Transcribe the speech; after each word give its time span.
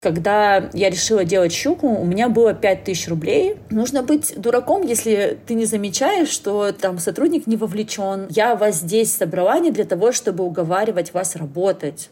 Когда 0.00 0.70
я 0.74 0.90
решила 0.90 1.24
делать 1.24 1.52
щуку, 1.52 1.88
у 1.88 2.04
меня 2.04 2.28
было 2.28 2.52
5000 2.52 3.08
рублей. 3.08 3.56
Нужно 3.70 4.02
быть 4.02 4.34
дураком, 4.36 4.82
если 4.82 5.38
ты 5.46 5.54
не 5.54 5.64
замечаешь, 5.64 6.28
что 6.28 6.70
там 6.72 6.98
сотрудник 6.98 7.46
не 7.46 7.56
вовлечен. 7.56 8.26
Я 8.28 8.56
вас 8.56 8.76
здесь 8.76 9.12
собрала 9.12 9.58
не 9.58 9.70
для 9.70 9.84
того, 9.84 10.12
чтобы 10.12 10.44
уговаривать 10.44 11.14
вас 11.14 11.34
работать. 11.34 12.10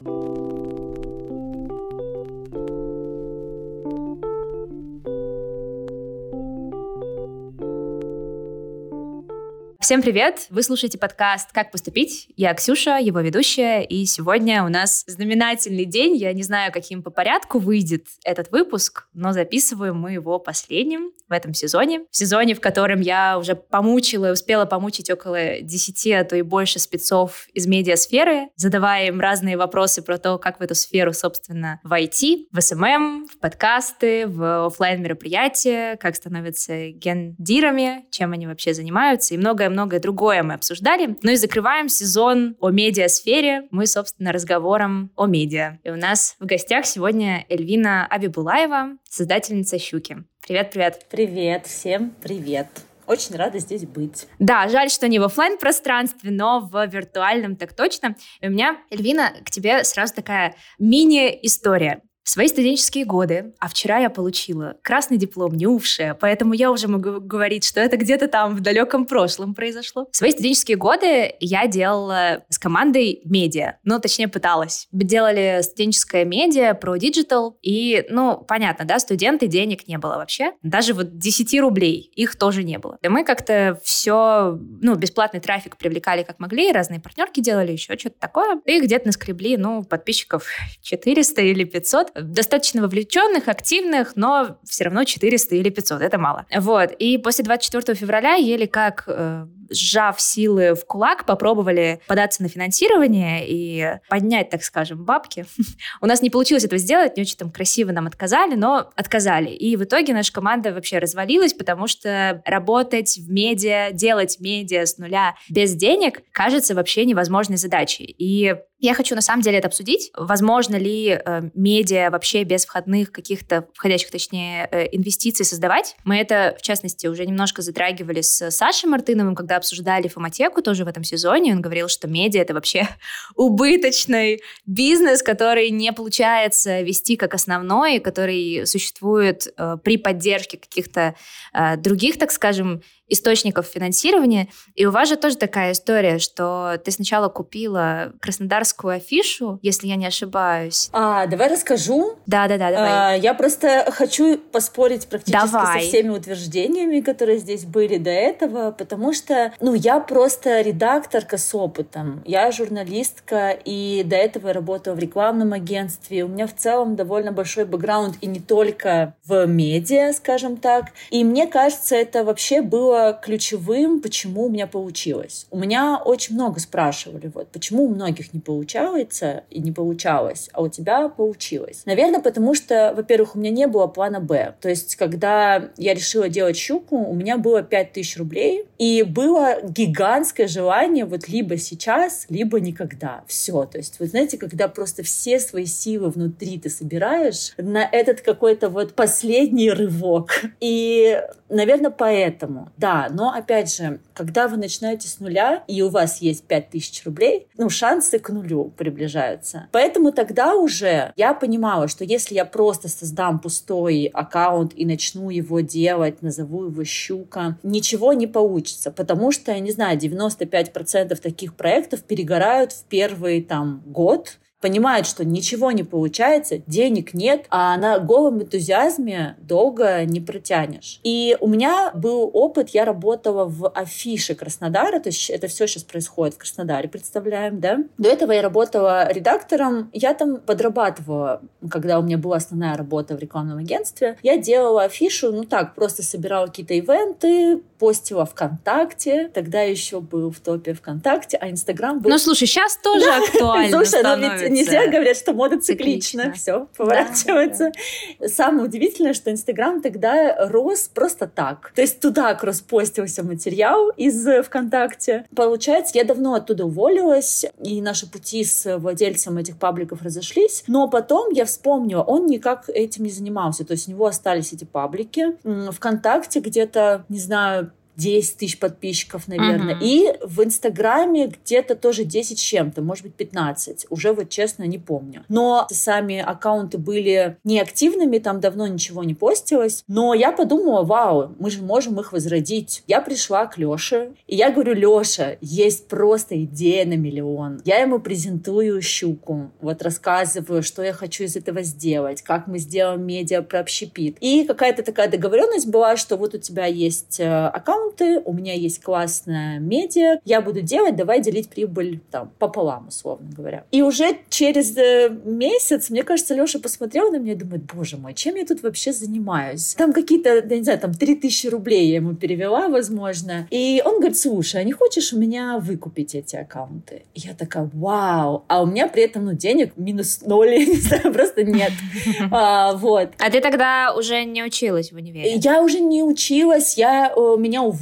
Всем 9.85 10.01
привет! 10.01 10.47
Вы 10.49 10.63
слушаете 10.63 10.97
подкаст 10.97 11.53
«Как 11.53 11.71
поступить?». 11.71 12.33
Я 12.39 12.55
Ксюша, 12.55 12.97
его 12.97 13.21
ведущая, 13.21 13.83
и 13.83 14.07
сегодня 14.07 14.65
у 14.65 14.71
нас 14.71 15.05
знаменательный 15.07 15.85
день. 15.85 16.17
Я 16.17 16.33
не 16.33 16.43
знаю, 16.43 16.73
каким 16.73 17.03
по 17.03 17.11
порядку 17.11 17.59
выйдет 17.59 18.07
этот 18.25 18.51
выпуск, 18.51 19.09
но 19.13 19.35
записываем 19.35 19.99
мы 19.99 20.13
его 20.13 20.39
последним 20.39 21.13
этом 21.35 21.55
сезоне. 21.55 22.01
В 22.11 22.17
сезоне, 22.17 22.55
в 22.55 22.61
котором 22.61 23.01
я 23.01 23.39
уже 23.39 23.55
помучила 23.55 24.33
успела 24.33 24.67
помучить 24.67 25.11
около 25.11 25.61
10, 25.61 26.13
а 26.13 26.25
то 26.25 26.37
и 26.37 26.43
больше 26.43 26.79
спецов 26.79 27.47
из 27.53 27.67
медиасферы, 27.67 28.49
задавая 28.57 29.09
им 29.09 29.21
разные 29.21 29.57
вопросы 29.57 30.03
про 30.03 30.19
то, 30.19 30.39
как 30.39 30.61
в 30.61 30.63
эту 30.63 30.75
сферу, 30.75 31.13
собственно, 31.13 31.81
войти, 31.83 32.49
в 32.53 32.61
SMM, 32.61 33.27
в 33.27 33.39
подкасты, 33.39 34.27
в 34.27 34.67
офлайн 34.67 35.03
мероприятия 35.03 35.97
как 35.97 36.17
становятся 36.17 36.91
гендирами, 36.91 38.07
чем 38.11 38.33
они 38.33 38.47
вообще 38.47 38.75
занимаются 38.75 39.35
и 39.35 39.39
многое 39.39 39.71
многое 39.71 40.01
другое 40.01 40.43
мы 40.43 40.55
обсуждали. 40.55 41.17
Ну 41.23 41.31
и 41.33 41.37
закрываем 41.37 41.89
сезон 41.89 42.57
о 42.61 42.71
медиасфере. 42.71 43.69
Мы, 43.71 43.87
собственно, 43.87 44.33
разговором 44.33 45.11
о 45.17 45.27
медиа. 45.27 45.79
И 45.85 45.91
у 45.91 45.97
нас 45.97 46.37
в 46.39 46.47
гостях 46.47 46.87
сегодня 46.87 47.45
Эльвина 47.49 48.07
Абибуллаева, 48.07 48.99
создательница 49.09 49.79
«Щуки». 49.79 50.25
Привет-привет. 50.47 51.07
Привет, 51.09 51.67
всем 51.67 52.11
привет. 52.23 52.67
Очень 53.07 53.37
рада 53.37 53.59
здесь 53.59 53.87
быть. 53.87 54.27
Да, 54.39 54.69
жаль, 54.69 54.91
что 54.91 55.09
не 55.09 55.19
в 55.19 55.23
офлайн 55.23 55.57
пространстве, 55.57 56.31
но 56.31 56.61
в 56.61 56.87
виртуальном 56.87 57.57
так 57.57 57.73
точно. 57.73 58.15
И 58.43 58.49
у 58.49 58.51
меня, 58.51 58.77
Эльвина, 58.91 59.33
к 59.43 59.51
тебе 59.51 59.85
сразу 59.85 60.13
такая 60.15 60.55
мини-история. 60.79 62.03
В 62.25 62.31
свои 62.31 62.49
студенческие 62.49 63.05
годы, 63.05 63.53
а 63.59 63.69
вчера 63.69 63.99
я 63.99 64.09
получила 64.09 64.77
красный 64.81 65.19
диплом 65.19 65.55
НИУ 65.55 65.77
ВШЭ, 65.77 66.15
поэтому 66.15 66.55
я 66.55 66.73
уже 66.73 66.89
могу 66.89 67.21
говорить, 67.21 67.65
что 67.65 67.81
это 67.81 67.99
где-то 67.99 68.29
там 68.29 68.57
в 68.57 68.61
далеком 68.61 69.05
прошлом 69.05 69.55
произошло. 69.55 70.09
В 70.11 70.17
свои 70.17 70.31
студенческие 70.31 70.79
годы 70.79 71.35
я 71.39 71.67
делала 71.67 72.43
с 72.49 72.59
командой 72.59 73.21
медиа, 73.27 73.75
ну, 73.85 74.01
точнее, 74.01 74.29
пыталась. 74.29 74.89
Делали 74.91 75.61
студенческое 75.63 76.25
медиа 76.25 76.73
про 76.73 76.97
digital, 76.97 77.59
и, 77.61 78.07
ну, 78.09 78.39
понятно, 78.39 78.87
да, 78.87 78.99
студенты, 79.01 79.47
денег 79.47 79.87
не 79.87 79.99
было 79.99 80.17
вообще. 80.17 80.53
Даже 80.63 80.95
вот 80.95 81.19
10 81.19 81.61
рублей, 81.61 82.11
их 82.17 82.37
тоже 82.37 82.63
не 82.63 82.79
было. 82.79 82.97
И 83.03 83.09
мы 83.09 83.25
как-то 83.25 83.79
все, 83.85 84.59
ну, 84.81 84.95
бесплатный 84.95 85.41
трафик 85.41 85.77
привлекали 85.77 86.23
как 86.23 86.39
могли, 86.39 86.73
разные 86.73 87.01
партнерки 87.01 87.41
делали, 87.41 87.73
еще 87.73 87.99
что-то 87.99 88.17
такое. 88.19 88.63
И 88.65 88.81
где-то 88.81 89.09
наскребли, 89.09 89.59
ну, 89.59 89.85
подписчиков 89.85 90.49
400 90.81 91.43
или 91.43 91.65
500 91.65 92.14
достаточно 92.15 92.83
вовлеченных, 92.83 93.49
активных, 93.49 94.17
но 94.17 94.59
все 94.65 94.85
равно 94.85 95.05
400 95.05 95.57
или 95.57 95.71
500, 95.71 96.03
это 96.03 96.19
мало. 96.19 96.47
Вот, 96.55 96.93
и 96.93 97.19
после 97.19 97.45
24 97.45 97.97
февраля 97.97 98.35
еле 98.35 98.67
как 98.67 99.05
э, 99.07 99.47
сжав 99.75 100.21
силы 100.21 100.75
в 100.75 100.85
кулак, 100.87 101.27
попробовали 101.27 102.01
податься 102.07 102.43
на 102.43 102.49
финансирование 102.49 103.47
и 103.47 103.99
поднять, 104.09 104.51
так 104.51 104.63
скажем, 104.63 105.05
бабки. 105.05 105.47
У 106.01 106.07
нас 106.07 106.23
не 106.23 106.31
получилось 106.31 106.65
этого 106.65 106.79
сделать, 106.79 107.17
не 107.17 107.23
очень 107.23 107.37
там 107.37 107.51
красиво 107.51 107.93
нам 107.93 108.07
отказали, 108.07 108.55
но 108.55 108.91
отказали. 108.97 109.51
И 109.51 109.77
в 109.77 109.85
итоге 109.85 110.13
наша 110.13 110.33
команда 110.33 110.73
вообще 110.73 110.99
развалилась, 110.99 111.53
потому 111.53 111.87
что 111.87 112.43
работать 112.45 113.19
в 113.19 113.31
медиа, 113.31 113.91
делать 113.93 114.39
медиа 114.41 114.87
с 114.87 114.99
нуля 114.99 115.35
без 115.49 115.75
денег 115.75 116.23
кажется 116.33 116.75
вообще 116.75 117.05
невозможной 117.05 117.57
задачей. 117.57 118.15
И 118.19 118.55
я 118.85 118.93
хочу 118.93 119.15
на 119.15 119.23
самом 119.23 119.41
деле 119.41 119.59
это 119.59 119.69
обсудить. 119.69 120.11
Возможно 120.15 120.77
ли 120.77 121.09
э, 121.09 121.43
медиа 121.55 122.11
вообще 122.11 122.45
без 122.45 122.67
входных 122.67 123.13
каких-то, 123.13 123.67
входящих 123.73 124.11
точнее, 124.11 124.69
э, 124.71 124.89
инвестиций 124.93 125.47
создавать? 125.47 125.97
Мы 126.05 126.19
это, 126.19 126.55
в 126.59 126.63
частности, 126.63 127.07
уже 127.07 127.25
немножко 127.25 127.63
затрагивали 127.63 128.21
с 128.21 128.51
Сашей 128.51 128.91
Мартыновым, 128.91 129.35
когда 129.35 129.59
обсуждали 129.65 130.09
фоматеку 130.09 130.61
тоже 130.63 130.85
в 130.85 130.89
этом 130.89 131.03
сезоне. 131.05 131.53
Он 131.53 131.63
говорил, 131.63 131.89
что 131.89 132.07
медиа— 132.07 132.41
это 132.43 132.53
вообще 132.53 132.87
убыточный 133.35 134.43
бизнес, 134.67 135.23
который 135.23 135.71
не 135.71 135.93
получается 135.93 136.83
вести 136.83 137.17
как 137.17 137.35
основной, 137.35 137.99
который 137.99 138.67
существует 138.67 139.49
э, 139.57 139.79
при 139.83 139.97
поддержке 139.97 140.59
каких-то 140.59 141.15
э, 141.55 141.77
других, 141.79 142.19
так 142.19 142.31
скажем, 142.31 142.83
источников 143.09 143.67
финансирования. 143.67 144.49
И 144.75 144.87
у 144.87 144.91
вас 144.91 145.09
же 145.09 145.17
тоже 145.17 145.37
такая 145.37 145.73
история, 145.73 146.19
что 146.19 146.79
ты 146.85 146.91
сначала 146.91 147.29
купила 147.29 148.13
краснодарскую 148.21 148.97
афишу, 148.97 149.59
если 149.63 149.87
я 149.87 149.97
не 149.97 150.07
ошибаюсь. 150.07 150.89
А, 150.93 151.27
давай 151.27 151.51
расскажу. 151.51 152.17
Да-да-да, 152.27 152.71
давай. 152.71 152.91
А, 152.91 153.17
я 153.17 153.35
просто 153.35 153.91
хочу 153.93 154.39
поспорить 154.39 155.07
практически 155.07 155.53
давай. 155.53 155.83
со 155.83 155.89
всеми 155.89 156.11
утверждениями, 156.11 157.01
которые 157.01 157.39
здесь 157.39 157.65
были 157.65 157.99
до 157.99 158.11
этого, 158.11 158.71
потому 158.71 159.13
что, 159.13 159.53
ну, 159.61 159.75
я 159.75 160.01
просто 160.01 160.61
редакторка 160.61 161.37
с 161.37 161.55
опытом. 161.55 162.23
Я 162.25 162.51
журналистка, 162.53 163.51
и 163.51 164.03
до 164.05 164.17
этого 164.17 164.49
я 164.49 164.55
работала 164.55 164.95
в 164.95 164.99
рекламном 164.99 165.53
агентстве. 165.53 166.25
У 166.25 166.29
меня 166.29 166.47
в 166.47 166.55
целом 166.55 166.97
довольно 166.97 167.33
большой 167.33 167.65
бэкграунд, 167.65 168.17
и 168.21 168.27
не 168.27 168.41
только 168.41 169.15
в 169.25 169.47
медиа, 169.47 170.13
скажем 170.13 170.57
так. 170.57 170.87
И 171.11 171.25
мне 171.25 171.47
кажется, 171.47 171.97
это 171.97 172.25
вообще 172.25 172.63
было 172.63 172.94
было 172.95 173.19
ключевым, 173.21 174.01
почему 174.01 174.45
у 174.45 174.49
меня 174.49 174.67
получилось. 174.67 175.47
У 175.51 175.59
меня 175.59 176.01
очень 176.05 176.35
много 176.35 176.61
спрашивали, 176.61 177.31
вот, 177.35 177.49
почему 177.49 177.85
у 177.85 177.89
многих 177.89 178.33
не 178.33 178.41
получается 178.41 179.43
и 179.51 179.61
не 179.61 179.73
получалось, 179.73 180.49
а 180.53 180.63
у 180.63 180.69
тебя 180.69 181.09
получилось. 181.09 181.83
Наверное, 181.87 182.21
потому 182.21 182.55
что, 182.55 182.93
во-первых, 182.97 183.35
у 183.35 183.39
меня 183.39 183.51
не 183.51 183.67
было 183.67 183.89
плана 183.89 184.21
Б. 184.21 184.55
То 184.61 184.69
есть, 184.69 184.95
когда 184.97 185.71
я 185.77 185.95
решила 185.95 186.29
делать 186.29 186.57
щуку, 186.57 186.97
у 186.97 187.15
меня 187.15 187.37
было 187.37 187.63
5000 187.63 188.17
рублей, 188.19 188.67
и 188.79 189.03
было 189.03 189.59
гигантское 189.63 190.49
желание 190.49 191.05
вот 191.05 191.29
либо 191.29 191.57
сейчас, 191.57 192.27
либо 192.29 192.61
никогда. 192.61 193.25
Все. 193.27 193.65
То 193.65 193.79
есть, 193.79 194.01
вы 194.01 194.07
знаете, 194.07 194.39
когда 194.39 194.69
просто 194.69 195.03
все 195.03 195.39
свои 195.39 195.67
силы 195.67 196.11
внутри 196.11 196.59
ты 196.59 196.71
собираешь 196.71 197.53
на 197.57 197.85
этот 197.85 198.21
какой-то 198.21 198.69
вот 198.69 198.95
последний 198.95 199.71
рывок. 199.71 200.45
И, 200.61 201.21
наверное, 201.49 201.91
поэтому 201.91 202.71
да, 202.77 203.09
но 203.11 203.33
опять 203.33 203.75
же, 203.75 204.01
когда 204.15 204.49
вы 204.49 204.57
начинаете 204.57 205.09
с 205.09 205.21
нуля, 205.21 205.65
и 205.67 205.83
у 205.83 205.89
вас 205.89 206.21
есть 206.21 206.45
5000 206.45 207.05
рублей, 207.07 207.47
ну, 207.57 207.69
шансы 207.69 208.19
к 208.19 208.29
нулю 208.31 208.73
приближаются. 208.77 209.69
Поэтому 209.73 210.13
тогда 210.13 210.55
уже 210.55 211.13
я 211.17 211.35
понимала, 211.35 211.89
что 211.89 212.05
если 212.05 212.35
я 212.35 212.45
просто 212.45 212.89
создам 212.89 213.39
пустой 213.39 214.11
аккаунт 214.13 214.73
и 214.75 214.85
начну 214.85 215.31
его 215.31 215.61
делать, 215.61 216.23
назову 216.23 216.65
его 216.65 216.85
«щука», 216.85 217.59
ничего 217.63 218.13
не 218.13 218.27
получится, 218.27 218.64
потому 218.91 219.31
что, 219.33 219.53
я 219.53 219.61
не 219.61 219.71
знаю, 219.71 219.99
95% 219.99 221.17
таких 221.17 221.55
проектов 221.57 222.03
перегорают 222.03 222.73
в 222.73 222.85
первый 222.85 223.43
там 223.43 223.83
год, 223.87 224.39
понимают, 224.65 225.07
что 225.07 225.27
ничего 225.27 225.73
не 225.73 225.83
получается, 225.83 226.57
денег 226.67 227.13
нет, 227.13 227.45
а 227.51 227.77
на 227.77 227.99
голом 227.99 228.41
энтузиазме 228.41 229.37
долго 229.43 230.03
не 230.07 230.23
протянешь. 230.23 231.01
И 231.03 231.37
у 231.41 231.49
меня 231.49 231.91
был 231.93 232.31
опыт, 232.33 232.71
я 232.71 232.87
работала 232.87 233.45
в 233.45 233.69
афише 233.69 234.35
Краснодара, 234.35 235.01
то 235.01 235.11
есть 235.11 235.29
это 235.29 235.49
все 235.49 235.67
сейчас 235.67 235.83
происходит 235.83 236.37
в 236.37 236.39
Краснодаре, 236.39 236.89
представляем, 236.89 237.61
да? 237.61 237.81
До 237.99 238.09
этого 238.09 238.33
я 238.33 238.41
работала 238.41 239.13
редактором, 239.13 239.91
я 239.93 240.15
там 240.15 240.39
подрабатывала, 240.39 241.43
когда 241.71 241.99
у 241.99 242.03
меня 242.03 242.17
была 242.17 242.37
основная 242.37 242.75
работа 242.75 243.17
в 243.17 243.19
рекламном 243.19 243.59
агентстве. 243.59 244.17
Я 244.23 244.39
делала 244.39 244.85
афишу, 244.85 245.31
ну 245.31 245.45
так, 245.45 245.75
просто 245.75 246.03
собирала 246.03 246.47
какие-то 246.47 246.73
ивенты, 246.73 247.61
постила 247.79 248.25
ВКонтакте, 248.25 249.29
тогда 249.35 249.61
еще 249.61 250.01
был 250.01 250.31
в 250.31 250.41
топе 250.41 250.73
ВКонтакте, 250.73 251.37
а 251.37 251.51
Инстаграм 251.51 252.01
был... 252.01 252.09
Ну, 252.09 252.17
слушай, 252.17 252.47
сейчас 252.47 252.79
тоже 252.79 253.11
актуально 253.25 253.85
Слушай, 253.85 254.03
но 254.03 254.17
ведь 254.17 254.54
нельзя 254.55 254.87
говорят, 254.87 255.17
что 255.17 255.33
мода 255.33 255.61
циклична. 255.61 256.33
Все, 256.33 256.67
поворачивается. 256.77 257.73
Да, 258.21 258.27
да. 258.27 258.29
Самое 258.29 258.65
удивительное, 258.67 259.15
что 259.15 259.31
Инстаграм 259.31 259.81
тогда 259.81 260.47
рос 260.49 260.91
просто 260.93 261.27
так. 261.27 261.73
То 261.75 261.83
есть 261.83 262.01
туда 262.01 262.35
кросспостился 262.35 263.23
материал 263.23 263.91
из 263.91 264.27
ВКонтакте. 264.45 265.27
Получается, 265.35 265.99
я 265.99 266.05
давно 266.05 266.35
оттуда 266.35 266.65
уволилась, 266.65 267.45
и 267.63 267.81
наши 267.81 268.11
пути 268.11 268.45
с 268.45 268.79
владельцем 268.79 269.37
этих 269.39 269.59
пабликов 269.59 270.03
разошлись. 270.03 270.65
Но 270.67 270.89
потом 270.89 271.31
я 271.33 271.45
вспомнила, 271.45 272.03
он 272.03 272.27
никак 272.27 272.69
этим 272.69 273.05
не 273.05 273.11
занимался. 273.11 273.65
То 273.65 273.73
есть 273.73 273.89
у 273.89 273.91
него 273.91 274.07
остались 274.07 274.53
эти 274.53 274.65
паблики. 274.65 275.37
ВКонтакте 275.73 276.41
где-то, 276.41 277.05
не 277.09 277.19
знаю, 277.19 277.73
10 277.97 278.37
тысяч 278.37 278.59
подписчиков, 278.59 279.29
наверное. 279.29 279.75
Uh-huh. 279.75 279.83
И 279.83 280.13
в 280.23 280.43
Инстаграме 280.43 281.27
где-то 281.27 281.75
тоже 281.75 282.05
10 282.05 282.39
с 282.39 282.43
чем-то, 282.43 282.83
может 282.83 283.05
быть, 283.05 283.15
15. 283.15 283.87
Уже 283.91 284.13
вот 284.13 284.29
честно 284.29 284.65
не 284.65 284.79
помню. 284.79 285.25
Но 285.29 285.67
сами 285.71 286.21
аккаунты 286.21 286.79
были 286.79 287.37
неактивными, 287.45 288.19
там 288.19 288.41
давно 288.41 288.67
ничего 288.67 289.05
не 289.05 289.15
постилось. 289.15 289.85
Но 289.89 290.15
я 290.15 290.33
подумала, 290.33 290.83
вау, 290.83 291.35
мы 291.39 291.51
же 291.51 291.63
можем 291.63 291.99
их 292.01 292.13
возродить. 292.13 292.83
Я 292.87 293.01
пришла 293.01 293.47
к 293.47 293.59
Лёше, 293.59 294.13
и 294.27 294.37
я 294.37 294.51
говорю, 294.51 294.75
Лёша, 294.75 295.39
есть 295.41 295.89
просто 295.89 296.43
идея 296.45 296.87
на 296.87 296.97
миллион. 296.97 297.61
Я 297.65 297.79
ему 297.79 297.99
презентую 297.99 298.81
щуку, 298.83 299.51
вот 299.61 299.83
рассказываю, 299.83 300.63
что 300.63 300.83
я 300.83 300.93
хочу 300.93 301.25
из 301.25 301.37
этого 301.37 301.63
сделать, 301.63 302.23
как 302.23 302.47
мы 302.47 302.59
сделаем 302.59 303.05
медиа 303.07 303.43
про 303.43 303.61
общепит. 303.61 304.17
И 304.21 304.45
какая-то 304.45 304.83
такая 304.83 305.09
договоренность 305.09 305.67
была, 305.67 305.97
что 305.97 306.17
вот 306.17 306.35
у 306.35 306.39
тебя 306.39 306.67
есть 306.67 307.21
э, 307.21 307.47
аккаунты, 307.85 308.21
у 308.25 308.33
меня 308.33 308.55
есть 308.55 308.83
классная 308.83 309.59
медиа, 309.59 310.19
я 310.25 310.41
буду 310.41 310.63
делать, 310.63 310.97
давай 310.97 311.21
делить 311.21 311.49
прибыль 311.49 312.01
там 312.11 312.31
пополам, 312.39 312.89
условно 312.89 313.31
говоря. 313.37 313.65
И 313.71 313.83
уже 313.83 314.19
через 314.29 314.77
э, 314.77 315.11
месяц, 315.25 315.91
мне 315.91 316.03
кажется, 316.03 316.35
Леша 316.35 316.59
посмотрел 316.59 317.11
на 317.11 317.19
меня 317.19 317.33
и 317.33 317.37
думает, 317.37 317.65
боже 317.73 317.97
мой, 317.97 318.15
чем 318.15 318.37
я 318.37 318.45
тут 318.45 318.63
вообще 318.63 318.93
занимаюсь? 318.93 319.75
Там 319.75 319.93
какие-то, 319.93 320.37
я 320.37 320.57
не 320.57 320.63
знаю, 320.63 320.79
там 320.79 320.95
3000 320.95 321.49
рублей 321.49 321.89
я 321.89 321.97
ему 321.97 322.15
перевела, 322.15 322.69
возможно. 322.69 323.47
И 323.51 323.83
он 323.85 323.97
говорит, 323.97 324.19
слушай, 324.19 324.61
а 324.61 324.65
не 324.65 324.73
хочешь 324.73 325.13
у 325.13 325.19
меня 325.19 325.59
выкупить 325.59 326.15
эти 326.15 326.37
аккаунты? 326.37 327.03
И 327.15 327.21
я 327.21 327.35
такая, 327.35 327.71
вау. 327.73 328.45
А 328.49 328.63
у 328.63 328.67
меня 328.67 328.89
при 328.89 329.03
этом, 329.03 329.27
ну, 329.27 329.33
денег 329.33 329.77
минус 329.77 330.23
ноль, 330.25 330.51
я 330.55 330.67
не 330.67 330.77
знаю, 330.77 331.13
просто 331.13 331.45
нет. 331.45 331.73
А, 332.31 332.73
вот. 332.75 333.11
А 333.19 333.31
ты 333.31 333.41
тогда 333.41 333.95
уже 333.97 334.25
не 334.25 334.43
училась 334.43 334.93
в 334.93 334.97
универе? 334.97 335.35
Я 335.37 335.63
уже 335.63 335.81
не 335.81 336.03
училась, 336.03 336.77
я, 336.77 337.13
э, 337.15 337.37
меня 337.39 337.63
уволили, 337.63 337.74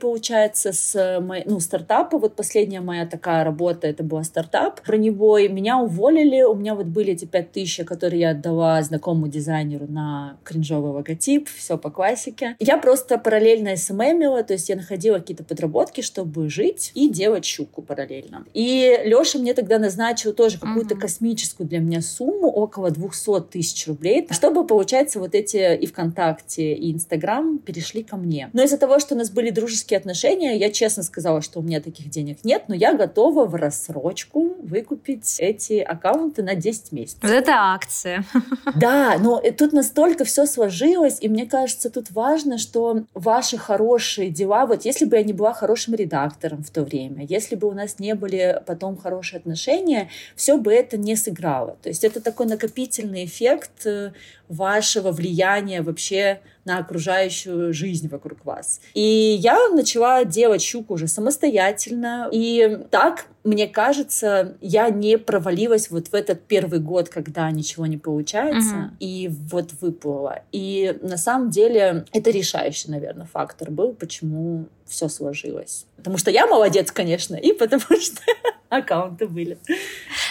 получается, 0.00 0.72
с 0.72 0.94
э, 0.94 1.42
ну, 1.46 1.60
стартапа. 1.60 2.18
Вот 2.18 2.36
последняя 2.36 2.80
моя 2.80 3.06
такая 3.06 3.44
работа, 3.44 3.86
это 3.86 4.02
была 4.02 4.24
стартап 4.24 4.80
броневой. 4.86 5.48
Меня 5.48 5.78
уволили, 5.78 6.42
у 6.42 6.54
меня 6.54 6.74
вот 6.74 6.86
были 6.86 7.12
эти 7.12 7.24
пять 7.24 7.52
тысяч, 7.52 7.84
которые 7.84 8.20
я 8.20 8.30
отдала 8.30 8.82
знакомому 8.82 9.28
дизайнеру 9.28 9.86
на 9.88 10.36
кринжовый 10.44 10.92
логотип, 10.92 11.48
все 11.48 11.78
по 11.78 11.90
классике. 11.90 12.56
Я 12.58 12.78
просто 12.78 13.18
параллельно 13.18 13.76
СММила, 13.76 14.42
то 14.42 14.52
есть 14.54 14.68
я 14.68 14.76
находила 14.76 15.18
какие-то 15.18 15.44
подработки, 15.44 16.00
чтобы 16.00 16.48
жить 16.48 16.92
и 16.94 17.08
делать 17.08 17.44
щуку 17.44 17.82
параллельно. 17.82 18.44
И 18.54 19.00
Леша 19.04 19.38
мне 19.38 19.54
тогда 19.54 19.78
назначил 19.78 20.32
тоже 20.32 20.58
какую-то 20.58 20.94
uh-huh. 20.94 21.00
космическую 21.00 21.68
для 21.68 21.78
меня 21.78 22.00
сумму, 22.00 22.48
около 22.48 22.90
200 22.90 23.50
тысяч 23.50 23.86
рублей, 23.86 24.26
чтобы, 24.30 24.66
получается, 24.66 25.18
вот 25.18 25.34
эти 25.34 25.76
и 25.76 25.86
ВКонтакте, 25.86 26.74
и 26.74 26.92
Инстаграм 26.92 27.58
перешли 27.58 28.02
ко 28.02 28.16
мне. 28.16 28.50
Но 28.52 28.62
из-за 28.62 28.78
того, 28.78 28.98
что 28.98 29.14
у 29.14 29.18
нас 29.18 29.30
были 29.30 29.39
дружеские 29.48 29.96
отношения, 29.96 30.58
я 30.58 30.70
честно 30.70 31.02
сказала, 31.02 31.40
что 31.40 31.60
у 31.60 31.62
меня 31.62 31.80
таких 31.80 32.10
денег 32.10 32.44
нет, 32.44 32.64
но 32.68 32.74
я 32.74 32.92
готова 32.92 33.46
в 33.46 33.54
рассрочку 33.54 34.56
выкупить 34.62 35.36
эти 35.38 35.78
аккаунты 35.78 36.42
на 36.42 36.54
10 36.54 36.92
месяцев. 36.92 37.22
Вот 37.22 37.30
это 37.30 37.52
акция. 37.54 38.24
Да, 38.76 39.16
но 39.18 39.40
тут 39.56 39.72
настолько 39.72 40.24
все 40.24 40.46
сложилось, 40.46 41.18
и 41.20 41.28
мне 41.28 41.46
кажется, 41.46 41.90
тут 41.90 42.10
важно, 42.10 42.58
что 42.58 43.04
ваши 43.14 43.56
хорошие 43.56 44.30
дела, 44.30 44.66
вот 44.66 44.84
если 44.84 45.04
бы 45.04 45.16
я 45.16 45.22
не 45.22 45.32
была 45.32 45.52
хорошим 45.52 45.94
редактором 45.94 46.62
в 46.62 46.70
то 46.70 46.82
время, 46.82 47.24
если 47.24 47.56
бы 47.56 47.68
у 47.68 47.72
нас 47.72 47.98
не 47.98 48.14
были 48.14 48.60
потом 48.66 48.96
хорошие 48.96 49.38
отношения, 49.38 50.08
все 50.36 50.56
бы 50.56 50.72
это 50.72 50.96
не 50.96 51.16
сыграло. 51.16 51.76
То 51.82 51.88
есть 51.88 52.04
это 52.04 52.20
такой 52.20 52.46
накопительный 52.46 53.24
эффект 53.24 53.86
э, 53.86 54.12
вашего 54.48 55.12
влияния 55.12 55.80
вообще 55.80 56.40
на 56.70 56.78
окружающую 56.78 57.72
жизнь 57.72 58.08
вокруг 58.08 58.44
вас. 58.44 58.80
И 58.94 59.00
я 59.40 59.68
начала 59.70 60.24
делать 60.24 60.62
щуку 60.62 60.94
уже 60.94 61.08
самостоятельно. 61.08 62.28
И 62.30 62.78
так, 62.90 63.26
мне 63.44 63.66
кажется, 63.66 64.56
я 64.60 64.90
не 64.90 65.16
провалилась 65.18 65.90
вот 65.90 66.08
в 66.08 66.14
этот 66.14 66.42
первый 66.42 66.80
год, 66.80 67.08
когда 67.08 67.50
ничего 67.50 67.86
не 67.86 67.96
получается, 67.96 68.74
uh-huh. 68.74 68.96
и 69.00 69.28
вот 69.28 69.70
выплыла. 69.80 70.40
И 70.52 70.98
на 71.02 71.16
самом 71.16 71.50
деле 71.50 72.04
это 72.12 72.30
решающий, 72.30 72.90
наверное, 72.90 73.26
фактор 73.26 73.70
был, 73.70 73.94
почему 73.94 74.66
все 74.86 75.08
сложилось. 75.08 75.86
Потому 75.96 76.18
что 76.18 76.30
я 76.30 76.46
молодец, 76.46 76.90
конечно, 76.90 77.36
и 77.36 77.52
потому 77.52 77.80
что 78.00 78.22
аккаунты 78.68 79.26
были. 79.26 79.58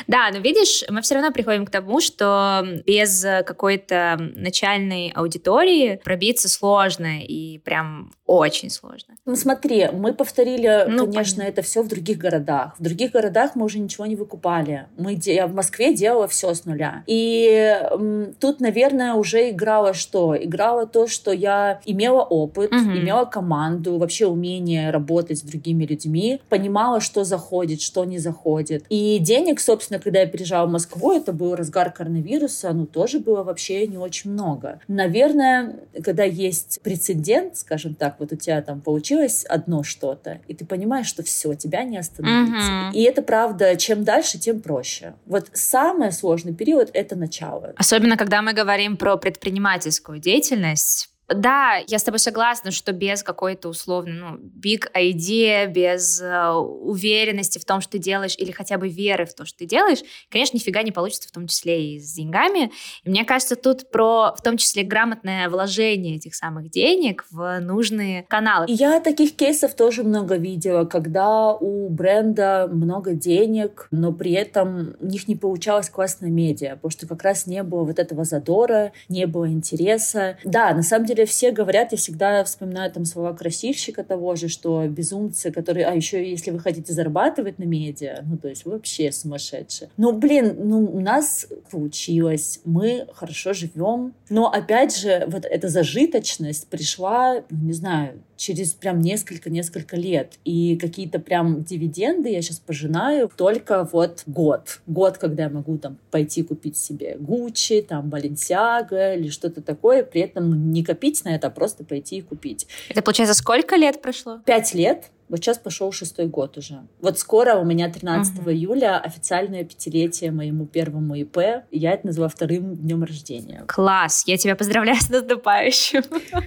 Да, 0.07 0.29
но 0.31 0.39
видишь, 0.39 0.83
мы 0.89 1.01
все 1.01 1.15
равно 1.15 1.31
приходим 1.31 1.65
к 1.65 1.71
тому, 1.71 2.01
что 2.01 2.65
без 2.85 3.21
какой-то 3.45 4.17
начальной 4.35 5.11
аудитории 5.15 5.99
пробиться 6.03 6.49
сложно 6.49 7.21
и 7.21 7.59
прям 7.59 8.11
очень 8.29 8.69
сложно. 8.69 9.15
Ну 9.25 9.35
смотри, 9.35 9.89
мы 9.91 10.13
повторили, 10.13 10.85
ну, 10.87 11.07
конечно, 11.07 11.37
понятно. 11.37 11.41
это 11.41 11.61
все 11.63 11.81
в 11.81 11.87
других 11.87 12.19
городах. 12.19 12.75
В 12.77 12.83
других 12.83 13.11
городах 13.11 13.55
мы 13.55 13.65
уже 13.65 13.79
ничего 13.79 14.05
не 14.05 14.15
выкупали. 14.15 14.85
Мы, 14.97 15.19
я 15.23 15.47
в 15.47 15.55
Москве 15.55 15.95
делала 15.95 16.27
все 16.27 16.53
с 16.53 16.63
нуля. 16.65 17.03
И 17.07 17.75
м, 17.91 18.35
тут, 18.39 18.59
наверное, 18.59 19.15
уже 19.15 19.49
играло 19.49 19.95
что? 19.95 20.37
Играло 20.37 20.85
то, 20.85 21.07
что 21.07 21.31
я 21.31 21.81
имела 21.85 22.21
опыт, 22.21 22.71
угу. 22.71 22.79
имела 22.79 23.25
команду, 23.25 23.97
вообще 23.97 24.27
умение 24.27 24.91
работать 24.91 25.39
с 25.39 25.41
другими 25.41 25.85
людьми, 25.85 26.39
понимала, 26.49 27.01
что 27.01 27.23
заходит, 27.23 27.81
что 27.81 28.05
не 28.05 28.19
заходит. 28.19 28.85
И 28.89 29.17
денег, 29.17 29.59
собственно, 29.59 29.99
когда 29.99 30.19
я 30.19 30.27
переезжала 30.27 30.67
в 30.67 30.71
Москву, 30.71 31.13
это 31.13 31.33
был 31.33 31.55
разгар 31.55 31.91
коронавируса, 31.91 32.71
ну 32.73 32.85
тоже 32.85 33.17
было 33.17 33.41
вообще 33.41 33.87
не 33.87 33.97
очень 33.97 34.29
много. 34.31 34.81
Наверное, 34.87 35.79
когда 36.03 36.25
есть 36.25 36.79
прецедент, 36.83 37.57
скажем 37.57 37.95
так, 37.95 38.18
вот 38.19 38.31
у 38.31 38.35
тебя 38.35 38.61
там 38.61 38.81
получилось 38.81 39.45
одно 39.45 39.83
что-то, 39.83 40.39
и 40.47 40.53
ты 40.53 40.65
понимаешь, 40.65 41.07
что 41.07 41.23
все, 41.23 41.53
тебя 41.53 41.83
не 41.83 41.97
остановить. 41.97 42.53
Угу. 42.53 42.97
И 42.97 43.03
это 43.03 43.21
правда, 43.21 43.75
чем 43.75 44.03
дальше, 44.03 44.39
тем 44.39 44.61
проще. 44.61 45.13
Вот 45.25 45.49
самый 45.53 46.11
сложный 46.11 46.53
период— 46.53 46.89
это 46.93 47.15
начало. 47.15 47.73
Особенно, 47.75 48.17
когда 48.17 48.41
мы 48.41 48.53
говорим 48.53 48.97
про 48.97 49.17
предпринимательскую 49.17 50.19
деятельность, 50.19 51.09
да, 51.33 51.77
я 51.87 51.99
с 51.99 52.03
тобой 52.03 52.19
согласна, 52.19 52.71
что 52.71 52.91
без 52.91 53.23
какой-то 53.23 53.69
условно, 53.69 54.13
ну, 54.13 54.37
big 54.37 54.85
idea, 54.95 55.67
без 55.67 56.21
э, 56.21 56.51
уверенности 56.51 57.59
в 57.59 57.65
том, 57.65 57.81
что 57.81 57.93
ты 57.93 57.99
делаешь, 57.99 58.35
или 58.37 58.51
хотя 58.51 58.77
бы 58.77 58.89
веры 58.89 59.25
в 59.25 59.33
то, 59.33 59.45
что 59.45 59.59
ты 59.59 59.65
делаешь, 59.65 59.99
конечно, 60.29 60.57
нифига 60.57 60.81
не 60.83 60.91
получится, 60.91 61.29
в 61.29 61.31
том 61.31 61.47
числе 61.47 61.95
и 61.95 61.99
с 61.99 62.13
деньгами. 62.13 62.71
И 63.03 63.09
мне 63.09 63.25
кажется, 63.25 63.55
тут 63.55 63.91
про, 63.91 64.33
в 64.35 64.41
том 64.41 64.57
числе, 64.57 64.83
грамотное 64.83 65.49
вложение 65.49 66.15
этих 66.15 66.35
самых 66.35 66.69
денег 66.69 67.25
в 67.31 67.59
нужные 67.59 68.23
каналы. 68.23 68.65
Я 68.69 68.99
таких 68.99 69.35
кейсов 69.35 69.75
тоже 69.75 70.03
много 70.03 70.35
видела, 70.35 70.85
когда 70.85 71.53
у 71.53 71.89
бренда 71.89 72.67
много 72.71 73.13
денег, 73.13 73.87
но 73.91 74.11
при 74.11 74.31
этом 74.31 74.95
у 74.99 75.05
них 75.05 75.27
не 75.27 75.35
получалось 75.35 75.89
классная 75.89 76.29
медиа, 76.29 76.75
потому 76.75 76.91
что 76.91 77.07
как 77.07 77.23
раз 77.23 77.45
не 77.45 77.63
было 77.63 77.83
вот 77.83 77.99
этого 77.99 78.23
задора, 78.23 78.91
не 79.07 79.25
было 79.25 79.49
интереса. 79.49 80.37
Да, 80.43 80.73
на 80.73 80.83
самом 80.83 81.05
деле 81.05 81.18
деле 81.19 81.25
все 81.25 81.51
говорят, 81.51 81.91
я 81.91 81.97
всегда 81.97 82.43
вспоминаю 82.43 82.91
там 82.91 83.05
слова 83.05 83.33
красивщика 83.33 84.03
того 84.03 84.35
же, 84.35 84.47
что 84.47 84.85
безумцы, 84.87 85.51
которые, 85.51 85.85
а 85.85 85.93
еще 85.93 86.27
если 86.29 86.51
вы 86.51 86.59
хотите 86.59 86.93
зарабатывать 86.93 87.59
на 87.59 87.63
медиа, 87.63 88.23
ну 88.23 88.37
то 88.37 88.47
есть 88.47 88.65
вообще 88.65 89.11
сумасшедшие. 89.11 89.89
Ну 89.97 90.13
блин, 90.13 90.55
ну 90.57 90.85
у 90.85 90.99
нас 90.99 91.47
получилось, 91.71 92.61
мы 92.65 93.07
хорошо 93.13 93.53
живем, 93.53 94.13
но 94.29 94.51
опять 94.51 94.97
же 94.97 95.25
вот 95.27 95.45
эта 95.45 95.67
зажиточность 95.69 96.67
пришла, 96.67 97.43
ну, 97.49 97.67
не 97.67 97.73
знаю, 97.73 98.21
через 98.39 98.73
прям 98.73 99.01
несколько-несколько 99.01 99.97
лет. 99.97 100.39
И 100.45 100.77
какие-то 100.77 101.19
прям 101.19 101.61
дивиденды 101.63 102.29
я 102.29 102.41
сейчас 102.41 102.59
пожинаю 102.59 103.29
только 103.35 103.83
вот 103.91 104.23
год. 104.25 104.79
Год, 104.87 105.17
когда 105.17 105.43
я 105.43 105.49
могу 105.49 105.77
там 105.77 105.97
пойти 106.09 106.41
купить 106.43 106.77
себе 106.77 107.17
Гуччи, 107.19 107.81
там, 107.81 108.09
Баленсиага 108.09 109.15
или 109.15 109.27
что-то 109.27 109.61
такое, 109.61 110.03
при 110.03 110.21
этом 110.21 110.71
не 110.71 110.83
копить 110.85 111.25
на 111.25 111.35
это, 111.35 111.47
а 111.47 111.49
просто 111.49 111.83
пойти 111.83 112.17
и 112.17 112.21
купить. 112.21 112.65
Это, 112.87 113.01
получается, 113.01 113.35
сколько 113.35 113.75
лет 113.75 114.01
прошло? 114.01 114.39
Пять 114.45 114.73
лет. 114.73 115.11
Вот 115.29 115.37
сейчас 115.37 115.59
пошел 115.59 115.91
шестой 115.91 116.27
год 116.27 116.57
уже. 116.57 116.87
Вот 116.99 117.19
скоро 117.19 117.55
у 117.55 117.63
меня 117.63 117.89
13 117.89 118.39
угу. 118.39 118.51
июля 118.51 118.99
официальное 118.99 119.63
пятилетие 119.63 120.31
моему 120.31 120.65
первому 120.65 121.15
ИП. 121.15 121.37
Я 121.71 121.93
это 121.93 122.07
называю 122.07 122.29
вторым 122.29 122.75
днем 122.75 123.03
рождения. 123.03 123.63
Класс! 123.67 124.23
Я 124.25 124.37
тебя 124.37 124.55
поздравляю 124.55 124.97
с 124.99 125.09
наступающим. 125.09 126.03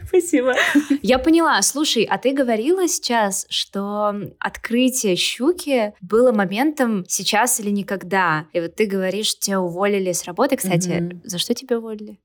Спасибо. 0.08 0.54
Я 1.02 1.18
поняла. 1.18 1.62
Слушай, 1.62 2.04
а 2.04 2.18
ты 2.18 2.32
говорила 2.32 2.88
сейчас, 2.88 3.46
что 3.48 4.14
открытие 4.38 5.16
щуки 5.16 5.94
было 6.00 6.32
моментом 6.32 7.04
сейчас 7.06 7.60
или 7.60 7.70
никогда. 7.70 8.46
И 8.52 8.60
вот 8.60 8.74
ты 8.74 8.86
говоришь, 8.86 9.38
тебя 9.38 9.60
уволили 9.60 10.12
с 10.12 10.24
работы. 10.24 10.56
Кстати, 10.56 11.02
угу. 11.02 11.20
за 11.24 11.38
что 11.38 11.54
тебя 11.54 11.78
уволили? 11.78 12.18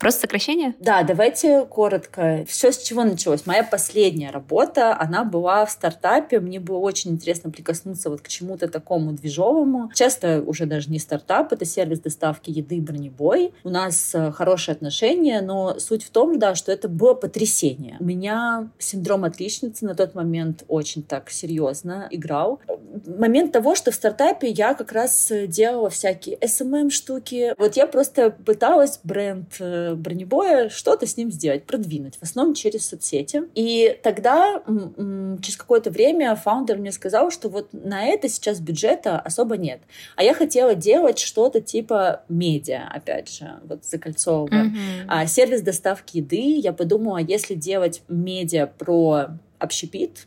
Просто 0.00 0.22
сокращение? 0.22 0.74
Да, 0.80 1.02
давайте 1.02 1.66
коротко. 1.66 2.46
Все, 2.48 2.72
с 2.72 2.78
чего 2.78 3.04
началось. 3.04 3.44
Моя 3.44 3.62
последняя 3.62 4.30
работа, 4.30 4.98
она 4.98 5.24
была 5.24 5.66
в 5.66 5.70
стартапе. 5.70 6.40
Мне 6.40 6.58
было 6.58 6.78
очень 6.78 7.10
интересно 7.10 7.50
прикоснуться 7.50 8.08
вот 8.08 8.22
к 8.22 8.28
чему-то 8.28 8.68
такому 8.68 9.12
движовому. 9.12 9.90
Часто 9.94 10.40
уже 10.40 10.64
даже 10.64 10.90
не 10.90 10.98
стартап, 10.98 11.52
это 11.52 11.66
сервис 11.66 12.00
доставки 12.00 12.48
еды 12.48 12.80
«Бронебой». 12.80 13.52
У 13.62 13.68
нас 13.68 14.14
э, 14.14 14.32
хорошие 14.32 14.72
отношения, 14.72 15.42
но 15.42 15.78
суть 15.78 16.04
в 16.04 16.10
том, 16.10 16.38
да, 16.38 16.54
что 16.54 16.72
это 16.72 16.88
было 16.88 17.12
потрясение. 17.12 17.98
У 18.00 18.04
меня 18.04 18.70
синдром 18.78 19.24
отличницы 19.24 19.84
на 19.84 19.94
тот 19.94 20.14
момент 20.14 20.64
очень 20.68 21.02
так 21.02 21.28
серьезно 21.28 22.08
играл. 22.10 22.58
Момент 23.06 23.52
того, 23.52 23.74
что 23.74 23.90
в 23.90 23.94
стартапе 23.94 24.48
я 24.48 24.72
как 24.72 24.92
раз 24.92 25.30
делала 25.46 25.90
всякие 25.90 26.38
SMM-штуки. 26.38 27.54
Вот 27.58 27.76
я 27.76 27.86
просто 27.86 28.30
пыталась 28.30 29.00
бренд 29.04 29.54
э, 29.60 29.89
бронебоя, 29.96 30.68
что-то 30.68 31.06
с 31.06 31.16
ним 31.16 31.30
сделать, 31.30 31.64
продвинуть, 31.64 32.16
в 32.16 32.22
основном 32.22 32.54
через 32.54 32.88
соцсети. 32.88 33.42
И 33.54 33.98
тогда, 34.02 34.62
через 34.66 35.56
какое-то 35.56 35.90
время, 35.90 36.34
фаундер 36.36 36.78
мне 36.78 36.92
сказал, 36.92 37.30
что 37.30 37.48
вот 37.48 37.68
на 37.72 38.06
это 38.06 38.28
сейчас 38.28 38.60
бюджета 38.60 39.18
особо 39.18 39.56
нет. 39.56 39.80
А 40.16 40.22
я 40.22 40.34
хотела 40.34 40.74
делать 40.74 41.18
что-то 41.18 41.60
типа 41.60 42.22
медиа, 42.28 42.88
опять 42.90 43.32
же, 43.32 43.60
вот 43.64 43.84
закольцовывая. 43.84 44.64
Mm-hmm. 44.64 45.04
А, 45.08 45.26
сервис 45.26 45.62
доставки 45.62 46.18
еды. 46.18 46.58
Я 46.58 46.72
подумала, 46.72 47.18
если 47.18 47.54
делать 47.54 48.02
медиа 48.08 48.66
про 48.66 49.28
общепит, 49.58 50.26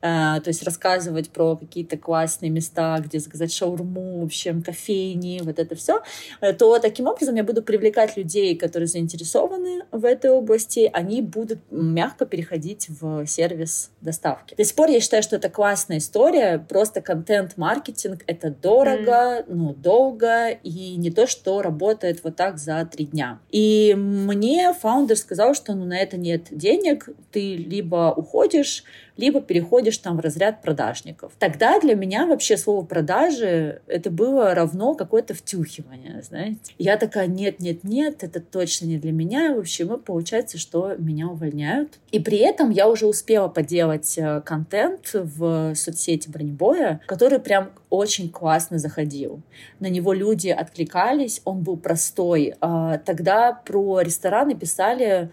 то 0.00 0.42
есть 0.46 0.62
рассказывать 0.62 1.30
про 1.30 1.56
какие-то 1.56 1.96
классные 1.96 2.50
места, 2.50 2.98
где 3.04 3.18
заказать 3.18 3.52
шаурму, 3.52 4.20
в 4.20 4.24
общем, 4.24 4.62
кофейни, 4.62 5.40
вот 5.42 5.58
это 5.58 5.74
все, 5.74 6.02
э, 6.40 6.52
то 6.52 6.78
таким 6.78 7.06
образом 7.06 7.34
я 7.34 7.44
буду 7.44 7.62
привлекать 7.62 8.16
людей, 8.16 8.56
которые 8.56 8.86
заинтересованы 8.86 9.84
в 9.90 10.04
этой 10.04 10.30
области, 10.30 10.90
они 10.92 11.22
будут 11.22 11.58
мягко 11.70 12.26
переходить 12.26 12.88
в 12.88 13.26
сервис 13.26 13.90
доставки. 14.00 14.54
До 14.54 14.64
сих 14.64 14.74
пор 14.74 14.90
я 14.90 15.00
считаю, 15.00 15.22
что 15.22 15.36
это 15.36 15.48
классная 15.50 15.98
история, 15.98 16.64
просто 16.68 17.00
контент-маркетинг— 17.00 18.22
это 18.26 18.50
дорого, 18.50 19.40
mm. 19.40 19.44
ну, 19.48 19.74
долго, 19.74 20.48
и 20.50 20.96
не 20.96 21.10
то, 21.10 21.26
что 21.26 21.62
работает 21.62 22.24
вот 22.24 22.36
так 22.36 22.58
за 22.58 22.88
три 22.90 23.06
дня. 23.06 23.40
И 23.50 23.94
мне 23.96 24.72
фаундер 24.72 25.16
сказал, 25.16 25.54
что 25.54 25.74
ну, 25.74 25.84
на 25.84 25.98
это 25.98 26.16
нет 26.16 26.46
денег, 26.50 27.08
ты 27.30 27.56
либо 27.56 28.12
уходишь, 28.16 28.84
либо 29.16 29.40
переходишь 29.40 29.89
там 29.98 30.16
в 30.16 30.20
разряд 30.20 30.62
продажников. 30.62 31.32
Тогда 31.38 31.80
для 31.80 31.94
меня 31.94 32.26
вообще 32.26 32.56
слово 32.56 32.84
продажи 32.84 33.82
это 33.86 34.10
было 34.10 34.54
равно 34.54 34.94
какое-то 34.94 35.34
втюхивание, 35.34 36.22
знаете. 36.22 36.72
Я 36.78 36.96
такая, 36.96 37.26
нет, 37.26 37.60
нет, 37.60 37.84
нет, 37.84 38.22
это 38.22 38.40
точно 38.40 38.86
не 38.86 38.98
для 38.98 39.12
меня. 39.12 39.54
В 39.54 39.58
общем, 39.60 39.98
получается, 40.00 40.58
что 40.58 40.94
меня 40.98 41.28
увольняют. 41.28 41.98
И 42.10 42.20
при 42.20 42.38
этом 42.38 42.70
я 42.70 42.88
уже 42.88 43.06
успела 43.06 43.48
поделать 43.48 44.16
э, 44.18 44.40
контент 44.42 45.10
в 45.12 45.74
соцсети 45.74 46.28
Бронебоя, 46.28 47.00
который 47.06 47.38
прям 47.38 47.70
очень 47.90 48.30
классно 48.30 48.78
заходил. 48.78 49.42
На 49.80 49.88
него 49.88 50.12
люди 50.12 50.48
откликались, 50.48 51.40
он 51.44 51.62
был 51.62 51.76
простой. 51.76 52.54
А, 52.60 52.98
тогда 52.98 53.52
про 53.52 54.00
рестораны 54.00 54.54
писали 54.54 55.30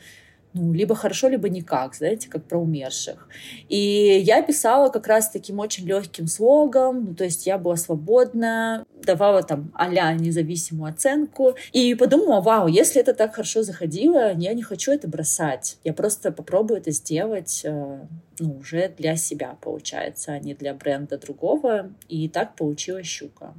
ну, 0.57 0.73
либо 0.73 0.95
хорошо, 0.95 1.29
либо 1.29 1.49
никак, 1.49 1.95
знаете, 1.95 2.29
как 2.29 2.43
про 2.43 2.59
умерших. 2.59 3.27
И 3.69 4.21
я 4.23 4.41
писала 4.41 4.89
как 4.89 5.07
раз 5.07 5.29
таким 5.29 5.59
очень 5.59 5.85
легким 5.85 6.27
слогом, 6.27 7.05
ну, 7.05 7.15
то 7.15 7.23
есть 7.23 7.45
я 7.45 7.57
была 7.57 7.75
свободна, 7.75 8.85
давала 9.03 9.43
там 9.43 9.71
а 9.75 9.87
независимую 10.13 10.91
оценку, 10.91 11.55
и 11.71 11.95
подумала, 11.95 12.41
вау, 12.41 12.67
если 12.67 13.01
это 13.01 13.13
так 13.13 13.35
хорошо 13.35 13.63
заходило, 13.63 14.33
я 14.33 14.53
не 14.53 14.63
хочу 14.63 14.91
это 14.91 15.07
бросать, 15.07 15.77
я 15.83 15.93
просто 15.93 16.31
попробую 16.31 16.79
это 16.79 16.91
сделать, 16.91 17.61
э, 17.63 17.99
ну, 18.39 18.57
уже 18.57 18.89
для 18.97 19.15
себя, 19.15 19.57
получается, 19.61 20.33
а 20.33 20.39
не 20.39 20.53
для 20.53 20.73
бренда 20.73 21.17
другого, 21.17 21.91
и 22.07 22.27
так 22.29 22.55
получилась 22.55 23.05
«Щука». 23.05 23.53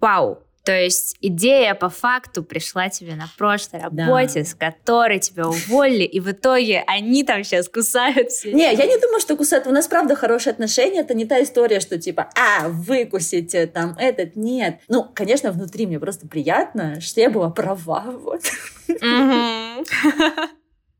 Вау, 0.00 0.38
то 0.64 0.72
есть 0.72 1.16
идея 1.20 1.74
по 1.74 1.88
факту 1.88 2.42
пришла 2.42 2.90
тебе 2.90 3.14
на 3.14 3.28
прошлой 3.38 3.80
работе, 3.80 4.40
да. 4.40 4.44
с 4.44 4.54
которой 4.54 5.18
тебя 5.18 5.48
уволили, 5.48 6.04
и 6.04 6.20
в 6.20 6.30
итоге 6.30 6.84
они 6.86 7.24
там 7.24 7.44
сейчас 7.44 7.68
кусаются. 7.68 8.48
Не, 8.48 8.74
я 8.74 8.86
не 8.86 8.98
думаю, 9.00 9.20
что 9.20 9.36
кусают. 9.36 9.66
У 9.66 9.70
нас 9.70 9.88
правда 9.88 10.14
хорошие 10.14 10.52
отношения. 10.52 11.00
Это 11.00 11.14
не 11.14 11.24
та 11.24 11.42
история, 11.42 11.80
что 11.80 11.98
типа, 11.98 12.28
а, 12.36 12.68
выкусите 12.68 13.66
там 13.66 13.96
этот. 13.98 14.36
Нет. 14.36 14.80
Ну, 14.88 15.10
конечно, 15.14 15.50
внутри 15.50 15.86
мне 15.86 15.98
просто 15.98 16.28
приятно, 16.28 17.00
что 17.00 17.20
я 17.20 17.30
была 17.30 17.50
права. 17.50 18.04
Вот. 18.06 18.42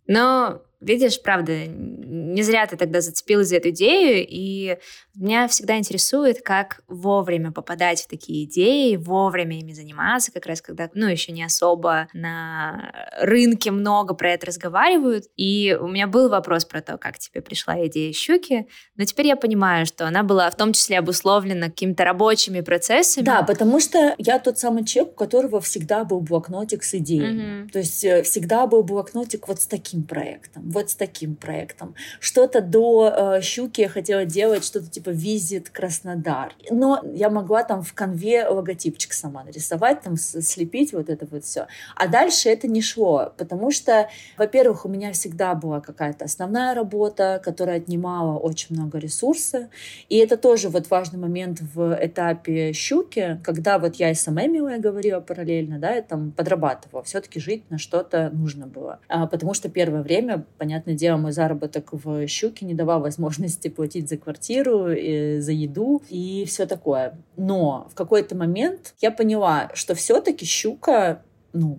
Но 0.07 0.63
видишь, 0.81 1.23
правда, 1.23 1.67
не 1.67 2.43
зря 2.43 2.67
ты 2.67 2.77
тогда 2.77 3.01
зацепилась 3.01 3.49
за 3.49 3.57
эту 3.57 3.71
идею, 3.71 4.27
и 4.29 4.79
меня 5.15 5.49
всегда 5.49 5.77
интересует, 5.77 6.43
как 6.43 6.81
вовремя 6.89 7.53
попадать 7.53 8.03
в 8.03 8.09
такие 8.09 8.45
идеи, 8.45 8.97
вовремя 8.97 9.59
ими 9.59 9.73
заниматься, 9.73 10.33
как 10.33 10.47
раз 10.47 10.63
когда, 10.63 10.89
ну, 10.95 11.07
еще 11.07 11.33
не 11.33 11.43
особо 11.43 12.09
на 12.15 12.93
рынке 13.21 13.71
много 13.71 14.15
про 14.15 14.33
это 14.33 14.47
разговаривают. 14.47 15.25
И 15.37 15.77
у 15.81 15.89
меня 15.89 16.07
был 16.07 16.29
вопрос 16.29 16.65
про 16.65 16.81
то, 16.81 16.97
как 16.97 17.19
тебе 17.19 17.43
пришла 17.43 17.87
идея 17.87 18.13
щуки, 18.13 18.67
но 18.97 19.05
теперь 19.05 19.27
я 19.27 19.37
понимаю, 19.37 19.85
что 19.87 20.07
она 20.07 20.23
была 20.23 20.51
в 20.51 20.57
том 20.57 20.73
числе 20.73 20.99
обусловлена 20.99 21.67
какими-то 21.67 22.05
рабочими 22.05 22.61
процессами. 22.61 23.25
Да, 23.25 23.43
потому 23.43 23.81
что 23.81 24.15
я 24.19 24.39
тот 24.39 24.59
самый 24.59 24.85
человек, 24.85 25.13
у 25.15 25.17
которого 25.17 25.61
всегда 25.61 26.05
был 26.05 26.21
блокнотик 26.21 26.83
с 26.83 26.95
идеей. 26.95 27.65
Угу. 27.65 27.71
То 27.71 27.79
есть 27.81 28.05
э, 28.05 28.23
всегда 28.23 28.67
был 28.67 28.83
блокнотик 28.83 29.49
вот 29.49 29.61
с 29.61 29.67
таким 29.67 30.05
проектом, 30.05 30.70
вот 30.71 30.91
с 30.91 30.95
таким 30.95 31.37
проектом. 31.37 31.95
Что-то 32.21 32.61
до 32.61 33.13
э, 33.37 33.41
щуки 33.43 33.81
я 33.83 33.89
хотела 33.89 34.25
делать, 34.25 34.65
что-то 34.65 34.89
типа 34.89 35.11
«Визит 35.11 35.71
Краснодар». 35.71 36.55
Но 36.71 37.03
я 37.15 37.31
могла 37.31 37.65
там 37.65 37.83
в 37.83 37.93
конве 37.95 38.47
логотипчик 38.47 39.13
сама 39.13 39.45
нарисовать, 39.45 40.03
там 40.03 40.17
слепить 40.17 40.93
вот 40.93 41.09
это 41.09 41.27
вот 41.31 41.45
все. 41.45 41.67
А 41.97 42.09
дальше 42.09 42.49
это 42.49 42.69
не 42.69 42.83
шло, 42.83 43.33
потому 43.37 43.71
что, 43.71 44.09
во-первых, 44.39 44.85
у 44.85 44.89
меня 44.89 45.13
всегда 45.13 45.55
была 45.55 45.81
какая-то 45.81 46.25
основная 46.25 46.75
работа, 46.75 47.41
которая 47.45 47.77
отнимала 47.77 48.39
очень 48.39 48.77
много 48.77 48.99
ресурса. 48.99 49.69
И 50.09 50.17
это 50.17 50.37
тоже 50.37 50.69
вот 50.69 50.91
важный 50.91 51.19
момент 51.19 51.61
в 51.61 51.99
этапе 52.01 52.73
«Щуки», 52.73 53.41
когда 53.45 53.79
вот 53.79 53.97
я 53.97 54.11
и 54.11 54.15
сама 54.15 54.47
милая 54.47 54.79
говорила 54.79 55.21
параллельно, 55.21 55.79
да, 55.79 55.93
я 55.93 56.03
там 56.03 56.33
подрабатывала. 56.33 57.03
Все-таки 57.03 57.41
жить 57.41 57.71
на 57.71 57.79
что-то 57.79 58.31
нужно 58.33 58.67
было. 58.67 59.01
А, 59.09 59.27
потому 59.27 59.55
что 59.55 59.69
первое 59.69 60.03
время, 60.03 60.45
понятное 60.61 60.95
дело, 60.95 61.17
мой 61.17 61.33
заработок 61.33 61.89
в 61.93 62.27
«Щуке» 62.29 62.67
не 62.67 62.75
давал 62.75 63.01
возможности 63.01 63.69
платить 63.69 64.11
за 64.11 64.19
квартиру, 64.19 64.89
э, 64.89 65.41
за 65.41 65.53
еду 65.53 66.03
и 66.11 66.45
все 66.47 66.67
такое. 66.67 67.19
Но 67.39 67.89
в 67.91 67.95
какой-то 67.95 68.37
момент 68.37 68.95
я 69.01 69.11
поняла, 69.11 69.71
что 69.73 69.95
все-таки 69.95 70.45
щука, 70.45 71.23
ну, 71.55 71.79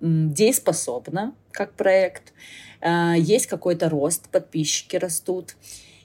дееспособна 0.00 1.34
как 1.50 1.72
проект, 1.72 2.32
э, 2.80 3.14
есть 3.18 3.48
какой-то 3.48 3.88
рост, 3.88 4.28
подписчики 4.28 4.94
растут. 4.94 5.56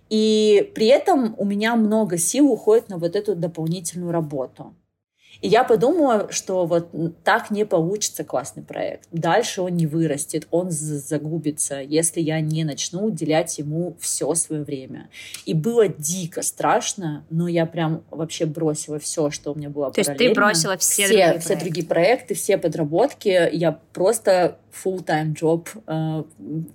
И 0.09 0.71
при 0.73 0.87
этом 0.87 1.35
у 1.37 1.45
меня 1.45 1.75
много 1.75 2.17
сил 2.17 2.51
уходит 2.51 2.89
на 2.89 2.97
вот 2.97 3.15
эту 3.15 3.35
дополнительную 3.35 4.11
работу. 4.11 4.73
И 5.41 5.47
я 5.47 5.63
подумала, 5.63 6.31
что 6.31 6.65
вот 6.65 6.89
так 7.23 7.51
не 7.51 7.65
получится 7.65 8.23
классный 8.23 8.63
проект. 8.63 9.07
Дальше 9.11 9.61
он 9.61 9.75
не 9.75 9.87
вырастет, 9.87 10.47
он 10.51 10.71
загубится, 10.71 11.79
если 11.81 12.21
я 12.21 12.39
не 12.41 12.63
начну 12.63 13.05
уделять 13.05 13.57
ему 13.57 13.95
все 13.99 14.33
свое 14.35 14.63
время. 14.63 15.09
И 15.45 15.53
было 15.53 15.87
дико 15.87 16.41
страшно, 16.41 17.25
но 17.29 17.47
я 17.47 17.65
прям 17.65 18.03
вообще 18.11 18.45
бросила 18.45 18.99
все, 18.99 19.29
что 19.29 19.53
у 19.53 19.55
меня 19.55 19.69
было 19.69 19.91
То 19.91 20.01
есть 20.01 20.15
ты 20.15 20.33
бросила 20.33 20.77
все, 20.77 21.05
все 21.05 21.07
другие 21.07 21.25
проекты. 21.25 21.39
Все 21.45 21.55
другие 21.55 21.85
проекты, 21.85 22.33
все 22.33 22.57
подработки. 22.57 23.49
Я 23.51 23.71
просто 23.93 24.57
full-time 24.83 25.33
job 25.33 25.67
э, 25.87 26.23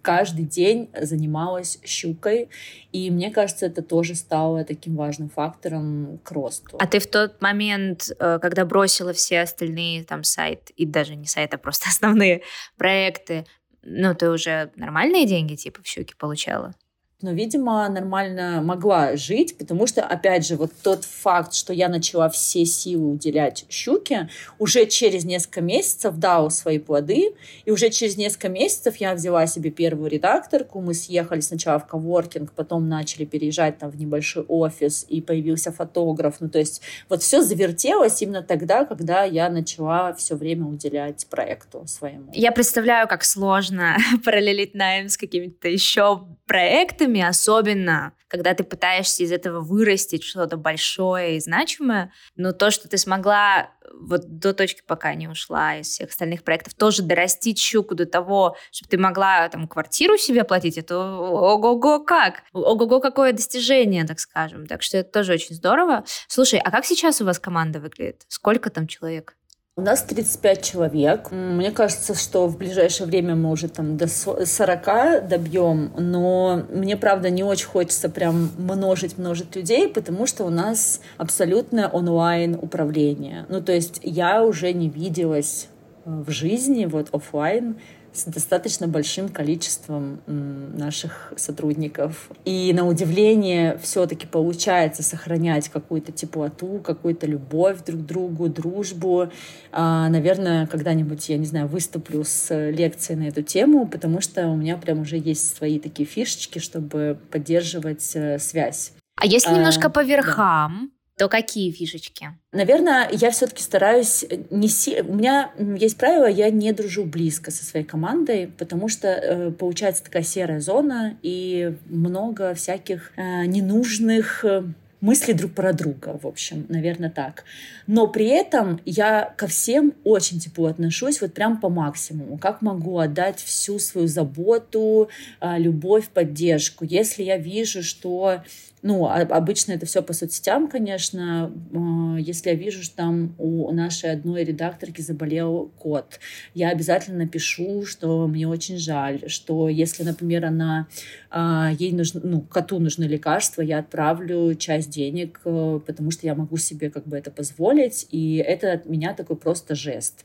каждый 0.03 0.45
день 0.45 0.89
занималась 1.01 1.79
щукой. 1.85 2.49
И 2.93 3.11
мне 3.11 3.31
кажется, 3.31 3.67
это 3.67 3.83
тоже 3.83 4.15
стало 4.15 4.65
таким 4.65 4.97
важным 4.97 5.29
фактором 5.29 6.19
к 6.25 6.33
росту. 6.33 6.77
А 6.81 6.87
ты 6.87 6.99
в 6.99 7.07
тот 7.07 7.41
момент, 7.41 8.11
э, 8.19 8.39
когда 8.51 8.65
бросила 8.65 9.13
все 9.13 9.43
остальные 9.43 10.03
там 10.05 10.25
сайт, 10.25 10.71
и 10.71 10.85
даже 10.85 11.15
не 11.15 11.27
сайт, 11.27 11.55
а 11.55 11.59
просто 11.59 11.89
основные 11.89 12.43
проекты, 12.77 13.47
ну, 13.83 14.15
ты 14.15 14.29
уже 14.29 14.73
нормальные 14.75 15.27
деньги 15.27 15.55
типа 15.55 15.83
в 15.83 15.87
щуке 15.87 16.15
получала? 16.17 16.75
Но, 17.23 17.33
видимо, 17.33 17.89
нормально 17.89 18.61
могла 18.63 19.17
жить, 19.17 19.57
потому 19.59 19.87
что, 19.87 20.03
опять 20.03 20.47
же, 20.47 20.57
вот 20.57 20.73
тот 20.83 21.05
факт, 21.05 21.55
что 21.55 21.73
я 21.73 21.89
начала 21.89 22.29
все 22.29 22.65
силы 22.65 23.13
уделять 23.13 23.67
щуке, 23.69 24.29
уже 24.59 24.87
через 24.87 25.25
несколько 25.25 25.61
месяцев 25.61 26.17
дал 26.17 26.51
свои 26.51 26.79
плоды, 26.79 27.35
и 27.65 27.71
уже 27.71 27.91
через 27.91 28.17
несколько 28.17 28.49
месяцев 28.49 28.97
я 28.97 29.15
взяла 29.15 29.47
себе 29.47 29.71
первую 29.71 30.11
редакторку, 30.11 30.81
мы 30.81 30.95
съехали 30.95 31.41
сначала 31.41 31.79
в 31.79 31.87
коворкинг, 31.87 32.53
потом 32.53 32.89
начали 32.89 33.25
переезжать 33.25 33.79
там 33.79 33.91
в 33.91 33.97
небольшой 33.99 34.45
офис, 34.49 35.05
и 35.09 35.21
появился 35.21 35.73
фотограф, 35.73 36.37
ну, 36.41 36.49
то 36.49 36.59
есть 36.59 36.81
вот 37.09 37.23
все 37.23 37.43
завертелось 37.43 38.23
именно 38.23 38.43
тогда, 38.43 38.85
когда 38.85 39.25
я 39.25 39.51
начала 39.51 40.15
все 40.15 40.37
время 40.37 40.67
уделять 40.67 41.27
проекту 41.29 41.85
своему. 41.87 42.31
Я 42.33 42.53
представляю, 42.53 43.09
как 43.09 43.25
сложно 43.25 43.97
параллелить 44.25 44.75
найм 44.75 45.09
с 45.09 45.17
какими-то 45.17 45.69
еще 45.69 46.27
проектами, 46.47 47.10
особенно 47.19 48.13
когда 48.29 48.55
ты 48.55 48.63
пытаешься 48.63 49.25
из 49.25 49.33
этого 49.33 49.61
вырастить 49.61 50.23
что-то 50.23 50.57
большое 50.57 51.37
и 51.37 51.41
значимое, 51.41 52.13
но 52.37 52.53
то, 52.53 52.71
что 52.71 52.89
ты 52.89 52.97
смогла 52.97 53.71
вот 53.93 54.39
до 54.39 54.55
точки, 54.55 54.83
пока 54.87 55.15
не 55.15 55.27
ушла 55.27 55.79
из 55.79 55.89
всех 55.89 56.11
остальных 56.11 56.45
проектов, 56.45 56.75
тоже 56.75 57.03
дорастить 57.03 57.59
щуку 57.59 57.95
до 57.97 58.07
того, 58.07 58.57
чтобы 58.71 58.91
ты 58.91 58.99
могла 58.99 59.49
там 59.49 59.67
квартиру 59.67 60.17
себе 60.17 60.45
платить, 60.45 60.79
это 60.79 60.97
ого-го 60.97 62.05
как! 62.05 62.43
Ого-го 62.53 63.01
какое 63.01 63.33
достижение, 63.33 64.05
так 64.05 64.21
скажем. 64.21 64.67
Так 64.67 64.83
что 64.83 64.99
это 64.99 65.11
тоже 65.11 65.33
очень 65.33 65.57
здорово. 65.57 66.05
Слушай, 66.29 66.61
а 66.61 66.71
как 66.71 66.85
сейчас 66.85 67.21
у 67.21 67.25
вас 67.25 67.41
команда 67.41 67.81
выглядит? 67.81 68.23
Сколько 68.29 68.71
там 68.71 68.87
человек? 68.87 69.35
У 69.77 69.83
нас 69.83 70.03
35 70.03 70.63
человек. 70.63 71.31
Мне 71.31 71.71
кажется, 71.71 72.15
что 72.15 72.49
в 72.49 72.59
ближайшее 72.59 73.07
время 73.07 73.37
мы 73.37 73.53
уже 73.53 73.69
там 73.69 73.97
до 73.97 74.09
40 74.09 75.29
добьем, 75.29 75.93
но 75.97 76.65
мне, 76.71 76.97
правда, 76.97 77.31
не 77.31 77.45
очень 77.45 77.69
хочется 77.69 78.09
прям 78.09 78.51
множить-множить 78.59 79.55
людей, 79.55 79.89
потому 79.89 80.27
что 80.27 80.45
у 80.45 80.51
нас 80.51 81.01
абсолютное 81.19 81.87
онлайн 81.89 82.59
управление. 82.61 83.47
Ну, 83.49 83.63
то 83.63 83.73
есть 83.73 84.01
я 84.03 84.43
уже 84.43 84.73
не 84.73 84.89
виделась 84.89 85.69
э, 86.05 86.11
в 86.11 86.31
жизни, 86.31 86.87
вот 86.87 87.09
офлайн, 87.13 87.77
с 88.13 88.25
достаточно 88.25 88.89
большим 88.89 89.29
количеством 89.29 90.21
наших 90.27 91.33
сотрудников. 91.37 92.31
И 92.45 92.73
на 92.73 92.87
удивление 92.87 93.79
все-таки 93.83 94.27
получается 94.27 95.03
сохранять 95.03 95.69
какую-то 95.69 96.13
теплоту, 96.13 96.81
какую-то 96.83 97.27
любовь 97.27 97.85
друг 97.85 98.01
к 98.01 98.05
другу, 98.05 98.49
дружбу. 98.49 99.31
А, 99.73 100.09
наверное, 100.09 100.67
когда-нибудь, 100.67 101.29
я 101.29 101.39
не 101.39 101.47
знаю, 101.47 101.69
выступлю 101.69 102.25
с 102.25 102.55
лекцией 102.71 103.19
на 103.19 103.29
эту 103.29 103.43
тему, 103.43 103.87
потому 103.87 104.21
что 104.21 104.49
у 104.49 104.57
меня 104.57 104.77
прям 104.77 105.01
уже 105.01 105.17
есть 105.17 105.57
свои 105.57 105.79
такие 105.79 106.07
фишечки, 106.07 106.59
чтобы 106.59 107.19
поддерживать 107.31 108.11
э, 108.15 108.39
связь. 108.39 108.93
А 109.17 109.27
если 109.27 109.51
а, 109.51 109.57
немножко 109.57 109.91
по 109.91 110.03
верхам, 110.03 110.91
да. 110.91 111.00
То 111.21 111.29
какие 111.29 111.71
фишечки? 111.71 112.31
Наверное, 112.51 113.07
я 113.13 113.31
все-таки 113.31 113.63
стараюсь 113.63 114.25
не 114.49 114.69
си... 114.69 115.03
У 115.03 115.15
меня 115.17 115.53
есть 115.77 115.99
правило, 115.99 116.25
я 116.25 116.49
не 116.49 116.73
дружу 116.73 117.05
близко 117.05 117.51
со 117.51 117.63
своей 117.63 117.85
командой, 117.85 118.51
потому 118.57 118.89
что 118.89 119.09
э, 119.09 119.51
получается 119.51 120.03
такая 120.03 120.23
серая 120.23 120.61
зона 120.61 121.19
и 121.21 121.75
много 121.85 122.55
всяких 122.55 123.13
э, 123.19 123.45
ненужных 123.45 124.47
э, 124.47 124.63
мысли 125.03 125.35
друг 125.35 125.53
про 125.53 125.75
друга, 125.75 126.19
в 126.23 126.27
общем, 126.27 126.65
наверное, 126.71 127.11
так. 127.11 127.45
Но 127.87 128.07
при 128.07 128.29
этом 128.29 128.81
я 128.87 129.35
ко 129.37 129.47
всем 129.47 129.93
очень 130.05 130.41
тепло 130.41 130.69
отношусь, 130.69 131.21
вот 131.21 131.35
прям 131.35 131.61
по 131.61 131.69
максимуму. 131.69 132.39
Как 132.39 132.63
могу 132.63 132.99
отдать 132.99 133.41
всю 133.41 133.79
свою 133.79 134.07
заботу, 134.07 135.11
э, 135.43 135.59
любовь, 135.59 136.09
поддержку. 136.09 136.87
Если 136.87 137.25
я 137.25 137.37
вижу, 137.37 137.83
что 137.83 138.43
ну, 138.83 139.07
а, 139.07 139.21
обычно 139.21 139.73
это 139.73 139.85
все 139.85 140.03
по 140.03 140.13
соцсетям, 140.13 140.69
конечно. 140.69 141.53
А, 141.75 142.17
если 142.19 142.51
я 142.51 142.55
вижу, 142.55 142.83
что 142.83 142.97
там 142.97 143.35
у 143.39 143.71
нашей 143.73 144.13
одной 144.13 144.45
редакторки 144.45 145.03
заболел 145.03 145.71
кот, 145.79 146.19
я 146.55 146.71
обязательно 146.71 147.19
напишу, 147.19 147.85
что 147.85 148.27
мне 148.27 148.49
очень 148.49 148.79
жаль, 148.79 149.29
что 149.29 149.69
если, 149.69 150.03
например, 150.03 150.47
она 150.47 150.87
а, 151.31 151.73
ей 151.79 151.93
нужно, 151.93 152.21
ну, 152.25 152.41
коту 152.41 152.79
нужны 152.79 153.05
лекарства, 153.05 153.61
я 153.63 153.79
отправлю 153.81 154.55
часть 154.55 154.91
денег, 154.91 155.41
э, 155.45 155.81
потому 155.87 156.11
что 156.11 156.27
я 156.27 156.35
могу 156.35 156.57
себе 156.57 156.91
как 156.91 157.07
бы 157.07 157.17
это 157.17 157.31
позволить, 157.31 158.07
и 158.11 158.37
это 158.37 158.73
от 158.73 158.87
меня 158.87 159.15
такой 159.15 159.37
просто 159.37 159.75
жест. 159.75 160.25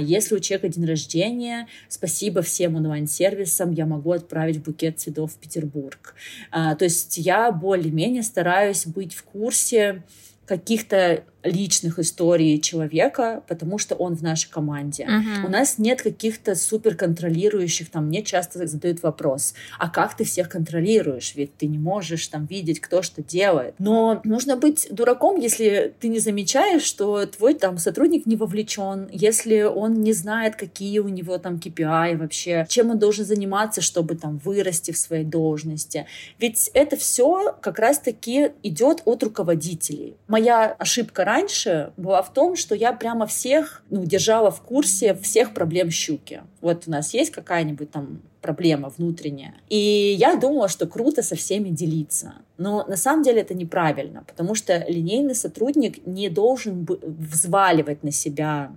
Если 0.00 0.34
у 0.34 0.38
человека 0.38 0.68
день 0.68 0.86
рождения, 0.86 1.66
спасибо 1.88 2.42
всем 2.42 2.76
онлайн-сервисам, 2.76 3.72
я 3.72 3.86
могу 3.86 4.12
отправить 4.12 4.62
букет 4.62 4.98
цветов 4.98 5.32
в 5.32 5.36
Петербург. 5.36 6.14
То 6.50 6.78
есть 6.80 7.18
я 7.18 7.50
более-менее 7.70 8.24
стараюсь 8.24 8.84
быть 8.84 9.14
в 9.14 9.22
курсе 9.22 10.02
каких-то 10.44 11.22
личных 11.42 11.98
историй 11.98 12.60
человека, 12.60 13.42
потому 13.48 13.78
что 13.78 13.94
он 13.94 14.14
в 14.14 14.22
нашей 14.22 14.50
команде. 14.50 15.04
Uh-huh. 15.04 15.46
У 15.46 15.48
нас 15.48 15.78
нет 15.78 16.02
каких-то 16.02 16.54
супер 16.54 16.94
контролирующих, 16.94 17.90
там 17.90 18.06
мне 18.06 18.22
часто 18.22 18.66
задают 18.66 19.02
вопрос, 19.02 19.54
а 19.78 19.88
как 19.88 20.16
ты 20.16 20.24
всех 20.24 20.48
контролируешь? 20.48 21.34
Ведь 21.34 21.56
ты 21.56 21.66
не 21.66 21.78
можешь 21.78 22.26
там 22.28 22.46
видеть, 22.46 22.80
кто 22.80 23.02
что 23.02 23.22
делает. 23.22 23.74
Но 23.78 24.20
нужно 24.24 24.56
быть 24.56 24.88
дураком, 24.90 25.38
если 25.38 25.94
ты 26.00 26.08
не 26.08 26.18
замечаешь, 26.18 26.82
что 26.82 27.24
твой 27.26 27.54
там 27.54 27.78
сотрудник 27.78 28.26
не 28.26 28.36
вовлечен, 28.36 29.08
если 29.12 29.62
он 29.62 30.02
не 30.02 30.12
знает, 30.12 30.56
какие 30.56 30.98
у 30.98 31.08
него 31.08 31.38
там 31.38 31.56
KPI 31.56 32.16
вообще, 32.16 32.66
чем 32.68 32.90
он 32.90 32.98
должен 32.98 33.24
заниматься, 33.24 33.80
чтобы 33.80 34.16
там 34.16 34.38
вырасти 34.38 34.90
в 34.90 34.98
своей 34.98 35.24
должности. 35.24 36.06
Ведь 36.38 36.70
это 36.74 36.96
все 36.96 37.56
как 37.60 37.78
раз-таки 37.78 38.50
идет 38.62 39.02
от 39.04 39.22
руководителей. 39.22 40.16
Моя 40.28 40.72
ошибка 40.78 41.24
раньше 41.30 41.92
была 41.96 42.22
в 42.22 42.32
том, 42.32 42.56
что 42.56 42.74
я 42.74 42.92
прямо 42.92 43.26
всех 43.26 43.82
ну, 43.90 44.04
держала 44.04 44.50
в 44.50 44.60
курсе 44.62 45.14
всех 45.14 45.54
проблем 45.54 45.90
щуки. 45.90 46.42
Вот 46.60 46.84
у 46.86 46.90
нас 46.90 47.14
есть 47.14 47.30
какая-нибудь 47.30 47.90
там 47.90 48.22
проблема 48.40 48.88
внутренняя. 48.88 49.54
И 49.68 50.16
я 50.18 50.36
думала, 50.36 50.68
что 50.68 50.86
круто 50.86 51.22
со 51.22 51.36
всеми 51.36 51.68
делиться. 51.68 52.34
Но 52.58 52.84
на 52.86 52.96
самом 52.96 53.22
деле 53.22 53.40
это 53.40 53.54
неправильно, 53.54 54.22
потому 54.26 54.54
что 54.54 54.84
линейный 54.86 55.34
сотрудник 55.34 56.06
не 56.06 56.28
должен 56.28 56.86
взваливать 56.86 58.02
на 58.04 58.12
себя 58.12 58.72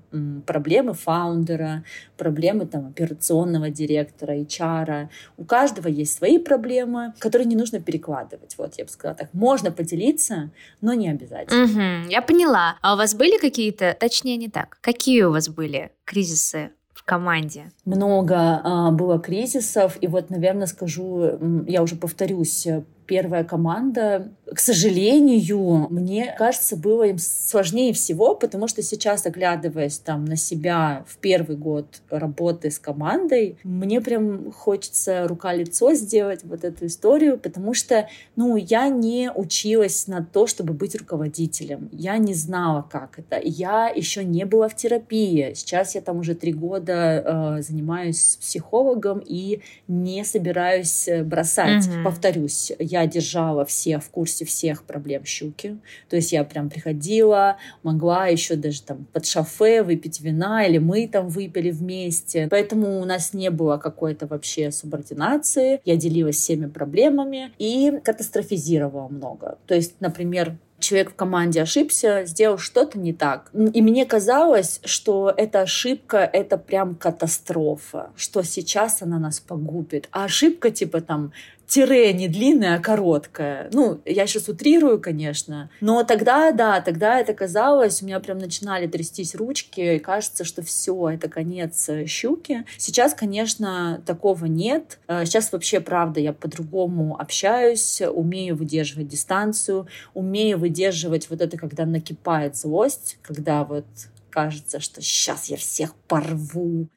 проблемы 0.45 0.93
фаундера, 0.93 1.83
проблемы 2.17 2.65
там, 2.65 2.87
операционного 2.87 3.69
директора, 3.69 4.37
HR. 4.37 5.09
У 5.37 5.43
каждого 5.43 5.89
есть 5.89 6.17
свои 6.17 6.37
проблемы, 6.37 7.13
которые 7.19 7.45
не 7.45 7.57
нужно 7.57 7.81
перекладывать. 7.81 8.55
Вот 8.57 8.75
я 8.77 8.85
бы 8.85 8.89
сказала 8.89 9.17
так. 9.17 9.33
Можно 9.33 9.71
поделиться, 9.71 10.51
но 10.79 10.93
не 10.93 11.09
обязательно. 11.09 11.65
Угу, 11.65 12.09
я 12.09 12.21
поняла. 12.21 12.77
А 12.81 12.93
у 12.93 12.97
вас 12.97 13.13
были 13.13 13.37
какие-то, 13.37 13.97
точнее 13.99 14.37
не 14.37 14.47
так, 14.47 14.77
какие 14.79 15.23
у 15.23 15.31
вас 15.31 15.49
были 15.49 15.91
кризисы 16.05 16.71
команде? 17.05 17.71
Много 17.85 18.61
а, 18.63 18.91
было 18.91 19.19
кризисов, 19.19 19.97
и 20.01 20.07
вот, 20.07 20.29
наверное, 20.29 20.67
скажу, 20.67 21.63
я 21.67 21.83
уже 21.83 21.95
повторюсь, 21.95 22.67
первая 23.05 23.43
команда, 23.43 24.31
к 24.53 24.59
сожалению, 24.59 25.87
мне 25.89 26.35
кажется, 26.37 26.75
было 26.75 27.03
им 27.03 27.17
сложнее 27.17 27.93
всего, 27.93 28.35
потому 28.35 28.67
что 28.67 28.81
сейчас, 28.81 29.25
оглядываясь 29.25 29.97
там 29.97 30.25
на 30.25 30.35
себя 30.35 31.03
в 31.07 31.17
первый 31.17 31.55
год 31.55 32.01
работы 32.09 32.69
с 32.71 32.79
командой, 32.79 33.57
мне 33.63 34.01
прям 34.01 34.51
хочется 34.51 35.27
рука-лицо 35.27 35.93
сделать 35.93 36.41
вот 36.43 36.63
эту 36.63 36.85
историю, 36.85 37.37
потому 37.37 37.73
что, 37.73 38.07
ну, 38.35 38.55
я 38.55 38.89
не 38.89 39.31
училась 39.33 40.07
на 40.07 40.23
то, 40.23 40.47
чтобы 40.47 40.73
быть 40.73 40.95
руководителем. 40.95 41.89
Я 41.91 42.17
не 42.17 42.33
знала, 42.33 42.87
как 42.89 43.19
это. 43.19 43.39
Я 43.43 43.87
еще 43.87 44.23
не 44.23 44.45
была 44.45 44.67
в 44.69 44.75
терапии. 44.75 45.53
Сейчас 45.55 45.95
я 45.95 46.01
там 46.01 46.19
уже 46.19 46.35
три 46.35 46.53
года 46.53 47.57
э, 47.57 47.61
занимаюсь 47.61 48.21
с 48.21 48.35
психологом 48.37 49.21
и 49.25 49.61
не 49.87 50.23
собираюсь 50.23 51.07
э, 51.07 51.23
бросать. 51.23 51.85
Mm-hmm. 51.85 52.03
Повторюсь, 52.03 52.71
я 52.93 53.07
держала 53.07 53.65
всех 53.65 54.03
в 54.03 54.09
курсе 54.11 54.45
всех 54.45 54.83
проблем 54.83 55.25
щуки. 55.25 55.77
То 56.09 56.15
есть 56.15 56.31
я 56.31 56.43
прям 56.43 56.69
приходила, 56.69 57.57
могла 57.81 58.27
еще 58.27 58.55
даже 58.55 58.83
там 58.83 59.07
под 59.11 59.25
шафе 59.25 59.81
выпить 59.81 60.21
вина, 60.21 60.63
или 60.63 60.77
мы 60.77 61.07
там 61.07 61.27
выпили 61.27 61.71
вместе. 61.71 62.47
Поэтому 62.51 63.01
у 63.01 63.05
нас 63.05 63.33
не 63.33 63.49
было 63.49 63.77
какой-то 63.77 64.27
вообще 64.27 64.71
субординации. 64.71 65.81
Я 65.85 65.95
делилась 65.95 66.37
всеми 66.37 66.67
проблемами 66.67 67.51
и 67.57 67.99
катастрофизировала 68.03 69.07
много. 69.07 69.57
То 69.65 69.73
есть, 69.73 69.95
например, 69.99 70.55
человек 70.83 71.11
в 71.11 71.15
команде 71.15 71.61
ошибся, 71.61 72.23
сделал 72.25 72.57
что-то 72.59 72.99
не 72.99 73.13
так. 73.13 73.49
И 73.73 73.81
мне 73.81 74.05
казалось, 74.05 74.81
что 74.83 75.33
эта 75.35 75.61
ошибка— 75.61 76.17
это 76.33 76.57
прям 76.57 76.95
катастрофа, 76.95 78.11
что 78.15 78.43
сейчас 78.43 79.01
она 79.01 79.17
нас 79.17 79.39
погубит. 79.39 80.07
А 80.11 80.25
ошибка 80.25 80.69
типа 80.69 81.01
там 81.01 81.31
тире 81.73 82.13
не 82.13 82.27
длинное, 82.27 82.75
а 82.75 82.79
короткое. 82.79 83.69
Ну, 83.73 83.99
я 84.05 84.27
сейчас 84.27 84.47
утрирую, 84.47 85.01
конечно. 85.01 85.71
Но 85.81 86.03
тогда, 86.03 86.51
да, 86.51 86.81
тогда 86.81 87.19
это 87.19 87.33
казалось, 87.33 88.01
у 88.01 88.05
меня 88.05 88.19
прям 88.19 88.37
начинали 88.37 88.85
трястись 88.85 89.33
ручки, 89.33 89.95
и 89.95 89.99
кажется, 89.99 90.43
что 90.43 90.61
все, 90.61 91.09
это 91.09 91.29
конец 91.29 91.89
э, 91.89 92.05
щуки. 92.05 92.63
Сейчас, 92.77 93.15
конечно, 93.15 94.03
такого 94.05 94.45
нет. 94.45 94.99
Э, 95.07 95.25
сейчас 95.25 95.51
вообще, 95.51 95.79
правда, 95.79 96.19
я 96.19 96.31
по-другому 96.31 97.19
общаюсь, 97.19 98.01
умею 98.01 98.55
выдерживать 98.55 99.07
дистанцию, 99.07 99.87
умею 100.13 100.59
выдерживать 100.59 101.29
вот 101.31 101.41
это, 101.41 101.57
когда 101.57 101.85
накипает 101.85 102.55
злость, 102.55 103.17
когда 103.23 103.63
вот 103.63 103.85
кажется, 104.29 104.79
что 104.79 105.01
сейчас 105.01 105.45
я 105.45 105.57
всех 105.57 105.95
порву. 106.07 106.87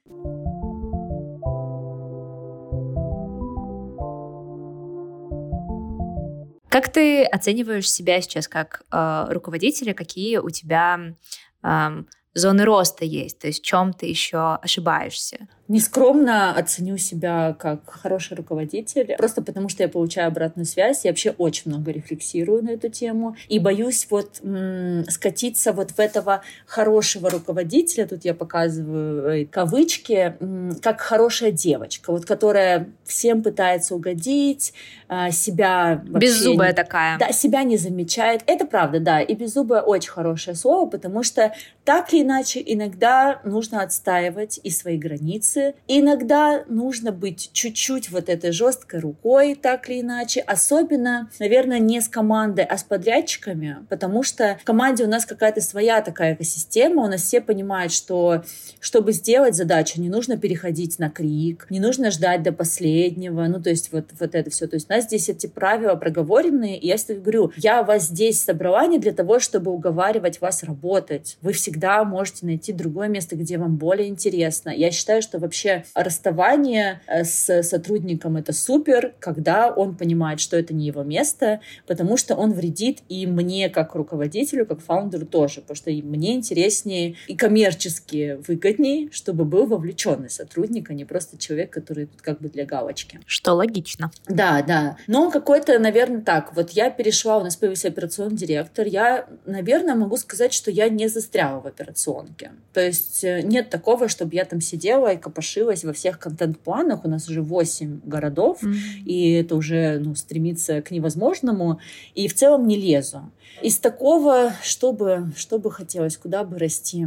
Как 6.76 6.92
ты 6.92 7.24
оцениваешь 7.24 7.90
себя 7.90 8.20
сейчас 8.20 8.48
как 8.48 8.82
э, 8.92 9.26
руководителя? 9.30 9.94
Какие 9.94 10.36
у 10.36 10.50
тебя 10.50 11.14
э, 11.62 11.88
зоны 12.34 12.64
роста 12.66 13.06
есть? 13.06 13.38
То 13.38 13.46
есть 13.46 13.62
в 13.62 13.64
чем 13.64 13.94
ты 13.94 14.04
еще 14.04 14.56
ошибаешься? 14.56 15.48
Нескромно 15.68 16.54
оценю 16.56 16.96
себя 16.96 17.56
как 17.58 17.80
хороший 17.90 18.36
руководитель, 18.36 19.16
просто 19.18 19.42
потому 19.42 19.68
что 19.68 19.82
я 19.82 19.88
получаю 19.88 20.28
обратную 20.28 20.64
связь. 20.64 21.04
Я 21.04 21.10
вообще 21.10 21.34
очень 21.38 21.70
много 21.72 21.90
рефлексирую 21.90 22.62
на 22.62 22.70
эту 22.70 22.88
тему 22.88 23.36
и 23.48 23.58
боюсь 23.58 24.06
вот 24.10 24.40
м- 24.42 25.04
скатиться 25.10 25.72
вот 25.72 25.90
в 25.90 25.98
этого 25.98 26.42
хорошего 26.66 27.30
руководителя, 27.30 28.06
тут 28.06 28.24
я 28.24 28.34
показываю 28.34 29.42
э, 29.42 29.44
кавычки, 29.46 30.36
м- 30.38 30.76
как 30.80 31.00
хорошая 31.00 31.50
девочка, 31.50 32.12
вот 32.12 32.24
которая 32.26 32.88
всем 33.04 33.42
пытается 33.42 33.94
угодить, 33.94 34.72
а, 35.08 35.30
себя 35.30 36.02
Беззубая 36.04 36.70
не, 36.70 36.74
такая. 36.74 37.18
Да, 37.18 37.32
себя 37.32 37.62
не 37.62 37.76
замечает. 37.76 38.42
Это 38.46 38.66
правда, 38.66 39.00
да. 39.00 39.20
И 39.20 39.34
беззубая 39.34 39.82
очень 39.82 40.10
хорошее 40.10 40.56
слово, 40.56 40.88
потому 40.88 41.22
что 41.22 41.52
так 41.84 42.12
или 42.12 42.22
иначе 42.22 42.62
иногда 42.64 43.40
нужно 43.44 43.82
отстаивать 43.82 44.60
и 44.62 44.70
свои 44.70 44.98
границы, 44.98 45.55
границы. 45.56 45.74
Иногда 45.88 46.64
нужно 46.68 47.12
быть 47.12 47.50
чуть-чуть 47.52 48.10
вот 48.10 48.28
этой 48.28 48.52
жесткой 48.52 49.00
рукой, 49.00 49.54
так 49.54 49.88
или 49.88 50.00
иначе. 50.00 50.40
Особенно, 50.40 51.30
наверное, 51.38 51.78
не 51.78 52.00
с 52.00 52.08
командой, 52.08 52.64
а 52.64 52.76
с 52.76 52.84
подрядчиками, 52.84 53.78
потому 53.88 54.22
что 54.22 54.58
в 54.60 54.64
команде 54.64 55.04
у 55.04 55.08
нас 55.08 55.24
какая-то 55.24 55.60
своя 55.60 56.00
такая 56.00 56.34
экосистема, 56.34 57.04
у 57.04 57.08
нас 57.08 57.22
все 57.22 57.40
понимают, 57.40 57.92
что 57.92 58.44
чтобы 58.80 59.12
сделать 59.12 59.54
задачу, 59.54 60.00
не 60.00 60.08
нужно 60.08 60.36
переходить 60.36 60.98
на 60.98 61.10
крик, 61.10 61.66
не 61.70 61.80
нужно 61.80 62.10
ждать 62.10 62.42
до 62.42 62.52
последнего, 62.52 63.46
ну, 63.46 63.62
то 63.62 63.70
есть 63.70 63.92
вот, 63.92 64.06
вот 64.18 64.34
это 64.34 64.50
все. 64.50 64.66
То 64.66 64.76
есть 64.76 64.90
у 64.90 64.92
нас 64.92 65.04
здесь 65.04 65.28
эти 65.28 65.46
правила 65.46 65.94
проговоренные, 65.94 66.78
и 66.78 66.86
я 66.86 66.96
всегда 66.96 67.20
говорю, 67.20 67.52
я 67.56 67.82
вас 67.82 68.04
здесь 68.04 68.42
собрала 68.42 68.86
не 68.86 68.98
для 68.98 69.12
того, 69.12 69.38
чтобы 69.38 69.70
уговаривать 69.70 70.40
вас 70.40 70.62
работать. 70.62 71.38
Вы 71.42 71.52
всегда 71.52 72.04
можете 72.04 72.46
найти 72.46 72.72
другое 72.72 73.08
место, 73.08 73.36
где 73.36 73.58
вам 73.58 73.76
более 73.76 74.08
интересно. 74.08 74.70
Я 74.70 74.90
считаю, 74.90 75.22
что 75.22 75.38
вообще 75.46 75.84
расставание 75.94 77.00
э, 77.06 77.24
с 77.24 77.62
сотрудником 77.62 78.36
это 78.36 78.52
супер, 78.52 79.14
когда 79.20 79.72
он 79.72 79.96
понимает, 79.96 80.40
что 80.40 80.56
это 80.56 80.74
не 80.74 80.86
его 80.86 81.02
место, 81.02 81.60
потому 81.86 82.16
что 82.16 82.34
он 82.34 82.52
вредит 82.52 82.98
и 83.08 83.26
мне 83.26 83.68
как 83.68 83.94
руководителю, 83.94 84.66
как 84.66 84.80
фаундеру 84.80 85.26
тоже, 85.26 85.60
потому 85.60 85.76
что 85.76 85.90
мне 85.90 86.34
интереснее 86.34 87.16
и 87.26 87.36
коммерчески 87.36 88.38
выгоднее, 88.46 89.10
чтобы 89.12 89.44
был 89.44 89.66
вовлеченный 89.66 90.30
сотрудник, 90.30 90.90
а 90.90 90.94
не 90.94 91.04
просто 91.04 91.38
человек, 91.38 91.70
который 91.70 92.06
тут 92.06 92.22
как 92.22 92.40
бы 92.40 92.48
для 92.48 92.64
галочки. 92.64 93.20
Что 93.26 93.54
логично. 93.54 94.10
Да, 94.28 94.62
да. 94.62 94.96
Но 95.06 95.30
какой-то, 95.30 95.78
наверное, 95.78 96.20
так. 96.20 96.54
Вот 96.54 96.70
я 96.70 96.90
перешла, 96.90 97.38
у 97.38 97.44
нас 97.44 97.56
появился 97.56 97.88
операционный 97.88 98.36
директор. 98.36 98.86
Я, 98.86 99.26
наверное, 99.46 99.94
могу 99.94 100.16
сказать, 100.16 100.52
что 100.52 100.70
я 100.70 100.88
не 100.88 101.08
застряла 101.08 101.60
в 101.60 101.66
операционке. 101.66 102.52
То 102.72 102.80
есть 102.80 103.24
э, 103.24 103.42
нет 103.42 103.70
такого, 103.70 104.08
чтобы 104.08 104.34
я 104.34 104.44
там 104.44 104.60
сидела 104.60 105.12
и 105.12 105.16
копошилась 105.36 105.84
во 105.84 105.92
всех 105.92 106.18
контент-планах. 106.18 107.04
У 107.04 107.08
нас 107.08 107.28
уже 107.28 107.42
8 107.42 108.00
городов, 108.04 108.62
mm-hmm. 108.62 109.04
и 109.04 109.32
это 109.32 109.54
уже 109.54 109.98
ну, 109.98 110.14
стремится 110.14 110.80
к 110.80 110.90
невозможному. 110.90 111.78
И 112.14 112.26
в 112.26 112.34
целом 112.34 112.66
не 112.66 112.76
лезу. 112.76 113.30
Из 113.62 113.78
такого, 113.78 114.52
чтобы, 114.62 115.32
что 115.36 115.58
бы 115.58 115.70
хотелось, 115.70 116.16
куда 116.16 116.42
бы 116.44 116.58
расти? 116.58 117.06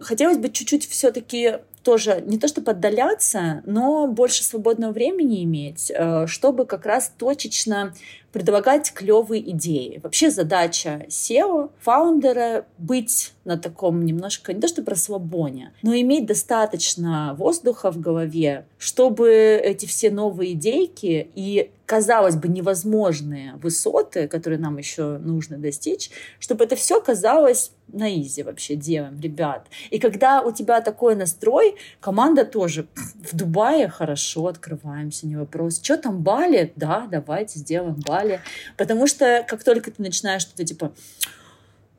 Хотелось 0.00 0.38
бы 0.38 0.48
чуть-чуть 0.48 0.88
все-таки 0.88 1.58
тоже 1.82 2.24
не 2.26 2.38
то 2.38 2.48
чтобы 2.48 2.70
отдаляться, 2.70 3.62
но 3.66 4.06
больше 4.06 4.42
свободного 4.42 4.92
времени 4.92 5.44
иметь, 5.44 5.92
э, 5.94 6.26
чтобы 6.26 6.64
как 6.64 6.86
раз 6.86 7.12
точечно 7.18 7.92
предлагать 8.34 8.92
клевые 8.92 9.48
идеи. 9.52 10.00
Вообще 10.02 10.28
задача 10.28 11.06
SEO, 11.08 11.70
фаундера, 11.78 12.66
быть 12.78 13.32
на 13.44 13.56
таком 13.56 14.04
немножко, 14.04 14.52
не 14.52 14.60
то 14.60 14.66
что 14.66 14.82
про 14.82 14.96
свобоне, 14.96 15.72
но 15.82 15.94
иметь 15.94 16.26
достаточно 16.26 17.36
воздуха 17.38 17.92
в 17.92 18.00
голове, 18.00 18.66
чтобы 18.76 19.30
эти 19.30 19.86
все 19.86 20.10
новые 20.10 20.54
идейки 20.54 21.30
и 21.36 21.70
казалось 21.86 22.34
бы, 22.34 22.48
невозможные 22.48 23.54
высоты, 23.62 24.26
которые 24.26 24.58
нам 24.58 24.78
еще 24.78 25.18
нужно 25.18 25.56
достичь, 25.56 26.10
чтобы 26.40 26.64
это 26.64 26.74
все 26.74 27.00
казалось 27.00 27.70
на 27.88 28.20
изи 28.20 28.42
вообще 28.42 28.76
делаем, 28.76 29.20
ребят. 29.20 29.68
И 29.90 29.98
когда 29.98 30.42
у 30.42 30.52
тебя 30.52 30.80
такой 30.80 31.14
настрой, 31.14 31.76
команда 32.00 32.44
тоже 32.44 32.86
в 32.96 33.36
Дубае 33.36 33.88
хорошо 33.88 34.48
открываемся, 34.48 35.26
не 35.26 35.36
вопрос. 35.36 35.80
Что 35.82 35.96
там 35.96 36.22
Бали? 36.22 36.72
Да, 36.76 37.06
давайте 37.10 37.58
сделаем 37.58 37.94
Бали. 37.94 38.40
Потому 38.76 39.06
что 39.06 39.44
как 39.46 39.64
только 39.64 39.90
ты 39.90 40.02
начинаешь 40.02 40.42
что-то 40.42 40.64
типа 40.64 40.92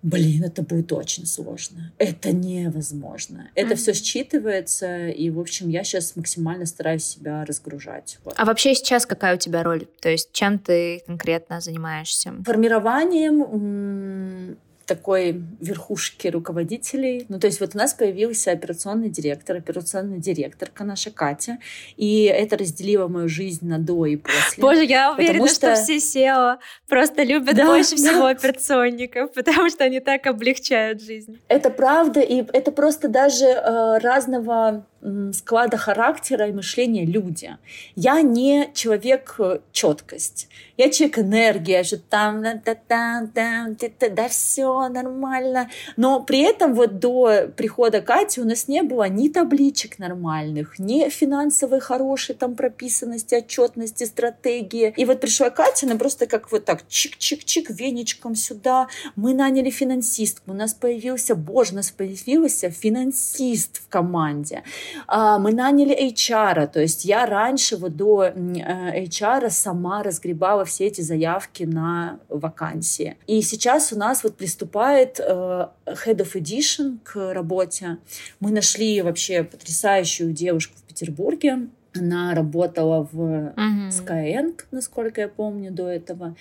блин, 0.06 0.43
это 0.43 0.62
будет 0.62 0.93
очень 0.93 1.26
сложно. 1.26 1.91
Это 1.98 2.32
невозможно. 2.32 3.50
Это 3.56 3.74
mm-hmm. 3.74 3.76
все 3.76 3.91
считывается, 3.91 5.10
и, 5.10 5.32
в 5.32 5.39
общем, 5.39 5.69
я 5.69 5.84
сейчас 5.84 6.15
максимально 6.15 6.67
стараюсь 6.67 7.04
себя 7.04 7.43
разгружать. 7.43 8.19
Вот. 8.24 8.36
А 8.38 8.45
вообще 8.45 8.76
сейчас 8.76 9.08
какая 9.08 9.36
у 9.36 9.39
тебя 9.39 9.63
роль? 9.63 9.88
То 10.02 10.10
есть 10.10 10.32
чем 10.32 10.60
ты 10.60 11.02
конкретно 11.08 11.60
занимаешься? 11.60 12.34
Формированием 12.45 14.58
такой 14.86 15.43
верхушки 15.60 16.28
руководителей. 16.28 17.26
Ну, 17.30 17.39
то 17.39 17.48
есть 17.48 17.60
вот 17.60 17.76
у 17.76 17.78
нас 17.78 17.93
появился 17.93 18.52
операционный 18.52 19.10
директор, 19.10 19.58
операционная 19.58 20.19
директорка 20.19 20.84
наша 20.84 21.12
Катя, 21.12 21.58
и 21.98 22.24
это 22.24 22.58
разделило 22.58 23.08
мою 23.08 23.28
жизнь 23.28 23.67
на 23.67 23.80
до 23.80 24.06
и 24.06 24.15
после. 24.15 24.62
Боже, 24.62 24.84
я 24.84 25.13
уверена, 25.13 25.48
что... 25.48 25.76
что 25.76 25.76
все 25.76 25.98
SEO 25.98 26.58
просто 26.88 27.24
любят 27.24 27.56
да, 27.56 27.65
больше 27.65 27.91
да. 27.91 27.98
всего 27.98 28.26
операционников, 28.26 29.34
потому 29.34 29.69
что 29.69 29.84
они 29.84 30.00
так 30.00 30.26
облегчают 30.28 31.02
жизнь. 31.02 31.39
Это 31.48 31.69
правда, 31.69 32.19
и 32.19 32.43
это 32.54 32.71
просто 32.71 33.08
даже 33.08 33.45
э, 33.45 33.98
разного 34.00 34.86
склада 35.34 35.78
характера 35.78 36.48
и 36.48 36.52
мышления 36.52 37.06
люди. 37.06 37.58
Я 37.96 38.22
не 38.22 38.72
человек 38.74 39.36
э, 39.39 39.60
четкость. 39.72 40.48
Я 40.78 40.89
человек 40.89 41.20
энергия, 41.20 41.84
же 41.84 41.98
там, 41.98 42.41
да, 42.41 42.60
да, 42.65 43.28
да, 43.34 43.68
да, 43.80 44.10
да, 44.10 44.28
все 44.28 44.89
нормально. 44.89 45.70
Но 45.96 46.22
при 46.22 46.41
этом 46.41 46.74
вот 46.74 47.00
до 47.00 47.48
прихода 47.56 48.02
Кати 48.02 48.41
у 48.41 48.46
нас 48.46 48.68
не 48.68 48.82
было 48.82 49.08
ни 49.08 49.30
табличек 49.30 50.00
нормальных, 50.00 50.80
ни 50.80 51.08
финансовой 51.10 51.80
хорошей 51.80 52.36
там 52.36 52.56
прописанности, 52.56 53.36
отчетности, 53.36 54.04
стратегии. 54.04 54.94
И 54.98 55.06
вот 55.06 55.22
пришла 55.22 55.50
Катя, 55.50 55.86
она 55.86 55.96
просто 55.96 56.26
как 56.26 56.52
вот 56.52 56.65
так 56.65 56.84
чик-чик-чик 56.89 57.65
веничком 57.70 58.36
сюда. 58.36 58.88
Мы 59.15 59.34
наняли 59.34 59.70
финансистку, 59.70 60.52
у 60.52 60.54
нас 60.54 60.74
появился, 60.74 61.36
боже, 61.36 61.74
у 61.74 61.76
нас 61.76 61.91
появился 61.91 62.70
финансист 62.70 63.82
в 63.82 63.88
команде. 63.88 64.63
А, 65.08 65.40
мы 65.40 65.54
наняли 65.54 65.96
HR, 66.12 66.68
то 66.68 66.82
есть 66.82 67.06
я 67.06 67.26
раньше 67.26 67.78
вот 67.78 67.96
до 67.96 68.26
э, 68.26 69.06
HR 69.06 69.50
сама 69.50 70.04
разгребала 70.04 70.66
все 70.66 70.88
эти 70.88 71.02
заявки 71.02 71.64
на 71.64 72.20
вакансии. 72.30 73.18
И 73.28 73.42
сейчас 73.42 73.94
у 73.94 73.98
нас 73.98 74.24
вот 74.24 74.36
приступает 74.38 75.20
э, 75.20 75.68
Head 75.86 76.18
of 76.18 76.34
Edition 76.36 77.00
к 77.04 77.34
работе. 77.34 77.98
Мы 78.40 78.52
нашли 78.52 79.02
вообще 79.02 79.44
потрясающую 79.44 80.32
девушку 80.32 80.76
в 80.78 80.84
Петербурге, 80.84 81.68
она 81.98 82.34
работала 82.34 83.08
в 83.12 83.20
uh-huh. 83.20 83.90
Skyeng, 83.90 84.60
насколько 84.72 85.22
я 85.22 85.28
помню, 85.30 85.72
до 85.72 85.88
этого. 85.88 86.36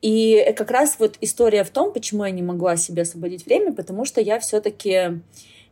И 0.00 0.54
как 0.56 0.70
раз 0.70 0.96
вот 0.98 1.16
история 1.20 1.64
в 1.64 1.70
том, 1.70 1.92
почему 1.92 2.24
я 2.24 2.30
не 2.30 2.42
могла 2.42 2.76
себе 2.76 3.02
освободить 3.02 3.46
время, 3.46 3.72
потому 3.72 4.04
что 4.04 4.20
я 4.20 4.38
все-таки 4.38 5.20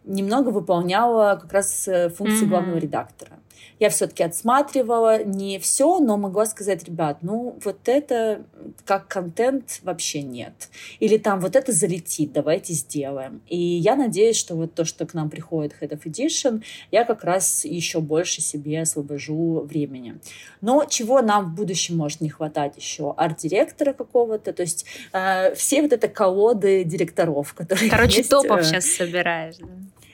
немного 0.04 0.50
выполняла 0.50 1.38
как 1.40 1.52
раз 1.52 1.88
э, 1.88 2.08
функции 2.08 2.44
mm-hmm. 2.44 2.48
главного 2.48 2.78
редактора 2.78 3.38
я 3.82 3.90
все-таки 3.90 4.22
отсматривала 4.22 5.24
не 5.24 5.58
все, 5.58 5.98
но 5.98 6.16
могла 6.16 6.46
сказать, 6.46 6.84
ребят, 6.84 7.18
ну 7.22 7.58
вот 7.64 7.80
это 7.86 8.44
как 8.84 9.08
контент 9.08 9.80
вообще 9.82 10.22
нет. 10.22 10.68
Или 11.00 11.18
там 11.18 11.40
вот 11.40 11.56
это 11.56 11.72
залетит, 11.72 12.32
давайте 12.32 12.74
сделаем. 12.74 13.42
И 13.48 13.58
я 13.58 13.96
надеюсь, 13.96 14.36
что 14.36 14.54
вот 14.54 14.74
то, 14.74 14.84
что 14.84 15.04
к 15.04 15.14
нам 15.14 15.30
приходит 15.30 15.74
Head 15.80 15.98
of 15.98 16.04
Edition, 16.04 16.62
я 16.92 17.04
как 17.04 17.24
раз 17.24 17.64
еще 17.64 18.00
больше 18.00 18.40
себе 18.40 18.82
освобожу 18.82 19.62
времени. 19.62 20.20
Но 20.60 20.84
чего 20.84 21.20
нам 21.20 21.46
в 21.46 21.54
будущем 21.56 21.96
может 21.96 22.20
не 22.20 22.28
хватать 22.28 22.76
еще? 22.76 23.12
Арт-директора 23.16 23.94
какого-то, 23.94 24.52
то 24.52 24.62
есть 24.62 24.86
э, 25.12 25.56
все 25.56 25.82
вот 25.82 25.92
это 25.92 26.06
колоды 26.06 26.84
директоров, 26.84 27.52
которые 27.54 27.90
Короче, 27.90 28.18
есть, 28.18 28.30
топов 28.30 28.60
э... 28.60 28.62
сейчас 28.62 28.84
собираешь. 28.86 29.56
Да? 29.56 29.66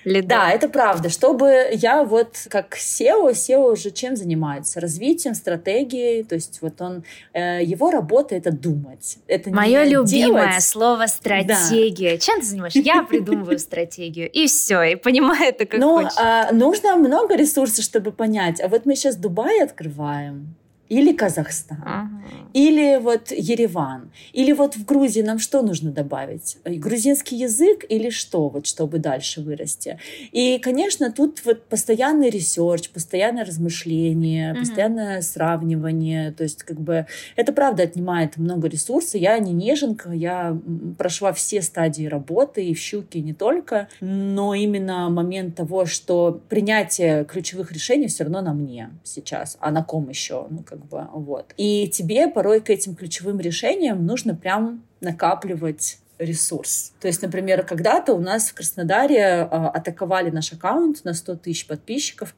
Ли 0.04 0.22
да, 0.22 0.50
это 0.50 0.68
правда. 0.68 1.08
Чтобы 1.08 1.68
я 1.72 2.04
вот 2.04 2.36
как 2.48 2.76
SEO, 2.76 3.30
SEO 3.30 3.72
уже 3.72 3.90
чем 3.90 4.16
занимается? 4.16 4.80
Развитием, 4.80 5.34
стратегией. 5.34 6.22
То 6.22 6.34
есть 6.34 6.58
вот 6.62 6.80
он, 6.80 7.04
э, 7.32 7.62
его 7.62 7.90
работа 7.90 8.34
это 8.34 8.50
думать. 8.50 9.18
Это 9.26 9.50
Мое 9.50 9.84
любимое 9.84 10.52
делать. 10.52 10.62
слово 10.62 11.06
стратегия. 11.06 12.12
Да. 12.12 12.18
Чем 12.18 12.40
ты 12.40 12.46
занимаешься? 12.46 12.78
Я 12.80 13.02
придумываю 13.02 13.58
стратегию. 13.58 14.30
И 14.30 14.46
все, 14.46 14.82
и 14.82 14.94
понимаю 14.96 15.48
это 15.48 15.66
как 15.66 15.80
Ну, 15.80 16.06
а, 16.16 16.52
нужно 16.52 16.96
много 16.96 17.36
ресурсов, 17.36 17.84
чтобы 17.84 18.12
понять. 18.12 18.60
А 18.60 18.68
вот 18.68 18.86
мы 18.86 18.94
сейчас 18.94 19.16
Дубай 19.16 19.62
открываем 19.62 20.54
или 20.88 21.12
Казахстан, 21.12 21.82
ага. 21.84 22.08
или 22.54 22.98
вот 22.98 23.30
Ереван, 23.30 24.10
или 24.32 24.52
вот 24.52 24.76
в 24.76 24.84
Грузии 24.84 25.20
нам 25.20 25.38
что 25.38 25.62
нужно 25.62 25.90
добавить? 25.90 26.56
Э, 26.64 26.74
грузинский 26.74 27.36
язык 27.36 27.84
или 27.88 28.10
что, 28.10 28.48
вот 28.48 28.66
чтобы 28.66 28.98
дальше 28.98 29.42
вырасти? 29.42 29.98
И, 30.32 30.58
конечно, 30.58 31.12
тут 31.12 31.44
вот 31.44 31.64
постоянный 31.64 32.30
research, 32.30 32.88
постоянное 32.90 33.44
размышление, 33.44 34.52
ага. 34.52 34.60
постоянное 34.60 35.20
сравнивание, 35.22 36.32
то 36.32 36.42
есть 36.42 36.62
как 36.62 36.80
бы 36.80 37.06
это 37.36 37.52
правда 37.52 37.82
отнимает 37.82 38.36
много 38.38 38.68
ресурсов. 38.68 39.20
Я 39.20 39.38
не 39.38 39.52
неженка, 39.52 40.10
я 40.12 40.58
прошла 40.96 41.32
все 41.32 41.60
стадии 41.60 42.06
работы 42.06 42.64
и 42.64 42.74
в 42.74 42.78
щуке 42.78 43.20
не 43.20 43.34
только, 43.34 43.88
но 44.00 44.54
именно 44.54 45.10
момент 45.10 45.56
того, 45.56 45.84
что 45.86 46.40
принятие 46.48 47.24
ключевых 47.24 47.72
решений 47.72 48.06
все 48.06 48.24
равно 48.24 48.40
на 48.40 48.54
мне 48.54 48.90
сейчас, 49.04 49.56
а 49.60 49.70
на 49.70 49.84
ком 49.84 50.08
еще? 50.08 50.46
Ну, 50.50 50.62
как 50.62 50.77
как 50.78 50.88
бы, 50.88 51.06
вот. 51.12 51.52
И 51.56 51.88
тебе 51.88 52.28
порой 52.28 52.60
к 52.60 52.70
этим 52.70 52.94
ключевым 52.94 53.40
решениям 53.40 54.06
нужно 54.06 54.34
прям 54.34 54.84
накапливать 55.00 55.98
ресурс. 56.18 56.92
То 57.00 57.06
есть, 57.06 57.22
например, 57.22 57.64
когда-то 57.64 58.12
у 58.12 58.20
нас 58.20 58.48
в 58.48 58.54
Краснодаре 58.54 59.18
э, 59.18 59.44
атаковали 59.44 60.30
наш 60.30 60.52
аккаунт 60.52 61.04
на 61.04 61.14
100 61.14 61.36
тысяч 61.36 61.66
подписчиков, 61.66 62.34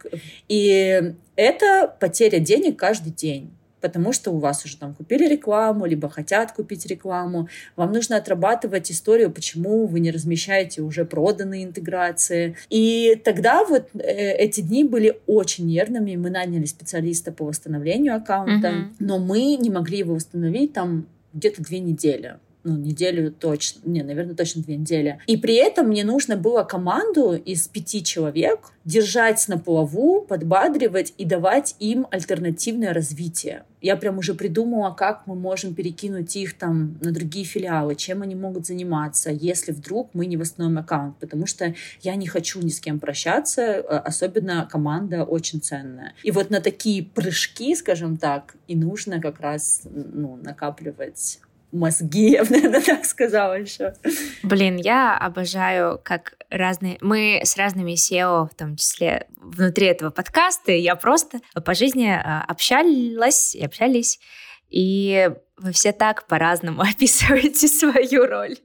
и 0.49 1.15
это 1.37 1.97
потеря 1.99 2.39
денег 2.39 2.79
каждый 2.79 3.13
день 3.13 3.53
потому 3.81 4.13
что 4.13 4.31
у 4.31 4.39
вас 4.39 4.65
уже 4.65 4.77
там 4.77 4.95
купили 4.95 5.29
рекламу, 5.29 5.87
либо 5.87 6.09
хотят 6.09 6.53
купить 6.53 6.87
рекламу. 6.87 7.49
Вам 7.77 7.93
нужно 7.93 8.17
отрабатывать 8.17 8.91
историю, 8.91 9.31
почему 9.31 9.87
вы 9.87 10.01
не 10.01 10.11
размещаете 10.11 10.83
уже 10.83 11.05
проданные 11.05 11.65
интеграции. 11.65 12.57
И 12.69 13.21
тогда 13.25 13.65
вот 13.65 13.89
э, 13.95 14.33
эти 14.37 14.61
дни 14.61 14.85
были 14.85 15.19
очень 15.27 15.67
нервными. 15.67 16.17
Мы 16.17 16.31
наняли 16.31 16.65
специалиста 16.65 17.33
по 17.33 17.45
восстановлению 17.45 18.17
аккаунта, 18.17 18.69
mm-hmm. 18.69 18.95
но 18.99 19.19
мы 19.19 19.57
не 19.57 19.71
могли 19.71 19.99
его 19.99 20.15
восстановить 20.15 20.73
там 20.73 21.07
где-то 21.33 21.63
две 21.63 21.79
недели 21.81 22.37
ну, 22.65 22.77
неделю 22.77 23.33
точно, 23.33 23.81
не, 23.85 24.03
наверное, 24.03 24.35
точно 24.35 24.63
две 24.63 24.77
недели. 24.77 25.21
И 25.27 25.37
при 25.37 25.55
этом 25.55 25.89
мне 25.89 26.05
нужно 26.05 26.37
было 26.37 26.63
команду 26.63 27.35
из 27.35 27.69
пяти 27.69 28.05
человек 28.05 28.73
держать 28.85 29.47
на 29.49 29.59
плаву, 29.59 30.23
подбадривать 30.23 31.15
и 31.19 31.25
давать 31.25 31.77
им 31.79 32.07
альтернативное 32.11 32.93
развитие. 32.93 33.65
Я 33.81 33.97
прям 33.97 34.19
уже 34.19 34.35
придумала, 34.35 34.91
как 34.91 35.27
мы 35.27 35.35
можем 35.35 35.75
перекинуть 35.75 36.37
их 36.37 36.57
там 36.57 36.99
на 37.01 37.13
другие 37.13 37.45
филиалы, 37.45 37.95
чем 37.95 38.23
они 38.23 38.35
могут 38.35 38.67
заниматься, 38.67 39.31
если 39.31 39.73
вдруг 39.73 40.11
мы 40.13 40.27
не 40.27 40.37
восстановим 40.37 40.79
аккаунт, 40.79 41.17
потому 41.19 41.47
что 41.47 41.75
я 42.03 42.15
не 42.17 42.27
хочу 42.27 42.61
ни 42.61 42.69
с 42.69 42.81
кем 42.81 43.01
прощаться, 43.01 43.63
э, 43.63 43.81
особенно 43.81 44.69
команда 44.71 45.25
очень 45.25 45.61
ценная. 45.61 46.15
И 46.23 46.31
вот 46.31 46.51
на 46.51 46.61
такие 46.61 47.03
прыжки, 47.03 47.75
скажем 47.75 48.17
так, 48.17 48.57
и 48.67 48.77
нужно 48.77 49.21
как 49.21 49.41
раз 49.41 49.83
ну, 49.85 50.37
накапливать 50.37 51.41
мозги, 51.73 52.31
я 52.33 52.45
бы, 52.45 52.51
наверное, 52.51 52.83
так 52.83 53.05
сказала 53.05 53.59
еще. 53.59 53.95
Блин, 54.43 54.77
я 54.77 55.17
обожаю, 55.17 56.01
как 56.03 56.35
разные... 56.51 56.99
Мы 57.01 57.41
с 57.45 57.57
разными 57.57 57.93
SEO, 57.93 58.49
в 58.51 58.55
том 58.55 58.77
числе 58.77 59.27
внутри 59.37 59.87
этого 59.87 60.11
подкаста, 60.11 60.73
я 60.73 60.97
просто 60.97 61.41
по 61.65 61.75
жизни 61.75 62.09
а, 62.09 62.45
общалась 62.47 63.55
и 63.55 63.65
общались, 63.65 64.21
и 64.69 65.31
вы 65.57 65.73
все 65.73 65.93
так 65.93 66.27
по-разному 66.27 66.83
описываете 66.89 67.69
свою 67.69 68.27
роль. 68.27 68.57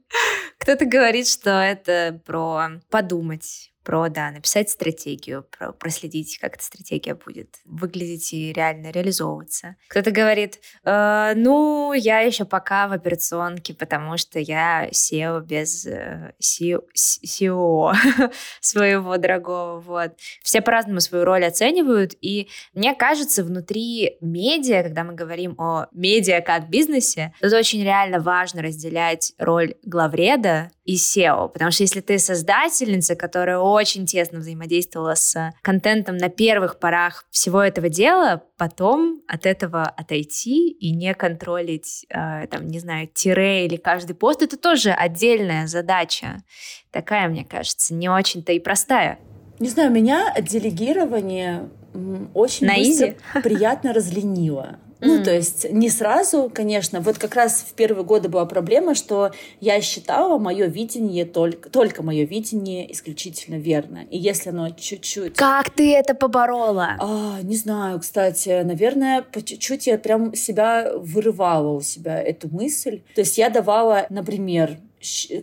Кто-то 0.58 0.86
говорит, 0.86 1.28
что 1.28 1.52
это 1.52 2.20
про 2.26 2.82
подумать, 2.90 3.72
про, 3.86 4.10
да, 4.10 4.32
написать 4.32 4.70
стратегию, 4.70 5.46
про 5.58 5.72
проследить, 5.72 6.40
как 6.40 6.56
эта 6.56 6.64
стратегия 6.64 7.14
будет 7.14 7.60
выглядеть 7.66 8.34
и 8.34 8.52
реально 8.52 8.90
реализовываться. 8.90 9.76
Кто-то 9.88 10.10
говорит, 10.12 10.60
э, 10.84 11.34
ну, 11.36 11.94
я 11.94 12.20
еще 12.22 12.46
пока 12.46 12.88
в 12.88 12.94
операционке, 12.94 13.76
потому 13.76 14.18
что 14.18 14.40
я 14.40 14.90
SEO 14.90 15.42
без 15.42 15.86
э, 15.86 16.34
SEO 16.42 17.94
своего 18.60 19.18
дорогого, 19.18 19.80
вот. 19.80 20.14
Все 20.42 20.62
по-разному 20.62 21.00
свою 21.00 21.24
роль 21.24 21.46
оценивают, 21.46 22.14
и 22.20 22.50
мне 22.74 22.96
кажется, 22.96 23.44
внутри 23.44 24.18
медиа, 24.20 24.82
когда 24.82 25.04
мы 25.04 25.14
говорим 25.14 25.56
о 25.60 25.86
медиа 25.92 26.42
как 26.42 26.70
бизнесе, 26.70 27.34
тут 27.40 27.54
очень 27.54 27.84
реально 27.84 28.20
важно 28.20 28.64
разделять 28.64 29.34
роль 29.38 29.76
главреда 29.84 30.72
и 30.86 30.96
SEO, 30.96 31.50
потому 31.50 31.72
что 31.72 31.84
если 31.84 32.02
ты 32.02 32.18
создательница, 32.18 33.16
которая 33.16 33.60
очень 33.76 34.06
тесно 34.06 34.40
взаимодействовала 34.40 35.16
с 35.16 35.54
контентом 35.62 36.18
на 36.18 36.30
первых 36.30 36.80
порах 36.80 37.26
всего 37.30 37.62
этого 37.62 37.90
дела, 37.90 38.44
потом 38.58 39.22
от 39.28 39.46
этого 39.46 39.84
отойти 39.84 40.70
и 40.72 40.92
не 40.92 41.14
контролить, 41.14 42.06
э, 42.10 42.48
там, 42.48 42.68
не 42.68 42.80
знаю, 42.80 43.08
тире 43.14 43.66
или 43.66 43.76
каждый 43.76 44.16
пост, 44.16 44.42
это 44.42 44.58
тоже 44.58 44.92
отдельная 44.92 45.68
задача. 45.68 46.44
Такая, 46.92 47.28
мне 47.28 47.46
кажется, 47.46 47.94
не 47.94 48.10
очень-то 48.10 48.52
и 48.52 48.60
простая. 48.60 49.20
Не 49.60 49.70
знаю, 49.70 49.92
меня 49.92 50.34
делегирование 50.42 51.70
очень 52.34 52.68
На 52.68 52.76
быстро 52.76 53.16
приятно 53.42 53.94
разленило. 53.94 54.80
Ну, 55.06 55.24
то 55.24 55.34
есть 55.34 55.72
не 55.72 55.90
сразу, 55.90 56.52
конечно. 56.54 57.02
Вот 57.02 57.18
как 57.18 57.36
раз 57.36 57.66
в 57.68 57.74
первые 57.74 58.04
годы 58.04 58.30
была 58.30 58.46
проблема, 58.46 58.96
что 58.96 59.32
я 59.60 59.80
считала 59.82 60.38
мое 60.38 60.68
видение 60.68 61.26
только, 61.26 61.70
только 61.70 62.04
мое 62.04 62.26
видение 62.26 62.92
исключительно 62.92 63.56
верно. 63.56 64.06
И 64.10 64.18
если 64.18 64.50
оно 64.50 64.70
чуть-чуть... 64.70 65.36
Как 65.36 65.70
ты 65.70 65.96
это 65.96 66.14
поборола? 66.14 66.96
А, 67.00 67.42
не 67.42 67.56
знаю, 67.56 68.00
кстати. 68.00 68.64
Наверное, 68.64 69.22
по 69.22 69.42
чуть-чуть 69.42 69.88
я 69.88 69.98
прям 69.98 70.36
себя 70.36 70.92
вырывала 70.96 71.72
у 71.72 71.82
себя 71.82 72.22
эту 72.22 72.50
мысль. 72.50 73.02
То 73.14 73.22
есть 73.22 73.38
я 73.38 73.50
давала, 73.50 74.06
например, 74.10 74.78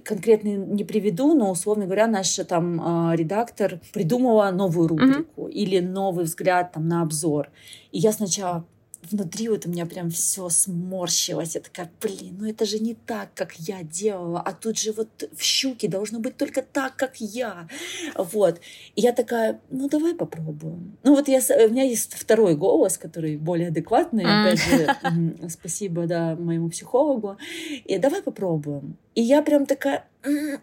конкретно 0.04 0.48
не 0.48 0.84
приведу, 0.84 1.34
но, 1.34 1.50
условно 1.50 1.84
говоря, 1.84 2.06
наш 2.06 2.34
там 2.48 3.12
э, 3.12 3.16
редактор 3.16 3.80
придумала 3.92 4.50
новую 4.50 4.88
рубрику 4.88 5.48
mm-hmm. 5.48 5.52
или 5.52 5.80
новый 5.80 6.24
взгляд 6.24 6.72
там 6.72 6.88
на 6.88 7.02
обзор. 7.02 7.48
И 7.92 7.98
я 7.98 8.12
сначала 8.12 8.64
внутри 9.10 9.48
вот 9.48 9.66
у 9.66 9.70
меня 9.70 9.86
прям 9.86 10.10
все 10.10 10.48
сморщилось. 10.48 11.54
Я 11.54 11.60
такая, 11.60 11.90
блин, 12.00 12.36
ну 12.38 12.48
это 12.48 12.64
же 12.64 12.78
не 12.78 12.94
так, 12.94 13.34
как 13.34 13.54
я 13.58 13.82
делала, 13.82 14.40
а 14.40 14.52
тут 14.52 14.78
же 14.78 14.92
вот 14.92 15.08
в 15.36 15.42
щуке 15.42 15.88
должно 15.88 16.20
быть 16.20 16.36
только 16.36 16.62
так, 16.62 16.96
как 16.96 17.16
я. 17.20 17.68
Вот. 18.16 18.60
И 18.94 19.00
я 19.00 19.12
такая, 19.12 19.60
ну 19.70 19.88
давай 19.88 20.14
попробуем. 20.14 20.96
Ну 21.02 21.14
вот 21.16 21.28
я, 21.28 21.40
у 21.40 21.70
меня 21.70 21.84
есть 21.84 22.14
второй 22.14 22.54
голос, 22.56 22.98
который 22.98 23.36
более 23.36 23.68
адекватный, 23.68 24.24
опять 24.24 24.60
же, 24.62 25.48
спасибо, 25.48 26.06
да, 26.06 26.36
моему 26.36 26.70
психологу. 26.70 27.36
И 27.84 27.98
давай 27.98 28.22
попробуем. 28.22 28.96
И 29.14 29.22
я 29.22 29.42
прям 29.42 29.66
такая, 29.66 30.06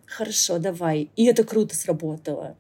хорошо, 0.06 0.60
давай. 0.60 1.12
И 1.16 1.26
это 1.26 1.44
круто 1.44 1.76
сработало. 1.76 2.56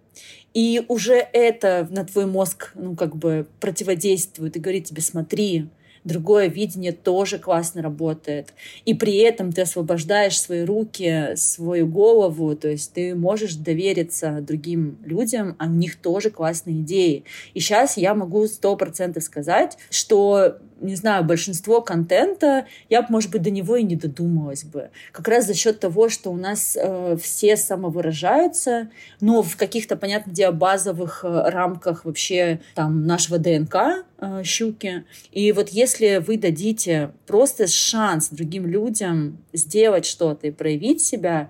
И 0.53 0.83
уже 0.87 1.15
это 1.15 1.87
на 1.91 2.03
твой 2.03 2.25
мозг, 2.25 2.71
ну, 2.75 2.95
как 2.95 3.15
бы 3.15 3.47
противодействует 3.59 4.55
и 4.55 4.59
говорит 4.59 4.85
тебе, 4.85 5.01
смотри, 5.01 5.67
другое 6.03 6.47
видение 6.47 6.91
тоже 6.91 7.39
классно 7.39 7.81
работает. 7.81 8.53
И 8.85 8.93
при 8.93 9.17
этом 9.17 9.51
ты 9.51 9.61
освобождаешь 9.61 10.39
свои 10.39 10.63
руки, 10.63 11.35
свою 11.35 11.87
голову, 11.87 12.55
то 12.55 12.67
есть 12.67 12.93
ты 12.93 13.15
можешь 13.15 13.55
довериться 13.55 14.39
другим 14.41 14.97
людям, 15.03 15.55
а 15.59 15.65
у 15.65 15.69
них 15.69 15.97
тоже 15.97 16.29
классные 16.29 16.81
идеи. 16.81 17.23
И 17.53 17.59
сейчас 17.59 17.97
я 17.97 18.13
могу 18.13 18.47
сто 18.47 18.75
процентов 18.75 19.23
сказать, 19.23 19.77
что 19.89 20.57
не 20.81 20.95
знаю, 20.95 21.23
большинство 21.23 21.81
контента, 21.81 22.65
я 22.89 23.01
бы, 23.01 23.07
может 23.09 23.31
быть, 23.31 23.41
до 23.41 23.49
него 23.49 23.75
и 23.75 23.83
не 23.83 23.95
додумалась 23.95 24.63
бы. 24.63 24.89
Как 25.11 25.27
раз 25.27 25.45
за 25.45 25.53
счет 25.53 25.79
того, 25.79 26.09
что 26.09 26.31
у 26.31 26.35
нас 26.35 26.77
э, 26.79 27.17
все 27.21 27.57
самовыражаются, 27.57 28.89
но 29.21 29.41
в 29.41 29.55
каких-то, 29.57 29.95
понятно, 29.95 30.33
диабазовых 30.33 31.23
э, 31.23 31.49
рамках 31.49 32.05
вообще 32.05 32.61
там 32.75 33.05
нашего 33.05 33.37
ДНК, 33.37 34.05
э, 34.19 34.43
щуки. 34.43 35.05
И 35.31 35.51
вот 35.51 35.69
если 35.69 36.17
вы 36.17 36.37
дадите 36.37 37.11
просто 37.27 37.67
шанс 37.67 38.29
другим 38.29 38.65
людям 38.65 39.37
сделать 39.53 40.05
что-то 40.05 40.47
и 40.47 40.51
проявить 40.51 41.01
себя, 41.01 41.49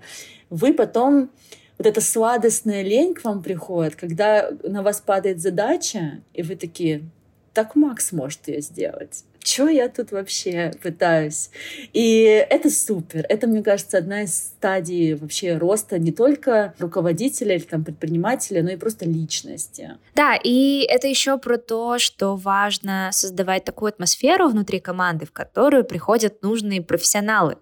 вы 0.50 0.74
потом 0.74 1.30
вот 1.78 1.86
эта 1.86 2.02
сладостная 2.02 2.82
лень 2.82 3.14
к 3.14 3.24
вам 3.24 3.42
приходит, 3.42 3.96
когда 3.96 4.50
на 4.64 4.82
вас 4.82 5.00
падает 5.00 5.40
задача, 5.40 6.20
и 6.34 6.42
вы 6.42 6.56
такие, 6.56 7.08
так 7.52 7.74
Макс 7.74 8.12
может 8.12 8.48
ее 8.48 8.60
сделать. 8.60 9.24
Что 9.42 9.68
я 9.68 9.88
тут 9.88 10.12
вообще 10.12 10.72
пытаюсь? 10.82 11.50
И 11.92 12.22
это 12.50 12.68
супер. 12.68 13.24
Это, 13.28 13.46
мне 13.46 13.62
кажется, 13.62 13.98
одна 13.98 14.22
из 14.22 14.36
стадий 14.36 15.14
вообще 15.14 15.56
роста 15.56 15.98
не 15.98 16.12
только 16.12 16.74
руководителя 16.78 17.54
или 17.56 17.62
там 17.62 17.82
предпринимателя, 17.82 18.62
но 18.62 18.70
и 18.70 18.76
просто 18.76 19.06
личности. 19.06 19.92
Да, 20.14 20.36
и 20.36 20.86
это 20.88 21.08
еще 21.08 21.38
про 21.38 21.56
то, 21.56 21.98
что 21.98 22.36
важно 22.36 23.08
создавать 23.12 23.64
такую 23.64 23.88
атмосферу 23.88 24.48
внутри 24.48 24.78
команды, 24.78 25.24
в 25.24 25.32
которую 25.32 25.84
приходят 25.84 26.42
нужные 26.42 26.82
профессионалы, 26.82 27.56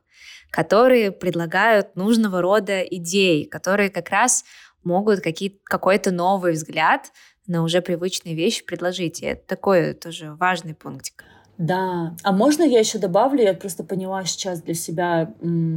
которые 0.51 1.13
предлагают 1.13 1.95
нужного 1.95 2.43
рода 2.43 2.83
идеи, 2.83 3.45
которые 3.45 3.89
как 3.91 4.09
раз 4.11 4.45
могут 4.83 5.21
какие, 5.21 5.61
какой-то 5.65 6.11
новый 6.11 6.53
взгляд 6.53 7.13
на 7.49 7.65
уже 7.65 7.81
привычные 7.83 8.37
вещи 8.37 8.65
предложить. 8.65 9.23
И 9.23 9.27
это 9.27 9.43
такой 9.47 9.95
тоже 9.95 10.35
важный 10.39 10.75
пунктик. 10.75 11.25
Да. 11.57 12.15
А 12.23 12.31
можно 12.31 12.63
я 12.63 12.79
еще 12.79 12.99
добавлю? 12.99 13.43
Я 13.43 13.55
просто 13.55 13.83
поняла 13.83 14.25
сейчас 14.25 14.63
для 14.63 14.75
себя, 14.75 15.35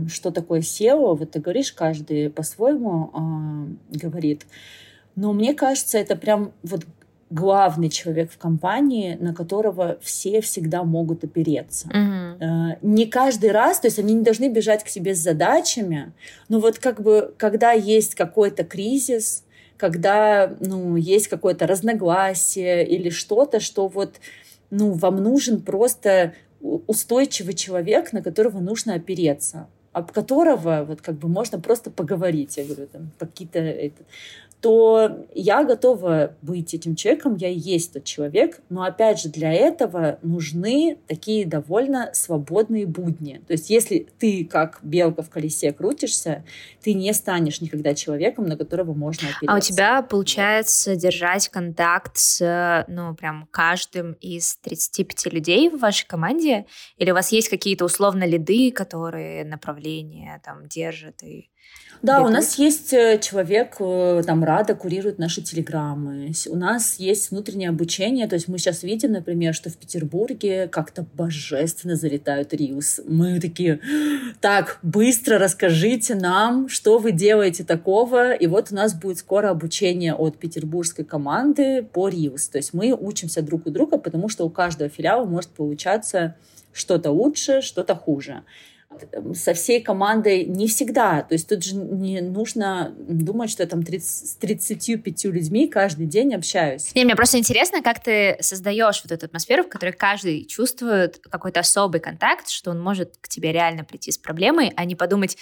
что 0.08 0.30
такое 0.30 0.60
SEO. 0.60 1.16
Вот 1.16 1.32
ты 1.32 1.40
говоришь, 1.40 1.74
каждый 1.74 2.30
по-своему 2.30 3.10
э, 3.92 3.98
говорит. 3.98 4.46
Но 5.16 5.34
мне 5.34 5.56
кажется, 5.56 5.98
это 5.98 6.16
прям 6.16 6.52
вот 6.62 6.86
главный 7.32 7.90
человек 7.90 8.32
в 8.32 8.38
компании, 8.38 9.18
на 9.20 9.34
которого 9.34 9.98
все 10.02 10.42
всегда 10.42 10.84
могут 10.84 11.24
опереться. 11.24 11.88
Mm-hmm. 11.88 12.80
Не 12.82 13.06
каждый 13.06 13.52
раз, 13.52 13.80
то 13.80 13.88
есть 13.88 13.98
они 14.00 14.14
не 14.14 14.24
должны 14.24 14.50
бежать 14.50 14.84
к 14.84 14.90
себе 14.90 15.16
с 15.16 15.20
задачами, 15.20 16.12
но 16.50 16.60
вот 16.60 16.78
как 16.78 17.02
бы, 17.02 17.34
когда 17.38 17.72
есть 17.72 18.16
какой-то 18.16 18.66
кризис, 18.66 19.46
когда, 19.82 20.56
ну, 20.60 20.96
есть 20.96 21.28
какое-то 21.28 21.66
разногласие 21.66 22.88
или 22.88 23.10
что-то, 23.10 23.60
что 23.60 23.88
вот, 23.88 24.22
ну, 24.70 24.92
вам 24.92 25.24
нужен 25.24 25.60
просто 25.62 26.36
устойчивый 26.62 27.56
человек, 27.56 28.14
на 28.14 28.22
которого 28.22 28.60
нужно 28.60 28.94
опереться 28.94 29.68
об 29.94 30.14
которого 30.14 30.86
вот 30.88 31.02
как 31.02 31.16
бы 31.16 31.28
можно 31.28 31.60
просто 31.60 31.92
поговорить. 31.92 32.56
Я 32.56 32.64
говорю, 32.64 32.88
там 32.88 33.12
какие-то 33.18 33.60
то 34.62 35.26
я 35.34 35.64
готова 35.64 36.36
быть 36.44 36.74
этим 36.76 36.96
человеком, 36.96 37.36
я 37.36 37.50
и 37.50 37.58
есть 37.58 37.94
тот 37.94 38.04
человек, 38.04 38.62
но 38.70 38.84
опять 38.84 39.20
же 39.20 39.30
для 39.30 39.52
этого 39.52 40.20
нужны 40.22 41.00
такие 41.08 41.48
довольно 41.48 42.12
свободные 42.14 42.86
будни. 42.86 43.42
То 43.48 43.54
есть 43.54 43.72
если 43.72 44.08
ты 44.20 44.46
как 44.46 44.80
белка 44.84 45.24
в 45.24 45.32
колесе 45.32 45.74
крутишься, 45.74 46.46
ты 46.82 46.94
не 46.94 47.12
станешь 47.14 47.60
никогда 47.60 47.96
человеком, 47.96 48.46
на 48.46 48.56
которого 48.56 48.94
можно 48.94 49.30
опереться. 49.30 49.52
А 49.52 49.58
у 49.58 49.60
тебя 49.60 50.02
получается 50.04 50.96
держать 50.96 51.50
контакт 51.50 52.18
с, 52.18 52.86
ну, 52.88 53.16
прям 53.16 53.48
каждым 53.50 54.14
из 54.14 54.58
35 54.58 55.34
людей 55.34 55.70
в 55.70 55.80
вашей 55.80 56.06
команде? 56.06 56.66
Или 56.98 57.10
у 57.10 57.16
вас 57.16 57.32
есть 57.32 57.50
какие-то 57.50 57.86
условно 57.86 58.26
лиды, 58.26 58.72
которые 58.72 59.44
направления 59.44 60.40
там 60.46 60.68
держат 60.68 61.24
и 61.24 61.50
да, 62.02 62.24
у 62.24 62.30
нас 62.30 62.56
есть 62.58 62.94
э, 62.94 63.20
человек, 63.22 63.76
э, 63.80 64.24
там, 64.26 64.44
Рада 64.44 64.74
курирует 64.74 65.20
наши 65.20 65.44
телеграммы. 65.44 66.32
У 66.50 66.56
нас 66.56 66.96
есть 66.98 67.30
внутреннее 67.30 67.70
обучение. 67.70 68.28
То 68.28 68.36
есть 68.36 68.48
мы 68.48 68.58
сейчас 68.58 68.82
видим, 68.82 69.12
например, 69.12 69.54
что 69.54 69.70
в 69.70 69.78
Петербурге 69.78 70.68
как-то 70.68 71.06
божественно 71.14 71.96
залетают 71.96 72.54
риус. 72.54 73.02
Мы 73.08 73.40
такие, 73.40 73.80
так, 74.40 74.80
быстро 74.82 75.38
расскажите 75.38 76.16
нам, 76.16 76.70
что 76.70 76.98
вы 76.98 77.12
делаете 77.12 77.64
такого. 77.64 78.34
И 78.34 78.48
вот 78.48 78.72
у 78.72 78.76
нас 78.76 78.96
будет 78.96 79.20
скоро 79.20 79.52
обучение 79.52 80.16
от 80.16 80.38
петербургской 80.38 81.06
команды 81.06 81.84
по 81.84 82.10
риус. 82.10 82.48
То 82.48 82.58
есть 82.58 82.74
мы 82.74 82.98
учимся 83.00 83.44
друг 83.44 83.68
у 83.68 83.70
друга, 83.70 84.00
потому 84.00 84.28
что 84.28 84.44
у 84.46 84.50
каждого 84.50 84.90
филиала 84.90 85.26
может 85.26 85.52
получаться 85.52 86.36
что-то 86.74 87.12
лучше, 87.12 87.62
что-то 87.62 87.96
хуже 87.96 88.42
со 89.34 89.54
всей 89.54 89.82
командой 89.82 90.46
не 90.46 90.68
всегда. 90.68 91.22
То 91.22 91.34
есть 91.34 91.48
тут 91.48 91.64
же 91.64 91.76
не 91.76 92.22
нужно 92.22 92.94
думать, 92.98 93.50
что 93.50 93.64
я 93.64 93.70
там 93.70 93.84
30, 93.84 94.30
с 94.30 94.36
35 94.36 95.26
людьми 95.26 95.68
каждый 95.68 96.06
день 96.06 96.34
общаюсь. 96.36 96.94
Не, 96.96 97.06
мне 97.06 97.16
просто 97.16 97.38
интересно, 97.38 97.82
как 97.82 98.02
ты 98.02 98.38
создаешь 98.42 99.02
вот 99.04 99.12
эту 99.12 99.26
атмосферу, 99.26 99.64
в 99.64 99.70
которой 99.70 99.92
каждый 99.92 100.46
чувствует 100.46 101.20
какой-то 101.30 101.62
особый 101.62 102.02
контакт, 102.02 102.50
что 102.50 102.72
он 102.72 102.82
может 102.82 103.16
к 103.22 103.28
тебе 103.28 103.52
реально 103.52 103.84
прийти 103.84 104.12
с 104.12 104.18
проблемой, 104.18 104.74
а 104.76 104.86
не 104.86 104.96
подумать, 104.96 105.38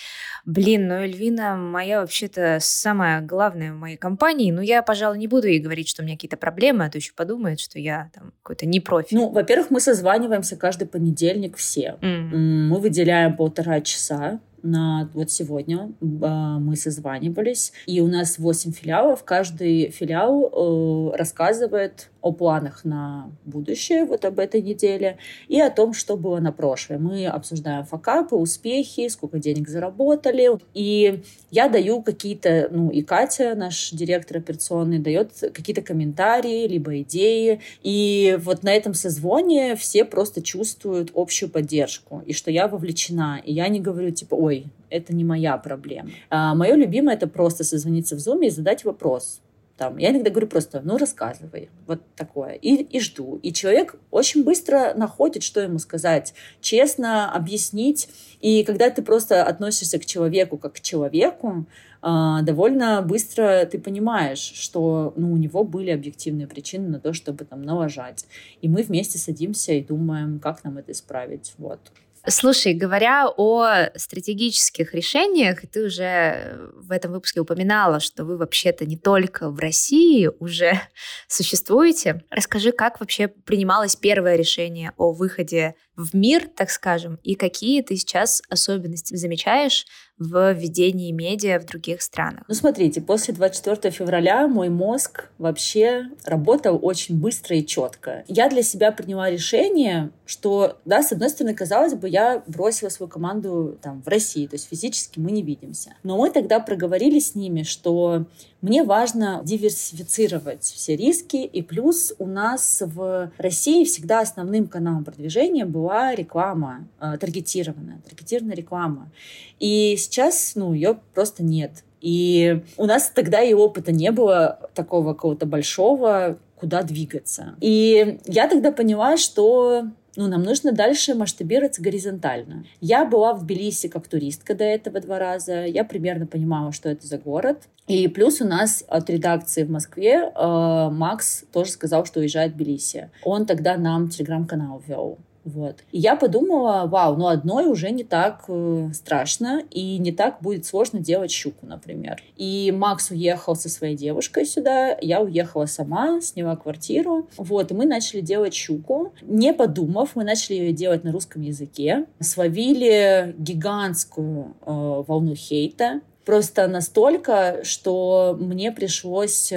блин, 0.46 0.88
ну 0.88 0.96
Эльвина 0.96 1.56
моя 1.56 2.02
вообще-то 2.02 2.60
самая 2.62 3.22
главная 3.22 3.74
в 3.74 3.78
моей 3.78 3.98
компании, 3.98 4.52
ну 4.52 4.62
я, 4.62 4.82
пожалуй, 4.82 5.18
не 5.18 5.28
буду 5.28 5.48
ей 5.48 5.60
говорить, 5.60 5.90
что 5.90 6.02
у 6.02 6.06
меня 6.06 6.16
какие-то 6.16 6.38
проблемы, 6.38 6.86
а 6.86 6.90
то 6.90 6.98
еще 6.98 7.14
подумает, 7.14 7.60
что 7.60 7.80
я 7.80 8.12
там 8.14 8.34
какой-то 8.44 8.66
не 8.66 8.80
профи. 8.80 9.16
Ну, 9.16 9.30
во-первых, 9.30 9.72
мы 9.72 9.80
созваниваемся 9.80 10.56
каждый 10.56 10.88
понедельник 10.88 11.58
все. 11.58 11.98
Mm. 12.02 12.68
Мы 12.70 12.80
выделяем 12.80 13.36
полтора 13.40 13.80
часа 13.80 14.42
на 14.64 15.10
вот 15.14 15.32
сегодня 15.32 15.92
а, 16.22 16.60
мы 16.60 16.76
созванивались, 16.76 17.74
и 17.86 18.02
у 18.02 18.08
нас 18.08 18.38
8 18.38 18.72
филиалов. 18.72 19.24
Каждый 19.24 19.90
филиал 19.90 21.12
э, 21.14 21.18
рассказывает 21.18 22.10
о 22.22 22.34
планах 22.34 22.84
на 22.84 23.32
будущее, 23.46 24.06
вот 24.06 24.26
об 24.26 24.40
этой 24.40 24.62
неделе, 24.62 25.18
и 25.48 25.60
о 25.60 25.70
том, 25.70 25.94
что 25.94 26.18
было 26.18 26.40
на 26.40 26.52
прошлое. 26.52 27.00
Мы 27.00 27.26
обсуждаем 27.26 27.86
факапы, 27.86 28.36
успехи, 28.36 29.08
сколько 29.08 29.40
денег 29.40 29.70
заработали. 29.70 30.50
И 30.74 31.22
я 31.52 31.70
даю 31.70 32.02
какие-то, 32.02 32.68
ну 32.72 32.90
и 32.90 33.02
Катя, 33.02 33.56
наш 33.56 33.92
директор 33.92 34.38
операционный, 34.38 35.00
дает 35.00 35.32
какие-то 35.54 35.82
комментарии, 35.82 36.68
либо 36.68 37.02
идеи. 37.02 37.62
И 37.84 38.38
вот 38.42 38.64
на 38.64 38.74
этом 38.74 38.94
созвоне 38.94 39.76
все 39.76 40.04
просто 40.04 40.42
чувствуют 40.42 41.12
общую 41.16 41.50
поддержку, 41.50 42.22
и 42.26 42.34
что 42.34 42.52
я 42.52 42.68
вовлечена. 42.68 43.42
И 43.44 43.54
я 43.54 43.68
не 43.70 43.80
говорю, 43.80 44.12
типа, 44.12 44.36
ой, 44.36 44.49
это 44.90 45.14
не 45.14 45.24
моя 45.24 45.58
проблема. 45.58 46.10
А 46.30 46.56
мое 46.56 46.76
любимое— 46.76 47.16
это 47.16 47.28
просто 47.28 47.64
созвониться 47.64 48.16
в 48.16 48.20
Zoom 48.20 48.46
и 48.46 48.50
задать 48.50 48.86
вопрос 48.86 49.42
там, 49.80 49.98
я 49.98 50.10
иногда 50.12 50.30
говорю 50.30 50.48
просто, 50.48 50.82
ну, 50.84 50.98
рассказывай, 50.98 51.70
вот 51.88 52.02
такое. 52.18 52.52
И, 52.56 52.84
и 52.84 53.00
жду. 53.00 53.40
И 53.42 53.54
человек 53.54 53.96
очень 54.12 54.44
быстро 54.44 54.94
находит, 54.94 55.42
что 55.42 55.62
ему 55.62 55.80
сказать, 55.80 56.34
честно 56.60 57.34
объяснить. 57.34 58.10
И 58.42 58.66
когда 58.66 58.90
ты 58.90 59.02
просто 59.02 59.42
относишься 59.42 59.98
к 59.98 60.06
человеку 60.06 60.58
как 60.58 60.74
к 60.74 60.80
человеку, 60.82 61.66
а, 62.02 62.42
довольно 62.42 63.02
быстро 63.02 63.66
ты 63.72 63.80
понимаешь, 63.80 64.40
что 64.40 65.14
ну, 65.16 65.32
у 65.32 65.38
него 65.38 65.64
были 65.64 65.92
объективные 65.92 66.48
причины 66.48 66.90
на 66.90 67.00
то, 67.00 67.14
чтобы 67.14 67.46
там 67.46 67.62
налажать. 67.62 68.26
И 68.62 68.68
мы 68.68 68.84
вместе 68.84 69.18
садимся 69.18 69.72
и 69.72 69.82
думаем, 69.82 70.40
как 70.40 70.66
нам 70.66 70.78
это 70.78 70.92
исправить. 70.92 71.54
Вот. 71.58 71.80
Слушай, 72.28 72.74
говоря 72.74 73.28
о 73.30 73.90
стратегических 73.96 74.94
решениях, 74.94 75.62
ты 75.72 75.86
уже 75.86 76.70
в 76.76 76.92
этом 76.92 77.14
выпуске 77.14 77.40
упоминала, 77.40 78.00
что 78.00 78.26
вы 78.26 78.38
вообще-то 78.38 78.86
не 78.86 78.98
только 78.98 79.50
в 79.50 79.58
России 79.60 80.30
уже 80.40 80.80
существуете. 81.28 82.24
Расскажи, 82.30 82.72
как 82.72 83.00
вообще 83.00 83.28
принималось 83.28 83.96
первое 83.96 84.36
решение 84.36 84.92
о 84.98 85.14
выходе 85.14 85.76
в 85.96 86.14
мир, 86.14 86.48
так 86.48 86.70
скажем, 86.72 87.20
и 87.24 87.36
какие 87.36 87.82
ты 87.82 87.96
сейчас 87.96 88.42
особенности 88.50 89.16
замечаешь 89.16 89.86
в 90.20 90.54
ведении 90.54 91.12
медиа 91.12 91.60
в 91.60 91.66
других 91.66 92.02
странах? 92.02 92.44
Ну, 92.48 92.54
смотрите, 92.54 93.02
после 93.02 93.34
24 93.34 93.92
февраля 93.92 94.48
мой 94.48 94.70
мозг 94.70 95.30
вообще 95.38 96.10
работал 96.26 96.78
очень 96.82 97.20
быстро 97.20 97.56
и 97.56 97.66
четко. 97.66 98.24
Я 98.28 98.50
для 98.50 98.62
себя 98.62 98.92
приняла 98.92 99.32
решение, 99.32 100.12
что, 100.26 100.78
да, 100.86 101.02
с 101.02 101.12
одной 101.12 101.30
стороны, 101.30 101.56
казалось 101.56 101.94
бы, 101.94 102.10
я 102.10 102.44
бросила 102.48 102.90
свою 102.90 103.10
команду 103.10 103.78
там 103.82 104.02
в 104.04 104.08
России, 104.08 104.46
то 104.46 104.56
есть 104.56 104.68
физически 104.70 105.20
мы 105.20 105.32
не 105.32 105.42
видимся. 105.42 105.96
Но 106.04 106.18
мы 106.18 106.30
тогда 106.30 106.60
проговорили 106.60 107.20
с 107.20 107.34
ними, 107.34 107.64
что 107.64 108.26
Мне 108.62 108.84
важно 108.84 109.42
диверсифицировать 109.46 110.64
все 110.64 110.98
риски, 110.98 111.38
и 111.38 111.62
плюс 111.62 112.14
у 112.20 112.26
нас 112.26 112.84
в 112.86 113.32
России 113.38 113.86
всегда 113.86 114.20
основным 114.20 114.68
каналом 114.68 115.06
продвижения 115.06 115.66
была 115.66 116.14
реклама, 116.14 116.86
э, 117.00 117.18
таргетированная, 117.18 118.02
таргетированная 118.06 118.58
реклама. 118.58 119.12
И 119.60 119.96
сейчас, 119.98 120.54
ну, 120.56 120.74
ее 120.74 121.00
просто 121.14 121.42
нет. 121.42 121.84
И 122.02 122.62
у 122.76 122.86
нас 122.86 123.12
тогда 123.14 123.42
и 123.42 123.54
опыта 123.54 123.94
не 123.94 124.12
было 124.12 124.70
такого 124.74 125.14
какого-то 125.14 125.46
большого, 125.46 126.38
куда 126.56 126.84
двигаться. 126.84 127.56
И 127.62 128.20
я 128.26 128.50
тогда 128.50 128.72
поняла, 128.72 129.16
что 129.16 129.86
ну, 130.16 130.28
нам 130.28 130.44
нужно 130.44 130.72
дальше 130.72 131.16
масштабироваться 131.16 131.82
горизонтально. 131.82 132.66
Я 132.82 133.06
была 133.06 133.34
в 133.34 133.44
Тбилиси 133.44 133.88
как 133.88 134.08
туристка 134.08 134.56
до 134.56 134.64
этого 134.64 135.00
два 135.00 135.20
раза. 135.20 135.66
Я 135.66 135.84
примерно 135.84 136.26
понимала, 136.26 136.72
что 136.72 136.90
это 136.90 137.06
за 137.06 137.18
город. 137.18 137.64
И 137.88 138.08
плюс 138.08 138.42
у 138.42 138.46
нас 138.46 138.84
от 138.88 139.10
редакции 139.10 139.64
в 139.64 139.72
Москве 139.72 140.32
э, 140.34 140.90
Макс 140.92 141.44
тоже 141.52 141.72
сказал, 141.72 142.06
что 142.06 142.20
уезжает 142.20 142.54
в 142.54 142.56
Тбилиси. 142.56 143.10
Он 143.24 143.46
тогда 143.46 143.78
нам 143.78 144.10
телеграм-канал 144.10 144.82
вел. 144.86 145.18
Вот. 145.54 145.78
И 145.92 146.00
я 146.00 146.16
подумала, 146.16 146.86
вау, 146.86 147.16
ну 147.16 147.28
одной 147.28 147.68
уже 147.68 147.90
не 147.92 148.04
так 148.04 148.46
э, 148.48 148.90
страшно, 148.94 149.64
и 149.72 149.98
не 149.98 150.12
так 150.12 150.38
будет 150.42 150.66
сложно 150.66 151.00
делать 151.00 151.32
щуку, 151.32 151.66
например. 151.66 152.22
И 152.36 152.72
Макс 152.76 153.10
уехал 153.12 153.56
со 153.56 153.70
своей 153.70 153.96
девушкой 153.96 154.46
сюда, 154.46 154.98
я 155.02 155.22
уехала 155.22 155.66
сама, 155.66 156.22
сняла 156.22 156.56
квартиру. 156.56 157.28
Вот, 157.38 157.72
и 157.72 157.74
мы 157.74 157.86
начали 157.86 158.22
делать 158.22 158.54
щуку. 158.54 159.14
Не 159.22 159.54
подумав, 159.54 160.16
мы 160.16 160.24
начали 160.24 160.56
ее 160.56 160.74
делать 160.74 161.04
на 161.04 161.12
русском 161.12 161.42
языке. 161.42 162.06
Словили 162.20 163.34
гигантскую 163.38 164.56
э, 164.66 165.04
волну 165.08 165.36
хейта. 165.36 166.02
Просто 166.26 166.68
настолько, 166.68 167.62
что 167.64 168.38
мне 168.40 168.72
пришлось... 168.72 169.52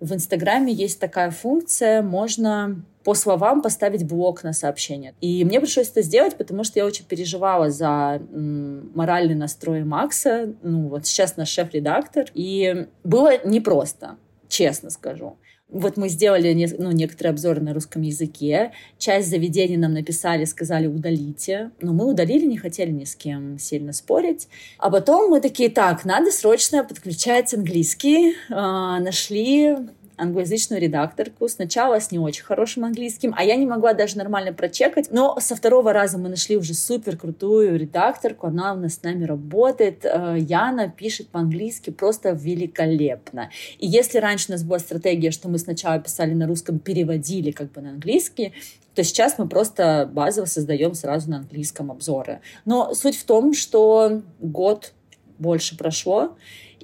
В 0.00 0.12
Инстаграме 0.12 0.72
есть 0.72 1.00
такая 1.00 1.30
функция, 1.30 2.02
можно 2.02 2.82
по 3.02 3.14
словам 3.14 3.62
поставить 3.62 4.04
блок 4.04 4.42
на 4.42 4.52
сообщение. 4.52 5.14
И 5.20 5.44
мне 5.44 5.60
пришлось 5.60 5.88
это 5.88 6.02
сделать, 6.02 6.36
потому 6.36 6.64
что 6.64 6.78
я 6.80 6.84
очень 6.84 7.04
переживала 7.04 7.70
за 7.70 8.20
м, 8.32 8.90
моральный 8.94 9.36
настрой 9.36 9.84
Макса. 9.84 10.52
Ну, 10.62 10.88
вот 10.88 11.06
сейчас 11.06 11.36
наш 11.36 11.48
шеф-редактор. 11.50 12.26
И 12.34 12.88
было 13.04 13.44
непросто, 13.46 14.16
честно 14.48 14.90
скажу. 14.90 15.36
Вот 15.68 15.96
мы 15.96 16.08
сделали 16.08 16.74
ну, 16.78 16.92
некоторые 16.92 17.32
обзоры 17.32 17.60
на 17.60 17.74
русском 17.74 18.02
языке. 18.02 18.72
Часть 18.98 19.28
заведений 19.28 19.76
нам 19.76 19.94
написали, 19.94 20.44
сказали 20.44 20.86
удалите. 20.86 21.72
Но 21.80 21.92
мы 21.92 22.06
удалили, 22.06 22.46
не 22.46 22.56
хотели 22.56 22.92
ни 22.92 23.04
с 23.04 23.16
кем 23.16 23.58
сильно 23.58 23.92
спорить. 23.92 24.48
А 24.78 24.90
потом 24.90 25.28
мы 25.30 25.40
такие, 25.40 25.68
так, 25.68 26.04
надо 26.04 26.30
срочно 26.30 26.84
подключать 26.84 27.52
английский. 27.52 28.34
А, 28.48 29.00
нашли 29.00 29.76
англоязычную 30.16 30.80
редакторку. 30.80 31.48
Сначала 31.48 32.00
с 32.00 32.10
не 32.10 32.18
очень 32.18 32.44
хорошим 32.44 32.84
английским, 32.84 33.34
а 33.36 33.44
я 33.44 33.56
не 33.56 33.66
могла 33.66 33.92
даже 33.92 34.16
нормально 34.16 34.52
прочекать. 34.52 35.08
Но 35.10 35.38
со 35.40 35.56
второго 35.56 35.92
раза 35.92 36.18
мы 36.18 36.28
нашли 36.28 36.56
уже 36.56 36.74
супер 36.74 37.16
крутую 37.16 37.78
редакторку. 37.78 38.46
Она 38.46 38.72
у 38.72 38.76
нас 38.76 38.94
с 38.94 39.02
нами 39.02 39.24
работает. 39.24 40.04
Э, 40.04 40.36
Яна 40.38 40.88
пишет 40.88 41.28
по-английски 41.28 41.90
просто 41.90 42.30
великолепно. 42.30 43.50
И 43.78 43.86
если 43.86 44.18
раньше 44.18 44.46
у 44.48 44.52
нас 44.52 44.62
была 44.62 44.78
стратегия, 44.78 45.30
что 45.30 45.48
мы 45.48 45.58
сначала 45.58 45.98
писали 45.98 46.32
на 46.32 46.46
русском, 46.46 46.78
переводили 46.78 47.50
как 47.50 47.72
бы 47.72 47.80
на 47.80 47.90
английский, 47.90 48.52
то 48.94 49.04
сейчас 49.04 49.38
мы 49.38 49.46
просто 49.46 50.08
базово 50.10 50.46
создаем 50.46 50.94
сразу 50.94 51.30
на 51.30 51.38
английском 51.38 51.90
обзоры. 51.90 52.40
Но 52.64 52.94
суть 52.94 53.16
в 53.16 53.24
том, 53.24 53.52
что 53.52 54.22
год 54.40 54.94
больше 55.38 55.76
прошло, 55.76 56.36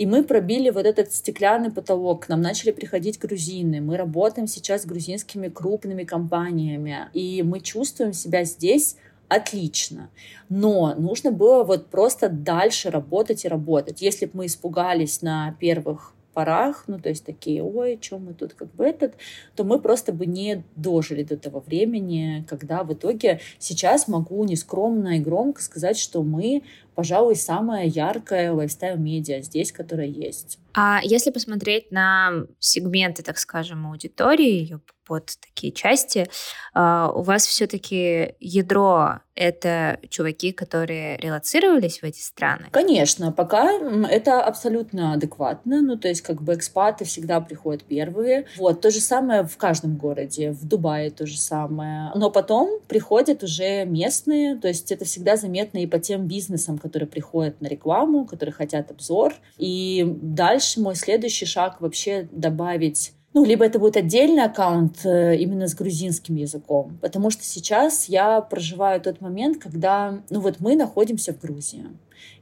и 0.02 0.06
мы 0.06 0.24
пробили 0.24 0.70
вот 0.70 0.84
этот 0.84 1.12
стеклянный 1.12 1.70
потолок. 1.70 2.26
К 2.26 2.28
нам 2.28 2.40
начали 2.40 2.72
приходить 2.72 3.20
грузины. 3.20 3.80
Мы 3.80 3.96
работаем 3.96 4.48
сейчас 4.48 4.82
с 4.82 4.84
грузинскими 4.84 5.46
крупными 5.46 6.02
компаниями. 6.02 7.08
И 7.12 7.44
мы 7.44 7.60
чувствуем 7.60 8.12
себя 8.12 8.42
здесь 8.42 8.96
отлично. 9.28 10.10
Но 10.48 10.96
нужно 10.96 11.30
было 11.30 11.62
вот 11.62 11.86
просто 11.86 12.28
дальше 12.28 12.90
работать 12.90 13.44
и 13.44 13.48
работать. 13.48 14.02
Если 14.02 14.26
бы 14.26 14.32
мы 14.38 14.46
испугались 14.46 15.22
на 15.22 15.56
первых 15.60 16.14
порах, 16.32 16.84
ну, 16.86 16.98
то 16.98 17.08
есть 17.08 17.24
такие, 17.24 17.62
ой, 17.62 17.98
что 18.00 18.18
мы 18.18 18.34
тут 18.34 18.54
как 18.54 18.74
бы 18.74 18.84
этот, 18.84 19.14
то 19.54 19.64
мы 19.64 19.80
просто 19.80 20.12
бы 20.12 20.26
не 20.26 20.64
дожили 20.76 21.22
до 21.22 21.36
того 21.36 21.60
времени, 21.60 22.44
когда 22.48 22.82
в 22.82 22.92
итоге 22.92 23.40
сейчас 23.58 24.08
могу 24.08 24.42
нескромно 24.44 25.16
и 25.18 25.20
громко 25.20 25.62
сказать, 25.62 25.98
что 25.98 26.22
мы 26.22 26.62
пожалуй, 26.94 27.36
самая 27.36 27.86
яркая 27.86 28.52
лайфстайл-медиа 28.52 29.42
здесь, 29.42 29.72
которая 29.72 30.06
есть. 30.06 30.58
А 30.74 31.00
если 31.02 31.30
посмотреть 31.30 31.90
на 31.90 32.46
сегменты, 32.58 33.22
так 33.22 33.38
скажем, 33.38 33.86
аудитории, 33.86 34.50
ее 34.50 34.80
под 35.12 35.30
такие 35.42 35.74
части, 35.74 36.26
а, 36.72 37.12
у 37.14 37.20
вас 37.20 37.44
все-таки 37.44 38.34
ядро— 38.40 39.18
это 39.34 39.98
чуваки, 40.08 40.52
которые 40.52 41.18
релацировались 41.18 42.00
в 42.00 42.04
эти 42.04 42.22
страны? 42.22 42.68
Конечно, 42.70 43.30
пока 43.30 43.72
это 44.08 44.42
абсолютно 44.42 45.12
адекватно. 45.12 45.82
Ну, 45.82 45.98
то 45.98 46.08
есть, 46.08 46.22
как 46.22 46.40
бы 46.40 46.54
экспаты 46.54 47.04
всегда 47.04 47.42
приходят 47.42 47.84
первые. 47.84 48.46
Вот, 48.56 48.80
то 48.80 48.90
же 48.90 49.00
самое 49.00 49.44
в 49.44 49.54
каждом 49.58 49.98
городе. 49.98 50.52
В 50.52 50.66
Дубае 50.66 51.10
то 51.10 51.26
же 51.26 51.38
самое. 51.38 52.10
Но 52.14 52.30
потом 52.30 52.80
приходят 52.88 53.42
уже 53.42 53.84
местные. 53.84 54.56
То 54.56 54.68
есть, 54.68 54.90
это 54.92 55.04
всегда 55.04 55.36
заметно 55.36 55.76
и 55.76 55.86
по 55.86 55.98
тем 55.98 56.26
бизнесам, 56.26 56.78
которые 56.78 57.06
приходят 57.06 57.60
на 57.60 57.66
рекламу, 57.66 58.24
которые 58.24 58.54
хотят 58.54 58.90
обзор. 58.90 59.34
И 59.58 60.06
дальше 60.22 60.80
мой 60.80 60.96
следующий 60.96 61.44
шаг 61.44 61.82
вообще 61.82 62.28
добавить 62.32 63.12
ну, 63.34 63.44
либо 63.44 63.64
это 63.64 63.78
будет 63.78 63.96
отдельный 63.96 64.44
аккаунт 64.44 65.04
э, 65.04 65.36
именно 65.36 65.66
с 65.66 65.74
грузинским 65.74 66.36
языком, 66.36 66.98
потому 67.00 67.30
что 67.30 67.44
сейчас 67.44 68.08
я 68.08 68.40
проживаю 68.40 69.00
тот 69.00 69.20
момент, 69.20 69.58
когда, 69.58 70.20
ну 70.30 70.40
вот 70.40 70.60
мы 70.60 70.76
находимся 70.76 71.32
в 71.32 71.40
Грузии. 71.40 71.86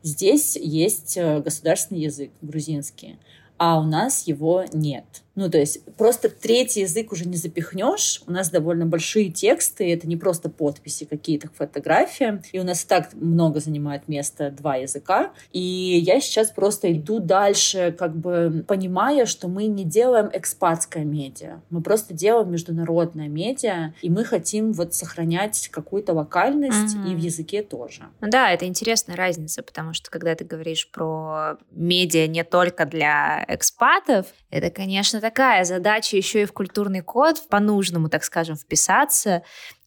Здесь 0.02 0.56
есть 0.56 1.16
э, 1.16 1.40
государственный 1.40 2.00
язык 2.00 2.30
грузинский, 2.42 3.18
а 3.56 3.78
у 3.80 3.84
нас 3.84 4.26
его 4.26 4.64
нет. 4.72 5.04
Ну, 5.40 5.48
то 5.48 5.56
есть 5.56 5.82
просто 5.96 6.28
третий 6.28 6.82
язык 6.82 7.12
уже 7.12 7.26
не 7.26 7.38
запихнешь. 7.38 8.22
У 8.26 8.30
нас 8.30 8.50
довольно 8.50 8.84
большие 8.84 9.30
тексты, 9.30 9.90
это 9.90 10.06
не 10.06 10.18
просто 10.18 10.50
подписи 10.50 11.06
какие-то 11.06 11.48
к 11.48 11.54
фотографиям. 11.54 12.42
И 12.52 12.60
у 12.60 12.62
нас 12.62 12.84
так 12.84 13.14
много 13.14 13.58
занимает 13.60 14.06
места 14.06 14.50
два 14.50 14.76
языка. 14.76 15.32
И 15.50 15.60
я 16.04 16.20
сейчас 16.20 16.50
просто 16.50 16.92
иду 16.92 17.20
дальше, 17.20 17.96
как 17.98 18.14
бы 18.14 18.66
понимая, 18.68 19.24
что 19.24 19.48
мы 19.48 19.64
не 19.64 19.84
делаем 19.84 20.28
экспатское 20.30 21.04
медиа. 21.04 21.62
Мы 21.70 21.80
просто 21.80 22.12
делаем 22.12 22.52
международное 22.52 23.28
медиа, 23.28 23.94
и 24.02 24.10
мы 24.10 24.26
хотим 24.26 24.74
вот 24.74 24.92
сохранять 24.92 25.68
какую-то 25.68 26.12
локальность 26.12 26.96
mm-hmm. 26.96 27.12
и 27.12 27.14
в 27.14 27.18
языке 27.18 27.62
тоже. 27.62 28.02
Ну 28.20 28.28
да, 28.28 28.52
это 28.52 28.66
интересная 28.66 29.16
разница, 29.16 29.62
потому 29.62 29.94
что 29.94 30.10
когда 30.10 30.34
ты 30.34 30.44
говоришь 30.44 30.90
про 30.90 31.56
медиа 31.70 32.26
не 32.26 32.44
только 32.44 32.84
для 32.84 33.42
экспатов, 33.48 34.26
это, 34.50 34.70
конечно, 34.70 35.20
такая 35.30 35.64
задача 35.64 36.16
еще 36.16 36.42
и 36.42 36.44
в 36.44 36.52
культурный 36.52 37.02
код, 37.02 37.40
по-нужному, 37.48 38.08
так 38.08 38.24
скажем, 38.24 38.56
вписаться. 38.56 39.42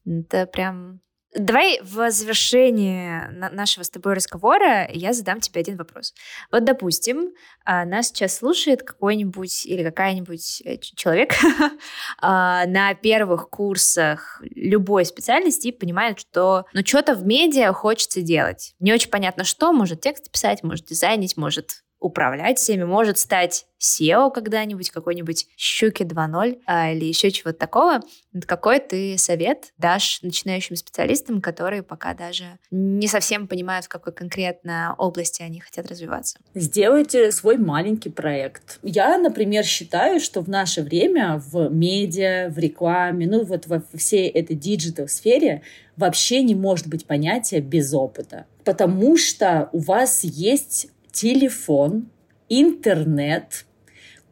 Это 0.05 0.45
прям 0.45 1.01
Давай 1.35 1.79
в 1.81 2.11
завершении 2.11 3.27
нашего 3.55 3.83
с 3.83 3.89
тобой 3.89 4.13
разговора 4.13 4.87
я 4.91 5.13
задам 5.13 5.39
тебе 5.39 5.61
один 5.61 5.77
вопрос. 5.77 6.13
Вот, 6.51 6.63
допустим, 6.63 7.31
а, 7.65 7.85
нас 7.85 8.09
сейчас 8.09 8.35
слушает 8.35 8.83
какой-нибудь 8.83 9.65
или 9.65 9.83
какая-нибудь 9.83 10.61
э, 10.63 10.77
человек 10.77 11.33
а, 12.21 12.67
на 12.67 12.93
первых 12.93 13.49
курсах 13.49 14.43
любой 14.43 15.05
специальности 15.05 15.69
и 15.69 15.71
понимает, 15.71 16.19
что 16.19 16.65
ну 16.71 16.85
что-то 16.85 17.15
в 17.15 17.25
медиа 17.25 17.73
хочется 17.73 18.21
делать. 18.21 18.75
Не 18.79 18.93
очень 18.93 19.09
понятно, 19.09 19.43
что. 19.43 19.73
Может 19.73 20.01
текст 20.01 20.31
писать, 20.31 20.61
может 20.61 20.85
дизайнить, 20.85 21.35
может 21.35 21.83
управлять 22.03 22.59
всеми, 22.59 22.83
может 22.83 23.17
стать 23.17 23.65
SEO 23.81 24.31
когда-нибудь, 24.31 24.91
какой-нибудь 24.91 25.47
щуки 25.57 26.03
2.0 26.03 26.59
а, 26.65 26.91
или 26.91 27.05
еще 27.05 27.31
чего-то 27.31 27.57
такого. 27.57 27.99
Какой 28.45 28.79
ты 28.79 29.17
совет 29.17 29.73
дашь 29.77 30.19
начинающим 30.21 30.75
специалистам, 30.75 31.41
которые 31.41 31.83
пока 31.83 32.13
даже 32.13 32.59
не 32.71 33.07
совсем 33.07 33.47
понимают, 33.47 33.85
в 33.85 33.89
какой 33.89 34.13
конкретно 34.13 34.95
области 34.97 35.41
они 35.41 35.59
хотят 35.59 35.87
развиваться? 35.87 36.39
Сделайте 36.53 37.31
свой 37.31 37.57
маленький 37.57 38.09
проект. 38.09 38.79
Я, 38.83 39.17
например, 39.17 39.63
считаю, 39.63 40.19
что 40.19 40.41
в 40.41 40.49
наше 40.49 40.81
время 40.81 41.41
в 41.45 41.69
медиа, 41.69 42.49
в 42.49 42.57
рекламе, 42.57 43.27
ну 43.27 43.43
вот 43.43 43.67
во 43.67 43.81
всей 43.95 44.29
этой 44.29 44.55
digital-сфере 44.55 45.61
вообще 45.95 46.41
не 46.41 46.55
может 46.55 46.87
быть 46.87 47.05
понятия 47.05 47.59
без 47.59 47.93
опыта. 47.93 48.45
Потому 48.63 49.17
что 49.17 49.69
у 49.73 49.79
вас 49.79 50.23
есть 50.23 50.87
телефон, 51.13 52.07
интернет, 52.49 53.65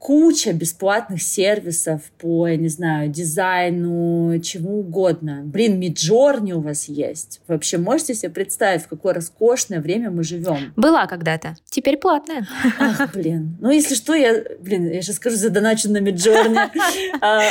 куча 0.01 0.51
бесплатных 0.51 1.21
сервисов 1.21 2.01
по, 2.17 2.47
я 2.47 2.57
не 2.57 2.69
знаю, 2.69 3.09
дизайну, 3.09 4.39
чему 4.41 4.79
угодно. 4.79 5.43
Блин, 5.45 5.79
Миджорни 5.79 6.53
у 6.53 6.59
вас 6.59 6.85
есть. 6.85 7.39
Вообще 7.47 7.77
можете 7.77 8.15
себе 8.15 8.31
представить, 8.31 8.81
в 8.81 8.87
какое 8.87 9.13
роскошное 9.13 9.79
время 9.79 10.09
мы 10.09 10.23
живем? 10.23 10.73
Была 10.75 11.05
когда-то, 11.05 11.55
теперь 11.69 11.97
платная. 11.97 12.47
Ах, 12.79 13.13
блин. 13.13 13.57
Ну, 13.61 13.69
если 13.69 13.93
что, 13.93 14.15
я, 14.15 14.43
блин, 14.59 14.89
я 14.89 15.03
сейчас 15.03 15.17
скажу, 15.17 15.35
задоначу 15.35 15.87
на 15.91 15.99
Миджорни. 15.99 16.57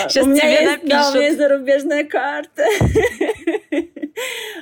Сейчас 0.08 0.26
а, 0.26 0.34
тебе 0.34 0.70
напишут. 0.70 0.90
Да, 0.90 1.10
у 1.10 1.14
меня 1.14 1.26
есть 1.26 1.38
зарубежная 1.38 2.04
карта. 2.04 2.64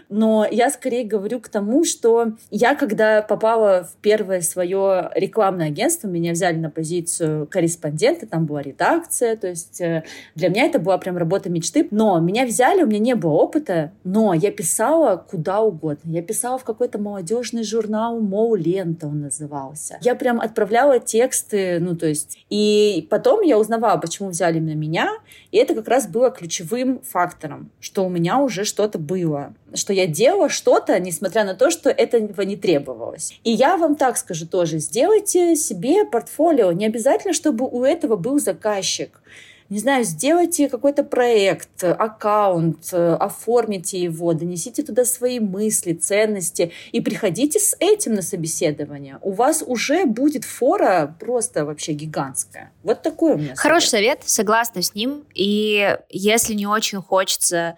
Но 0.08 0.46
я 0.50 0.70
скорее 0.70 1.04
говорю 1.04 1.40
к 1.40 1.48
тому, 1.48 1.84
что 1.84 2.32
я, 2.50 2.74
когда 2.74 3.22
попала 3.22 3.84
в 3.84 3.96
первое 4.00 4.40
свое 4.40 5.10
рекламное 5.14 5.66
агентство, 5.66 6.08
меня 6.08 6.32
взяли 6.32 6.56
на 6.56 6.70
позицию 6.70 7.46
корреспондента, 7.46 8.26
там 8.26 8.46
была 8.46 8.62
редакция, 8.62 9.36
то 9.36 9.48
есть 9.48 9.80
э, 9.80 10.04
для 10.34 10.48
меня 10.48 10.64
это 10.64 10.78
была 10.78 10.98
прям 10.98 11.16
работа 11.16 11.50
мечты. 11.50 11.86
Но 11.90 12.18
меня 12.20 12.46
взяли, 12.46 12.82
у 12.82 12.86
меня 12.86 13.00
не 13.00 13.14
было 13.14 13.32
опыта, 13.32 13.92
но 14.04 14.32
я 14.34 14.50
писала 14.50 15.16
куда 15.16 15.60
угодно. 15.60 16.10
Я 16.10 16.22
писала 16.22 16.58
в 16.58 16.64
какой-то 16.64 16.98
молодежный 16.98 17.64
журнал 17.64 18.20
«Моу 18.20 18.54
Лента» 18.54 19.06
он 19.06 19.20
назывался. 19.20 19.98
Я 20.00 20.14
прям 20.14 20.40
отправляла 20.40 20.98
тексты, 21.00 21.78
ну 21.80 21.96
то 21.96 22.06
есть... 22.06 22.38
И 22.48 23.06
потом 23.10 23.42
я 23.42 23.58
узнавала, 23.58 23.98
почему 23.98 24.30
взяли 24.30 24.58
именно 24.58 24.74
меня, 24.74 25.10
и 25.50 25.58
это 25.58 25.74
как 25.74 25.88
раз 25.88 26.06
было 26.06 26.30
ключевым 26.30 27.00
фактором, 27.00 27.70
что 27.80 28.04
у 28.04 28.08
меня 28.08 28.38
уже 28.38 28.64
что-то 28.64 28.98
было 28.98 29.47
что 29.74 29.92
я 29.92 30.06
делала 30.06 30.48
что-то, 30.48 30.98
несмотря 30.98 31.44
на 31.44 31.54
то, 31.54 31.70
что 31.70 31.90
этого 31.90 32.42
не 32.42 32.56
требовалось. 32.56 33.38
И 33.44 33.50
я 33.50 33.76
вам 33.76 33.96
так 33.96 34.16
скажу 34.16 34.46
тоже, 34.46 34.78
сделайте 34.78 35.56
себе 35.56 36.04
портфолио. 36.04 36.72
Не 36.72 36.86
обязательно, 36.86 37.34
чтобы 37.34 37.68
у 37.68 37.84
этого 37.84 38.16
был 38.16 38.38
заказчик 38.38 39.20
не 39.68 39.78
знаю, 39.80 40.04
сделайте 40.04 40.68
какой-то 40.68 41.04
проект, 41.04 41.84
аккаунт, 41.84 42.92
оформите 42.92 44.00
его, 44.00 44.32
донесите 44.32 44.82
туда 44.82 45.04
свои 45.04 45.40
мысли, 45.40 45.92
ценности 45.92 46.72
и 46.92 47.00
приходите 47.00 47.58
с 47.58 47.76
этим 47.78 48.14
на 48.14 48.22
собеседование. 48.22 49.18
У 49.20 49.32
вас 49.32 49.62
уже 49.66 50.06
будет 50.06 50.44
фора 50.44 51.14
просто 51.20 51.66
вообще 51.66 51.92
гигантская. 51.92 52.72
Вот 52.82 53.02
такой 53.02 53.34
у 53.34 53.38
меня 53.38 53.54
Хороший 53.56 53.88
совет, 53.88 54.20
совет 54.20 54.28
согласна 54.28 54.80
с 54.80 54.94
ним. 54.94 55.24
И 55.34 55.98
если 56.08 56.54
не 56.54 56.66
очень 56.66 57.02
хочется 57.02 57.76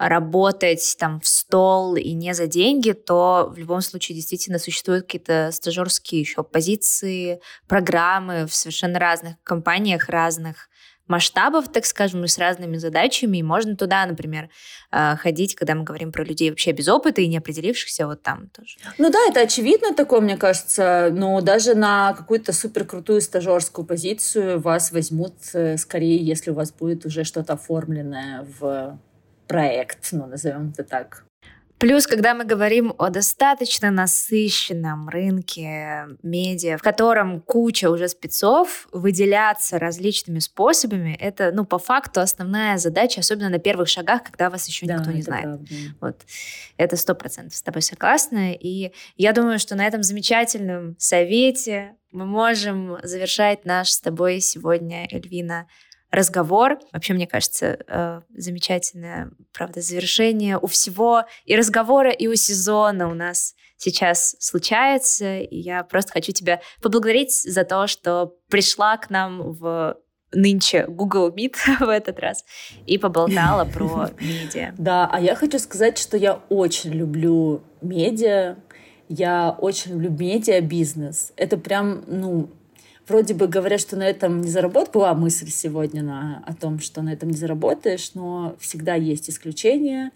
работать 0.00 0.96
там 0.98 1.20
в 1.20 1.26
стол 1.28 1.94
и 1.94 2.12
не 2.12 2.32
за 2.32 2.46
деньги, 2.46 2.92
то 2.92 3.52
в 3.54 3.58
любом 3.58 3.82
случае 3.82 4.16
действительно 4.16 4.58
существуют 4.58 5.04
какие-то 5.04 5.50
стажерские 5.52 6.22
еще 6.22 6.42
позиции, 6.42 7.40
программы 7.68 8.46
в 8.46 8.54
совершенно 8.54 8.98
разных 8.98 9.34
компаниях, 9.42 10.08
разных 10.08 10.70
масштабов, 11.06 11.70
так 11.70 11.84
скажем, 11.84 12.24
и 12.24 12.28
с 12.28 12.38
разными 12.38 12.78
задачами. 12.78 13.38
И 13.38 13.42
можно 13.42 13.76
туда, 13.76 14.06
например, 14.06 14.48
э, 14.90 15.16
ходить, 15.16 15.54
когда 15.54 15.74
мы 15.74 15.82
говорим 15.82 16.12
про 16.12 16.24
людей 16.24 16.48
вообще 16.48 16.72
без 16.72 16.88
опыта 16.88 17.20
и 17.20 17.26
не 17.26 17.36
определившихся, 17.36 18.06
вот 18.06 18.22
там 18.22 18.48
тоже. 18.48 18.78
Ну 18.96 19.10
да, 19.10 19.18
это 19.28 19.40
очевидно 19.40 19.92
такое, 19.92 20.20
мне 20.20 20.38
кажется, 20.38 21.10
но 21.12 21.40
даже 21.42 21.74
на 21.74 22.14
какую-то 22.14 22.52
суперкрутую 22.52 23.20
стажерскую 23.20 23.84
позицию 23.84 24.60
вас 24.60 24.92
возьмут 24.92 25.34
э, 25.52 25.76
скорее, 25.76 26.24
если 26.24 26.52
у 26.52 26.54
вас 26.54 26.72
будет 26.72 27.04
уже 27.04 27.24
что-то 27.24 27.54
оформленное 27.54 28.46
в 28.58 28.98
проект, 29.50 30.12
ну, 30.12 30.26
назовем 30.26 30.70
это 30.70 30.84
так. 30.84 31.24
Плюс, 31.78 32.06
когда 32.06 32.34
мы 32.34 32.44
говорим 32.44 32.94
о 32.98 33.08
достаточно 33.08 33.90
насыщенном 33.90 35.08
рынке 35.08 36.08
медиа, 36.22 36.76
в 36.76 36.82
котором 36.82 37.40
куча 37.40 37.90
уже 37.90 38.06
спецов, 38.08 38.86
выделяться 38.92 39.78
различными 39.78 40.38
способами, 40.40 41.16
это, 41.18 41.52
ну, 41.52 41.64
по 41.64 41.78
факту 41.78 42.20
основная 42.20 42.76
задача, 42.76 43.20
особенно 43.20 43.48
на 43.48 43.58
первых 43.58 43.88
шагах, 43.88 44.22
когда 44.24 44.50
вас 44.50 44.68
еще 44.68 44.86
да, 44.86 44.98
никто 44.98 45.10
не 45.10 45.22
знает. 45.22 45.44
Правда. 45.44 45.66
Вот. 46.00 46.16
Это 46.76 46.96
сто 46.96 47.14
процентов 47.14 47.56
с 47.56 47.62
тобой 47.62 47.82
согласна. 47.82 48.52
И 48.52 48.92
я 49.16 49.32
думаю, 49.32 49.58
что 49.58 49.74
на 49.74 49.86
этом 49.86 50.02
замечательном 50.02 50.96
совете 50.98 51.96
мы 52.12 52.26
можем 52.26 52.98
завершать 53.02 53.64
наш 53.64 53.88
с 53.88 54.00
тобой 54.00 54.40
сегодня, 54.40 55.08
Эльвина, 55.10 55.66
разговор. 56.10 56.78
Вообще, 56.92 57.14
мне 57.14 57.26
кажется, 57.26 57.78
э, 57.86 58.20
замечательное, 58.36 59.30
правда, 59.52 59.80
завершение 59.80 60.58
у 60.58 60.66
всего 60.66 61.24
и 61.44 61.56
разговора, 61.56 62.10
и 62.10 62.26
у 62.26 62.34
сезона 62.34 63.08
у 63.08 63.14
нас 63.14 63.54
сейчас 63.76 64.36
случается. 64.38 65.38
И 65.38 65.56
я 65.56 65.84
просто 65.84 66.12
хочу 66.12 66.32
тебя 66.32 66.60
поблагодарить 66.82 67.32
за 67.32 67.64
то, 67.64 67.86
что 67.86 68.34
пришла 68.48 68.96
к 68.96 69.10
нам 69.10 69.52
в 69.52 69.96
нынче 70.32 70.86
Google 70.86 71.30
Meet 71.30 71.56
в 71.80 71.88
этот 71.88 72.18
раз 72.20 72.44
и 72.86 72.98
поболтала 72.98 73.64
про 73.64 74.10
медиа. 74.20 74.74
Да, 74.78 75.08
а 75.10 75.20
я 75.20 75.34
хочу 75.34 75.58
сказать, 75.58 75.98
что 75.98 76.16
я 76.16 76.40
очень 76.48 76.92
люблю 76.92 77.62
медиа, 77.80 78.56
я 79.08 79.56
очень 79.58 79.92
люблю 79.92 80.10
медиа-бизнес. 80.10 81.32
Это 81.36 81.56
прям, 81.56 82.04
ну, 82.06 82.50
вроде 83.10 83.34
бы 83.34 83.48
говорят, 83.48 83.80
что 83.80 83.96
на 83.96 84.08
этом 84.08 84.40
не 84.40 84.48
заработать. 84.48 84.92
Была 84.92 85.14
мысль 85.14 85.50
сегодня 85.50 86.02
на, 86.02 86.42
о 86.46 86.54
том, 86.54 86.78
что 86.78 87.02
на 87.02 87.12
этом 87.12 87.30
не 87.30 87.36
заработаешь, 87.36 88.12
но 88.14 88.56
всегда 88.60 88.94
есть 88.94 89.28
исключения, 89.28 90.12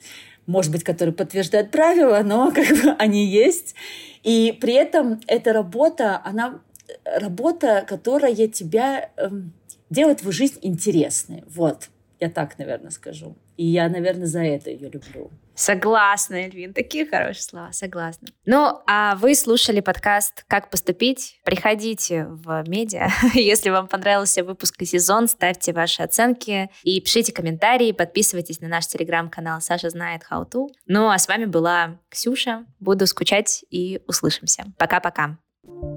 может 0.46 0.70
быть, 0.70 0.84
которые 0.84 1.14
подтверждают 1.14 1.70
правила, 1.70 2.22
но 2.24 2.50
как 2.54 2.68
бы 2.68 2.90
они 2.98 3.26
есть. 3.26 3.74
И 4.22 4.56
при 4.60 4.74
этом 4.74 5.20
эта 5.26 5.52
работа, 5.52 6.20
она 6.24 6.60
работа, 7.04 7.84
которая 7.86 8.34
тебя 8.48 9.10
эм, 9.16 9.52
делает 9.90 10.18
твою 10.18 10.32
жизнь 10.32 10.58
интересной. 10.62 11.42
Вот, 11.48 11.88
я 12.20 12.30
так, 12.30 12.58
наверное, 12.58 12.90
скажу. 12.90 13.34
И 13.56 13.66
я, 13.66 13.88
наверное, 13.88 14.26
за 14.26 14.40
это 14.40 14.70
ее 14.70 14.88
люблю. 14.88 15.30
Согласна, 15.54 16.34
Эльвин, 16.34 16.74
такие 16.74 17.06
хорошие 17.06 17.42
слова, 17.42 17.72
согласна. 17.72 18.28
Ну, 18.44 18.80
а 18.86 19.14
вы 19.16 19.34
слушали 19.34 19.80
подкаст 19.80 20.44
«Как 20.48 20.70
поступить?» 20.70 21.40
Приходите 21.44 22.26
в 22.26 22.64
медиа. 22.66 23.08
Если 23.34 23.70
вам 23.70 23.86
понравился 23.86 24.42
выпуск 24.42 24.82
и 24.82 24.84
сезон, 24.84 25.28
ставьте 25.28 25.72
ваши 25.72 26.02
оценки 26.02 26.70
и 26.82 27.00
пишите 27.00 27.32
комментарии, 27.32 27.92
подписывайтесь 27.92 28.60
на 28.60 28.68
наш 28.68 28.86
телеграм-канал 28.86 29.60
«Саша 29.60 29.90
знает 29.90 30.22
how 30.30 30.44
to». 30.50 30.68
Ну, 30.86 31.08
а 31.08 31.18
с 31.18 31.28
вами 31.28 31.44
была 31.44 32.00
Ксюша. 32.08 32.64
Буду 32.80 33.06
скучать 33.06 33.64
и 33.70 34.00
услышимся. 34.06 34.64
Пока-пока. 34.78 35.38
thank 35.66 35.82
you 35.82 35.93